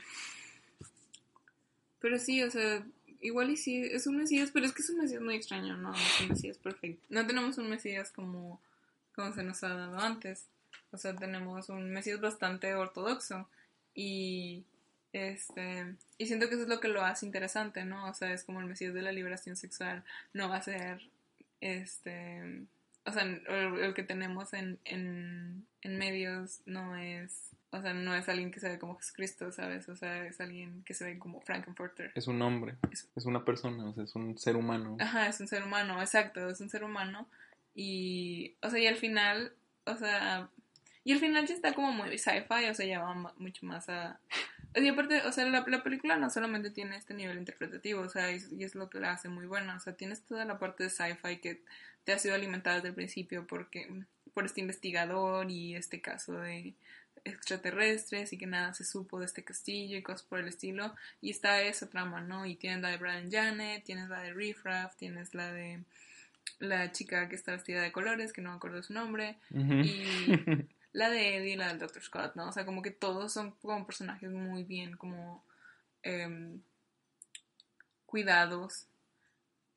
Pero 2.01 2.19
sí, 2.19 2.43
o 2.43 2.51
sea, 2.51 2.85
igual 3.21 3.51
y 3.51 3.57
sí, 3.57 3.83
es 3.83 4.07
un 4.07 4.17
Mesías, 4.17 4.51
pero 4.53 4.67
es 4.67 4.73
que 4.73 4.83
es 4.83 4.91
un 4.91 4.99
Mesías 4.99 5.21
muy 5.21 5.35
extraño, 5.35 5.77
¿no? 5.77 5.93
Es 5.93 6.21
un 6.23 6.29
Mesías 6.29 6.59
perfecto. 6.59 7.05
No 7.11 7.27
tenemos 7.27 7.59
un 7.59 7.69
Mesías 7.69 8.11
como 8.11 8.61
como 9.15 9.33
se 9.33 9.43
nos 9.43 9.63
ha 9.63 9.69
dado 9.69 9.99
antes. 9.99 10.47
O 10.93 10.99
sea, 10.99 11.15
tenemos 11.15 11.69
un 11.69 11.91
Mesías 11.91 12.21
bastante 12.21 12.75
ortodoxo 12.75 13.49
y 13.95 14.65
este 15.13 15.97
y 16.19 16.27
siento 16.27 16.49
que 16.49 16.55
eso 16.55 16.65
es 16.65 16.69
lo 16.69 16.81
que 16.81 16.89
lo 16.89 17.03
hace 17.03 17.27
interesante, 17.27 17.85
¿no? 17.85 18.09
O 18.09 18.15
sea, 18.15 18.33
es 18.33 18.45
como 18.45 18.61
el 18.61 18.67
Mesías 18.67 18.95
de 18.95 19.03
la 19.03 19.13
liberación 19.13 19.57
sexual, 19.57 20.05
no 20.33 20.49
va 20.49 20.57
a 20.57 20.63
ser 20.63 21.01
este 21.61 22.65
o 23.07 23.13
sea, 23.13 23.23
el, 23.23 23.95
que 23.95 24.03
tenemos 24.03 24.53
en, 24.53 24.79
en, 24.85 25.67
en 25.83 25.99
medios 25.99 26.61
no 26.67 26.97
es 26.97 27.51
o 27.73 27.81
sea, 27.81 27.95
no 27.95 28.15
es 28.17 28.29
alguien 28.29 28.51
que 28.51 28.59
se 28.59 28.69
ve 28.69 28.79
como 28.79 28.97
Jesucristo, 28.97 29.53
¿sabes? 29.53 29.89
O 29.89 29.95
sea, 29.95 30.27
es 30.27 30.41
alguien 30.41 30.83
que 30.85 30.93
se 30.93 31.05
ve 31.05 31.19
como 31.19 31.41
Frankenfurter. 31.41 32.11
Es 32.17 32.27
un 32.27 32.43
hombre, 32.43 32.75
es, 32.91 33.09
es, 33.15 33.27
una 33.27 33.45
persona, 33.45 33.89
o 33.89 33.95
sea, 33.95 34.05
es 34.05 34.15
un 34.17 34.37
ser 34.39 34.57
humano. 34.57 34.97
Ajá, 34.99 35.29
es 35.29 35.39
un 35.39 35.47
ser 35.47 35.63
humano, 35.63 36.01
exacto, 36.01 36.49
es 36.51 36.61
un 36.61 36.69
ser 36.69 36.83
humano. 36.83 37.29
Y, 37.75 38.57
o 38.61 38.71
sea, 38.71 38.81
y 38.81 38.89
al 38.89 38.97
final, 38.97 39.53
o 39.85 39.97
sea, 39.97 40.49
y 41.05 41.13
al 41.13 41.21
final 41.21 41.47
ya 41.47 41.55
está 41.55 41.73
como 41.73 41.93
muy 41.93 42.19
sci-fi, 42.19 42.69
o 42.71 42.75
sea, 42.75 42.87
ya 42.87 43.01
va 43.01 43.15
mucho 43.39 43.67
más 43.67 43.89
a... 43.89 44.21
Y 44.75 44.87
aparte, 44.89 45.23
o 45.23 45.33
sea, 45.33 45.45
la, 45.47 45.65
la, 45.67 45.83
película 45.83 46.17
no 46.17 46.31
solamente 46.31 46.71
tiene 46.71 46.97
este 46.97 47.15
nivel 47.15 47.39
interpretativo, 47.39 48.03
o 48.03 48.09
sea, 48.09 48.31
y, 48.31 48.41
y 48.57 48.65
es 48.65 48.75
lo 48.75 48.89
que 48.89 49.01
la 49.01 49.13
hace 49.13 49.29
muy 49.29 49.47
buena, 49.47 49.77
o 49.77 49.81
sea, 49.81 49.95
tienes 49.95 50.23
toda 50.23 50.45
la 50.45 50.59
parte 50.59 50.85
de 50.85 50.91
sci-fi 50.91 51.39
que 51.39 51.63
te 52.05 52.13
ha 52.13 52.19
sido 52.19 52.35
alimentada 52.35 52.77
desde 52.77 52.89
el 52.89 52.95
principio 52.95 53.47
porque 53.47 53.89
por 54.33 54.45
este 54.45 54.61
investigador 54.61 55.51
y 55.51 55.75
este 55.75 56.01
caso 56.01 56.35
de 56.35 56.75
extraterrestres 57.25 58.33
y 58.33 58.39
que 58.39 58.47
nada 58.47 58.73
se 58.75 58.85
supo 58.85 59.19
de 59.19 59.27
este 59.27 59.45
castillo 59.45 59.97
y 59.97 60.03
cosas 60.03 60.23
por 60.23 60.41
el 60.41 60.49
estilo. 60.49 60.95
Y 61.21 61.31
está 61.31 61.61
esa 61.63 61.89
trama, 61.89 62.21
¿no? 62.21 62.47
Y 62.47 62.55
tienes 62.55 62.81
la 62.81 62.91
de 62.91 62.97
Brian 62.97 63.31
Janet, 63.31 63.85
tienes 63.85 64.09
la 64.09 64.21
de 64.21 64.33
Riff 64.33 64.65
Raff, 64.65 64.97
tienes 64.97 65.35
la 65.35 65.53
de 65.53 65.81
la 66.59 66.93
chica 66.93 67.29
que 67.29 67.37
está 67.37 67.53
vestida 67.53 67.83
de 67.83 67.93
colores, 67.93 68.33
que 68.33 68.43
no 68.43 68.51
me 68.51 68.57
acuerdo 68.57 68.83
su 68.83 68.93
nombre, 68.93 69.37
y 69.51 70.35
la 70.93 71.11
de 71.11 71.37
Eddie, 71.37 71.57
la 71.57 71.69
del 71.69 71.79
Dr. 71.79 72.03
Scott, 72.03 72.35
¿no? 72.35 72.49
O 72.49 72.53
sea, 72.53 72.67
como 72.67 72.83
que 72.83 72.91
todos 72.91 73.33
son 73.33 73.53
como 73.63 73.87
personajes 73.87 74.31
muy 74.31 74.65
bien, 74.65 74.97
como 74.97 75.45
eh, 76.03 76.59
cuidados 78.07 78.87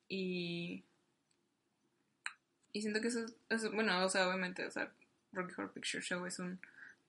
y 0.08 0.84
y 2.74 2.82
siento 2.82 3.00
que 3.00 3.06
eso 3.06 3.24
es, 3.48 3.70
bueno, 3.70 4.04
o 4.04 4.08
sea, 4.10 4.28
obviamente, 4.28 4.66
o 4.66 4.70
sea, 4.70 4.92
Rocky 5.32 5.52
Horror 5.52 5.72
Picture 5.72 6.02
Show 6.02 6.26
es 6.26 6.40
un 6.40 6.58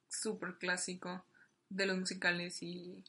súper 0.08 0.53
clásico 0.60 1.26
de 1.70 1.88
los 1.88 1.97
musicales 1.97 2.62
y, 2.62 3.03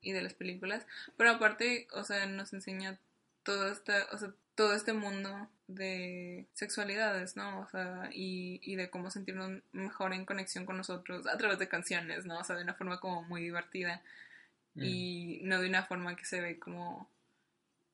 y 0.00 0.12
de 0.12 0.22
las 0.22 0.32
películas. 0.32 0.86
Pero 1.16 1.30
aparte, 1.30 1.88
o 1.92 2.04
sea, 2.04 2.24
nos 2.26 2.52
enseña 2.52 3.00
todo 3.42 3.68
este, 3.68 3.94
o 4.12 4.18
sea, 4.18 4.32
todo 4.54 4.74
este 4.74 4.92
mundo 4.92 5.48
de 5.74 6.46
sexualidades, 6.52 7.36
¿no? 7.36 7.60
O 7.60 7.68
sea, 7.68 8.08
y, 8.12 8.60
y 8.62 8.76
de 8.76 8.90
cómo 8.90 9.10
sentirnos 9.10 9.62
mejor 9.72 10.12
en 10.12 10.24
conexión 10.24 10.66
con 10.66 10.76
nosotros 10.76 11.26
a 11.26 11.36
través 11.36 11.58
de 11.58 11.68
canciones, 11.68 12.26
¿no? 12.26 12.38
O 12.38 12.44
sea, 12.44 12.56
de 12.56 12.62
una 12.62 12.74
forma 12.74 13.00
como 13.00 13.22
muy 13.22 13.42
divertida 13.42 14.02
y 14.74 15.40
no 15.42 15.60
de 15.60 15.68
una 15.68 15.84
forma 15.84 16.16
que 16.16 16.24
se 16.24 16.40
ve 16.40 16.58
como 16.58 17.08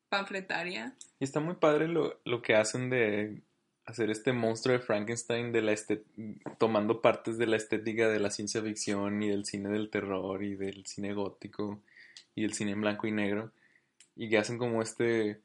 panfletaria. 0.09 0.95
Y 1.19 1.25
está 1.25 1.41
muy 1.41 1.57
padre 1.57 1.89
lo, 1.89 2.21
lo 2.25 2.41
que 2.41 2.55
hacen 2.55 2.89
de 2.89 3.43
hacer 3.85 4.11
este 4.11 4.33
monstruo 4.33 4.77
de 4.77 4.85
Frankenstein 4.85 5.51
de 5.51 5.63
la 5.63 5.75
tomando 6.59 7.01
partes 7.01 7.39
de 7.39 7.47
la 7.47 7.57
estética 7.57 8.09
de 8.09 8.21
la 8.21 8.31
ciencia 8.31 8.63
ficción 8.63 9.23
y 9.23 9.29
del 9.31 9.47
cine 9.47 9.71
del 9.71 9.89
terror 9.89 10.43
y 10.43 10.57
del 10.57 10.85
cine 10.85 11.15
gótico 11.15 11.81
y 12.35 12.43
del 12.43 12.53
cine 12.53 12.73
en 12.73 12.83
blanco 12.83 13.07
y 13.07 13.13
negro 13.13 13.51
y 14.15 14.29
que 14.29 14.37
hacen 14.37 14.59
como 14.59 14.83
este 14.83 15.41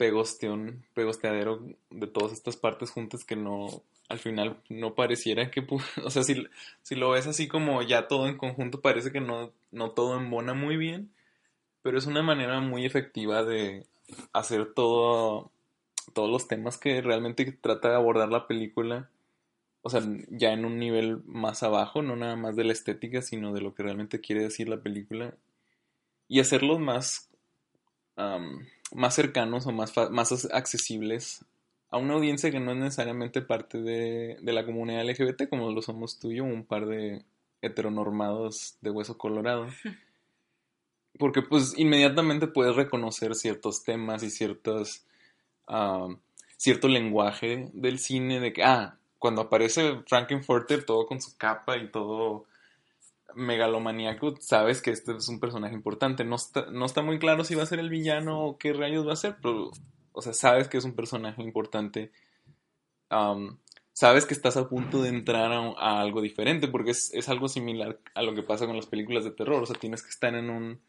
pegosteón, 0.00 0.86
pegosteadero 0.94 1.62
de 1.90 2.06
todas 2.06 2.32
estas 2.32 2.56
partes 2.56 2.90
juntas 2.90 3.22
que 3.22 3.36
no 3.36 3.82
al 4.08 4.18
final 4.18 4.56
no 4.70 4.94
pareciera 4.94 5.50
que 5.50 5.62
o 6.04 6.10
sea 6.10 6.22
si, 6.22 6.46
si 6.80 6.94
lo 6.94 7.10
ves 7.10 7.26
así 7.26 7.48
como 7.48 7.82
ya 7.82 8.08
todo 8.08 8.26
en 8.26 8.38
conjunto 8.38 8.80
parece 8.80 9.12
que 9.12 9.20
no, 9.20 9.52
no 9.72 9.90
todo 9.90 10.16
embona 10.16 10.54
muy 10.54 10.78
bien 10.78 11.10
pero 11.82 11.98
es 11.98 12.06
una 12.06 12.22
manera 12.22 12.60
muy 12.60 12.86
efectiva 12.86 13.44
de 13.44 13.84
hacer 14.32 14.72
todo 14.72 15.50
todos 16.14 16.30
los 16.30 16.48
temas 16.48 16.78
que 16.78 17.02
realmente 17.02 17.52
trata 17.52 17.90
de 17.90 17.96
abordar 17.96 18.30
la 18.30 18.46
película, 18.46 19.10
o 19.82 19.90
sea, 19.90 20.02
ya 20.30 20.52
en 20.52 20.64
un 20.64 20.78
nivel 20.78 21.22
más 21.24 21.62
abajo, 21.62 22.02
no 22.02 22.16
nada 22.16 22.36
más 22.36 22.56
de 22.56 22.64
la 22.64 22.72
estética, 22.72 23.22
sino 23.22 23.52
de 23.52 23.60
lo 23.60 23.74
que 23.74 23.82
realmente 23.82 24.20
quiere 24.20 24.42
decir 24.42 24.68
la 24.68 24.80
película, 24.80 25.34
y 26.26 26.40
hacerlos 26.40 26.80
más, 26.80 27.28
más 28.92 29.14
cercanos 29.14 29.66
o 29.66 29.72
más, 29.72 29.92
más 30.10 30.48
accesibles 30.52 31.44
a 31.90 31.98
una 31.98 32.14
audiencia 32.14 32.50
que 32.50 32.60
no 32.60 32.72
es 32.72 32.78
necesariamente 32.78 33.42
parte 33.42 33.80
de, 33.80 34.36
de 34.40 34.52
la 34.52 34.64
comunidad 34.64 35.04
LGBT, 35.04 35.48
como 35.48 35.70
lo 35.70 35.82
somos 35.82 36.18
tú 36.18 36.30
y 36.30 36.36
yo, 36.36 36.44
un 36.44 36.64
par 36.64 36.86
de 36.86 37.24
heteronormados 37.62 38.76
de 38.80 38.90
hueso 38.90 39.18
colorado. 39.18 39.66
Porque 41.18 41.42
pues 41.42 41.74
inmediatamente 41.76 42.46
puedes 42.46 42.76
reconocer 42.76 43.34
ciertos 43.34 43.82
temas 43.82 44.22
y 44.22 44.30
ciertas 44.30 45.04
cierto 46.56 46.88
lenguaje 46.88 47.70
del 47.72 47.98
cine 47.98 48.40
de 48.40 48.52
que, 48.52 48.64
ah, 48.64 48.98
cuando 49.18 49.42
aparece 49.42 50.02
Frankenfurter 50.06 50.84
todo 50.84 51.06
con 51.06 51.20
su 51.20 51.36
capa 51.36 51.76
y 51.76 51.90
todo 51.90 52.46
megalomaníaco, 53.34 54.36
sabes 54.40 54.82
que 54.82 54.90
este 54.90 55.16
es 55.16 55.28
un 55.28 55.40
personaje 55.40 55.74
importante. 55.74 56.24
No 56.24 56.36
está, 56.36 56.70
no 56.70 56.84
está 56.86 57.02
muy 57.02 57.18
claro 57.18 57.44
si 57.44 57.54
va 57.54 57.62
a 57.62 57.66
ser 57.66 57.78
el 57.78 57.90
villano 57.90 58.44
o 58.44 58.58
qué 58.58 58.72
rayos 58.72 59.06
va 59.06 59.12
a 59.12 59.16
ser, 59.16 59.36
pero, 59.42 59.70
o 60.12 60.22
sea, 60.22 60.32
sabes 60.32 60.68
que 60.68 60.78
es 60.78 60.84
un 60.84 60.94
personaje 60.94 61.42
importante. 61.42 62.12
sabes 63.92 64.26
que 64.26 64.34
estás 64.34 64.56
a 64.56 64.68
punto 64.68 65.02
de 65.02 65.10
entrar 65.10 65.52
a, 65.52 66.00
algo 66.00 66.20
diferente, 66.22 66.68
porque 66.68 66.92
es, 66.92 67.12
es, 67.14 67.28
algo 67.28 67.48
similar 67.48 67.98
a 68.14 68.22
lo 68.22 68.34
que 68.34 68.42
pasa 68.42 68.66
con 68.66 68.76
las 68.76 68.86
películas 68.86 69.24
de 69.24 69.32
terror. 69.32 69.62
O 69.62 69.66
sea, 69.66 69.76
tienes 69.76 70.02
que 70.02 70.10
estar 70.10 70.34
en 70.34 70.50
un, 70.50 70.80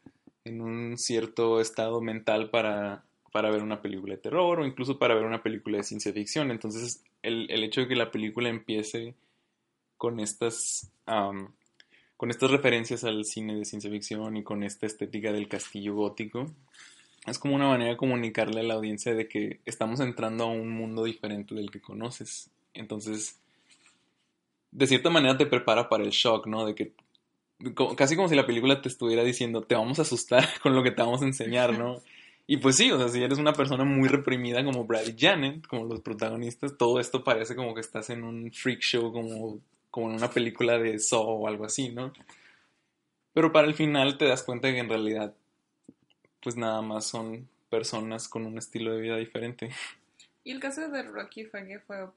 en 0.44 0.60
un 0.60 0.98
cierto 0.98 1.60
estado 1.60 2.00
mental 2.00 2.50
para 2.50 3.04
para 3.32 3.50
ver 3.50 3.62
una 3.62 3.80
película 3.80 4.14
de 4.14 4.20
terror 4.20 4.60
o 4.60 4.66
incluso 4.66 4.98
para 4.98 5.14
ver 5.14 5.24
una 5.24 5.42
película 5.42 5.78
de 5.78 5.84
ciencia 5.84 6.12
ficción. 6.12 6.50
Entonces, 6.50 7.02
el, 7.22 7.50
hecho 7.64 7.80
de 7.80 7.88
que 7.88 7.96
la 7.96 8.10
película 8.10 8.50
empiece 8.50 9.14
con 9.96 10.20
estas, 10.20 10.92
con 12.22 12.30
estas 12.30 12.52
referencias 12.52 13.02
al 13.02 13.24
cine 13.24 13.56
de 13.56 13.64
ciencia 13.64 13.90
ficción 13.90 14.36
y 14.36 14.44
con 14.44 14.62
esta 14.62 14.86
estética 14.86 15.32
del 15.32 15.48
castillo 15.48 15.96
gótico, 15.96 16.46
es 17.26 17.36
como 17.36 17.56
una 17.56 17.66
manera 17.66 17.90
de 17.90 17.96
comunicarle 17.96 18.60
a 18.60 18.62
la 18.62 18.74
audiencia 18.74 19.12
de 19.12 19.26
que 19.26 19.58
estamos 19.64 19.98
entrando 19.98 20.44
a 20.44 20.46
un 20.46 20.70
mundo 20.70 21.02
diferente 21.02 21.52
del 21.56 21.72
que 21.72 21.80
conoces. 21.80 22.48
Entonces, 22.74 23.40
de 24.70 24.86
cierta 24.86 25.10
manera 25.10 25.36
te 25.36 25.46
prepara 25.46 25.88
para 25.88 26.04
el 26.04 26.10
shock, 26.10 26.46
¿no? 26.46 26.64
De 26.64 26.76
que 26.76 26.92
casi 27.96 28.14
como 28.14 28.28
si 28.28 28.36
la 28.36 28.46
película 28.46 28.80
te 28.80 28.88
estuviera 28.88 29.24
diciendo, 29.24 29.62
te 29.62 29.74
vamos 29.74 29.98
a 29.98 30.02
asustar 30.02 30.48
con 30.62 30.76
lo 30.76 30.84
que 30.84 30.92
te 30.92 31.02
vamos 31.02 31.22
a 31.22 31.26
enseñar, 31.26 31.76
¿no? 31.76 32.02
Y 32.46 32.58
pues 32.58 32.76
sí, 32.76 32.92
o 32.92 32.98
sea, 32.98 33.08
si 33.08 33.20
eres 33.20 33.38
una 33.38 33.52
persona 33.52 33.82
muy 33.82 34.08
reprimida 34.08 34.64
como 34.64 34.84
Brad 34.84 35.08
y 35.08 35.16
Janet, 35.18 35.66
como 35.66 35.86
los 35.86 36.02
protagonistas, 36.02 36.78
todo 36.78 37.00
esto 37.00 37.24
parece 37.24 37.56
como 37.56 37.74
que 37.74 37.80
estás 37.80 38.10
en 38.10 38.22
un 38.22 38.52
freak 38.52 38.78
show, 38.78 39.12
como, 39.12 39.58
como 39.92 40.08
en 40.08 40.16
una 40.16 40.30
película 40.30 40.78
de 40.78 40.98
Saw 40.98 41.22
o 41.22 41.46
algo 41.46 41.66
así, 41.66 41.90
¿no? 41.90 42.14
Pero 43.34 43.52
para 43.52 43.68
el 43.68 43.74
final 43.74 44.16
te 44.16 44.24
das 44.24 44.42
cuenta 44.42 44.72
que 44.72 44.78
en 44.78 44.88
realidad, 44.88 45.34
pues 46.42 46.56
nada 46.56 46.80
más 46.80 47.06
son 47.06 47.46
personas 47.68 48.26
con 48.26 48.46
un 48.46 48.56
estilo 48.56 48.94
de 48.94 49.02
vida 49.02 49.16
diferente. 49.18 49.70
Y 50.44 50.50
el 50.50 50.60
caso 50.60 50.88
de 50.88 51.02
Rocky 51.02 51.44
fue 51.44 51.66
que 51.66 51.78
fue 51.78 52.08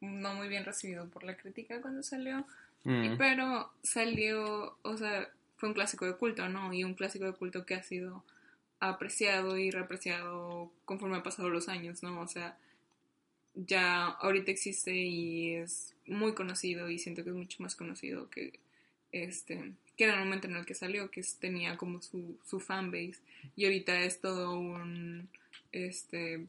no 0.00 0.34
muy 0.34 0.48
bien 0.48 0.64
recibido 0.66 1.08
por 1.08 1.24
la 1.24 1.36
crítica 1.36 1.80
cuando 1.80 2.02
salió, 2.02 2.44
mm. 2.84 3.16
pero 3.16 3.72
salió, 3.82 4.76
o 4.82 4.96
sea, 4.98 5.28
fue 5.56 5.70
un 5.70 5.74
clásico 5.74 6.04
de 6.04 6.16
culto, 6.16 6.48
¿no? 6.50 6.72
Y 6.74 6.84
un 6.84 6.94
clásico 6.94 7.24
de 7.24 7.32
culto 7.32 7.64
que 7.64 7.74
ha 7.74 7.82
sido 7.82 8.22
apreciado 8.78 9.56
y 9.56 9.70
reapreciado 9.70 10.70
conforme 10.84 11.16
han 11.16 11.22
pasado 11.22 11.48
los 11.48 11.70
años, 11.70 12.02
¿no? 12.02 12.20
O 12.20 12.28
sea, 12.28 12.58
ya 13.54 14.06
ahorita 14.06 14.50
existe 14.50 14.94
y 14.94 15.54
es 15.54 15.94
muy 16.06 16.34
conocido 16.34 16.88
y 16.88 16.98
siento 16.98 17.22
que 17.24 17.30
es 17.30 17.36
mucho 17.36 17.62
más 17.62 17.76
conocido 17.76 18.28
que 18.30 18.58
este 19.12 19.72
que 19.96 20.04
en 20.04 20.10
el 20.10 20.18
momento 20.20 20.46
en 20.48 20.56
el 20.56 20.64
que 20.64 20.74
salió, 20.74 21.10
que 21.10 21.22
tenía 21.38 21.76
como 21.76 22.00
su, 22.00 22.38
su 22.44 22.60
fanbase 22.60 23.18
y 23.56 23.66
ahorita 23.66 24.00
es 24.04 24.20
todo 24.20 24.58
un 24.58 25.28
este 25.70 26.46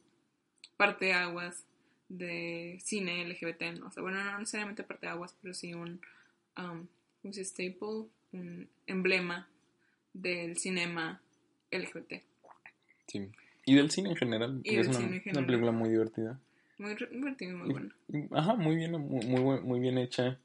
parte 0.78 1.14
aguas 1.14 1.66
de 2.08 2.80
cine 2.84 3.28
LGBT, 3.28 3.80
¿no? 3.80 3.88
O 3.88 3.92
sea, 3.92 4.02
bueno, 4.04 4.24
no 4.24 4.40
necesariamente 4.40 4.84
parte 4.84 5.08
aguas, 5.08 5.36
pero 5.42 5.54
sí 5.54 5.74
un 5.74 6.00
um, 6.58 6.88
un 7.24 7.34
staple, 7.34 8.06
un 8.32 8.68
emblema 8.86 9.48
del 10.14 10.58
cinema 10.58 11.22
LGBT. 11.72 12.22
Sí. 13.08 13.30
Y 13.66 13.76
del 13.76 13.92
cine 13.92 14.10
en 14.10 14.16
general. 14.16 14.62
es 14.64 14.88
una, 14.88 15.46
película 15.46 15.72
muy 15.72 15.90
divertida. 15.90 16.40
Muy 16.78 16.96
divertida 16.96 17.52
y 17.52 17.54
muy 17.54 17.72
buena. 17.72 17.96
ajá, 18.32 18.56
muy 18.56 18.76
bien, 18.76 18.92
muy, 18.92 19.26
muy, 19.26 19.62
muy 19.62 19.80
bien 19.80 19.98
hecha. 19.98 20.40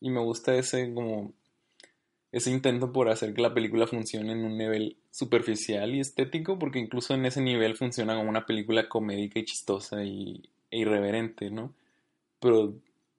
Y 0.00 0.10
me 0.10 0.20
gusta 0.20 0.54
ese 0.54 0.92
como 0.92 1.32
ese 2.30 2.50
intento 2.50 2.92
por 2.92 3.08
hacer 3.08 3.32
que 3.34 3.42
la 3.42 3.54
película 3.54 3.86
funcione 3.86 4.32
en 4.32 4.44
un 4.44 4.58
nivel 4.58 4.96
superficial 5.10 5.94
y 5.94 6.00
estético, 6.00 6.58
porque 6.58 6.78
incluso 6.78 7.14
en 7.14 7.24
ese 7.24 7.40
nivel 7.40 7.76
funciona 7.76 8.16
como 8.16 8.28
una 8.28 8.44
película 8.44 8.88
comédica 8.88 9.38
y 9.38 9.44
chistosa 9.44 10.04
y, 10.04 10.48
e 10.70 10.78
irreverente, 10.78 11.50
¿no? 11.50 11.72
Pero 12.40 12.74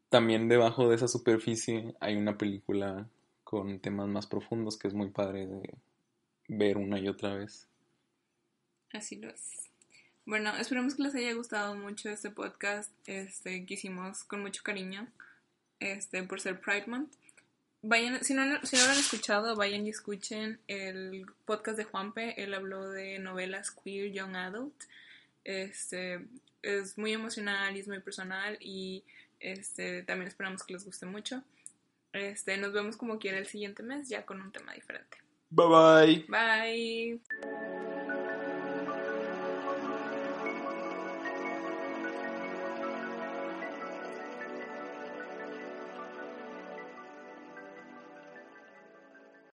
también 0.10 0.48
debajo 0.48 0.90
de 0.90 0.96
esa 0.96 1.08
superficie 1.08 1.96
hay 2.00 2.16
una 2.18 2.38
película 2.38 3.08
con 3.44 3.80
temas 3.80 4.08
más 4.08 4.28
profundos 4.28 4.78
que 4.78 4.88
es 4.88 4.94
muy 4.94 5.10
padre 5.10 5.48
de 5.48 5.74
ver 6.48 6.78
una 6.78 7.00
y 7.00 7.08
otra 7.08 7.34
vez. 7.34 7.68
Así 8.94 9.16
lo 9.18 9.30
es. 9.30 9.69
Bueno, 10.26 10.56
esperemos 10.58 10.96
que 10.96 11.04
les 11.04 11.16
haya 11.16 11.34
gustado 11.34 11.76
mucho 11.76 12.10
este 12.10 12.30
podcast 12.30 12.92
este, 13.08 13.66
que 13.66 13.74
hicimos 13.74 14.24
con 14.24 14.42
mucho 14.42 14.62
cariño 14.64 15.08
este, 15.80 16.24
por 16.24 16.40
ser 16.40 16.60
Pride 16.60 16.86
Month. 16.88 17.14
Vayan, 17.82 18.24
si 18.24 18.34
no, 18.34 18.44
si 18.66 18.76
no 18.76 18.86
lo 18.86 18.92
han 18.92 19.00
escuchado, 19.00 19.56
vayan 19.56 19.88
y 19.88 19.90
escuchen 19.90 20.60
el 20.68 21.26
podcast 21.46 21.78
de 21.78 21.86
Juanpe. 21.86 22.42
Él 22.42 22.54
habló 22.54 22.90
de 22.90 23.20
novelas 23.20 23.72
queer 23.72 24.12
young 24.12 24.36
adult. 24.36 24.84
Este, 25.46 26.26
es 26.62 26.98
muy 26.98 27.14
emocional 27.14 27.76
y 27.76 27.80
es 27.80 27.88
muy 27.88 28.00
personal 28.00 28.58
y 28.60 29.04
este, 29.40 30.04
también 30.04 30.28
esperamos 30.28 30.64
que 30.64 30.74
les 30.74 30.86
guste 30.86 31.06
mucho. 31.06 31.44
Este, 32.12 32.58
nos 32.58 32.74
vemos 32.74 32.98
como 32.98 33.20
quiera 33.20 33.38
el 33.38 33.48
siguiente 33.48 33.84
mes 33.84 34.10
ya 34.10 34.26
con 34.26 34.42
un 34.42 34.52
tema 34.52 34.74
diferente. 34.74 35.18
Bye 35.50 35.68
bye. 35.68 36.26
Bye. 36.28 37.69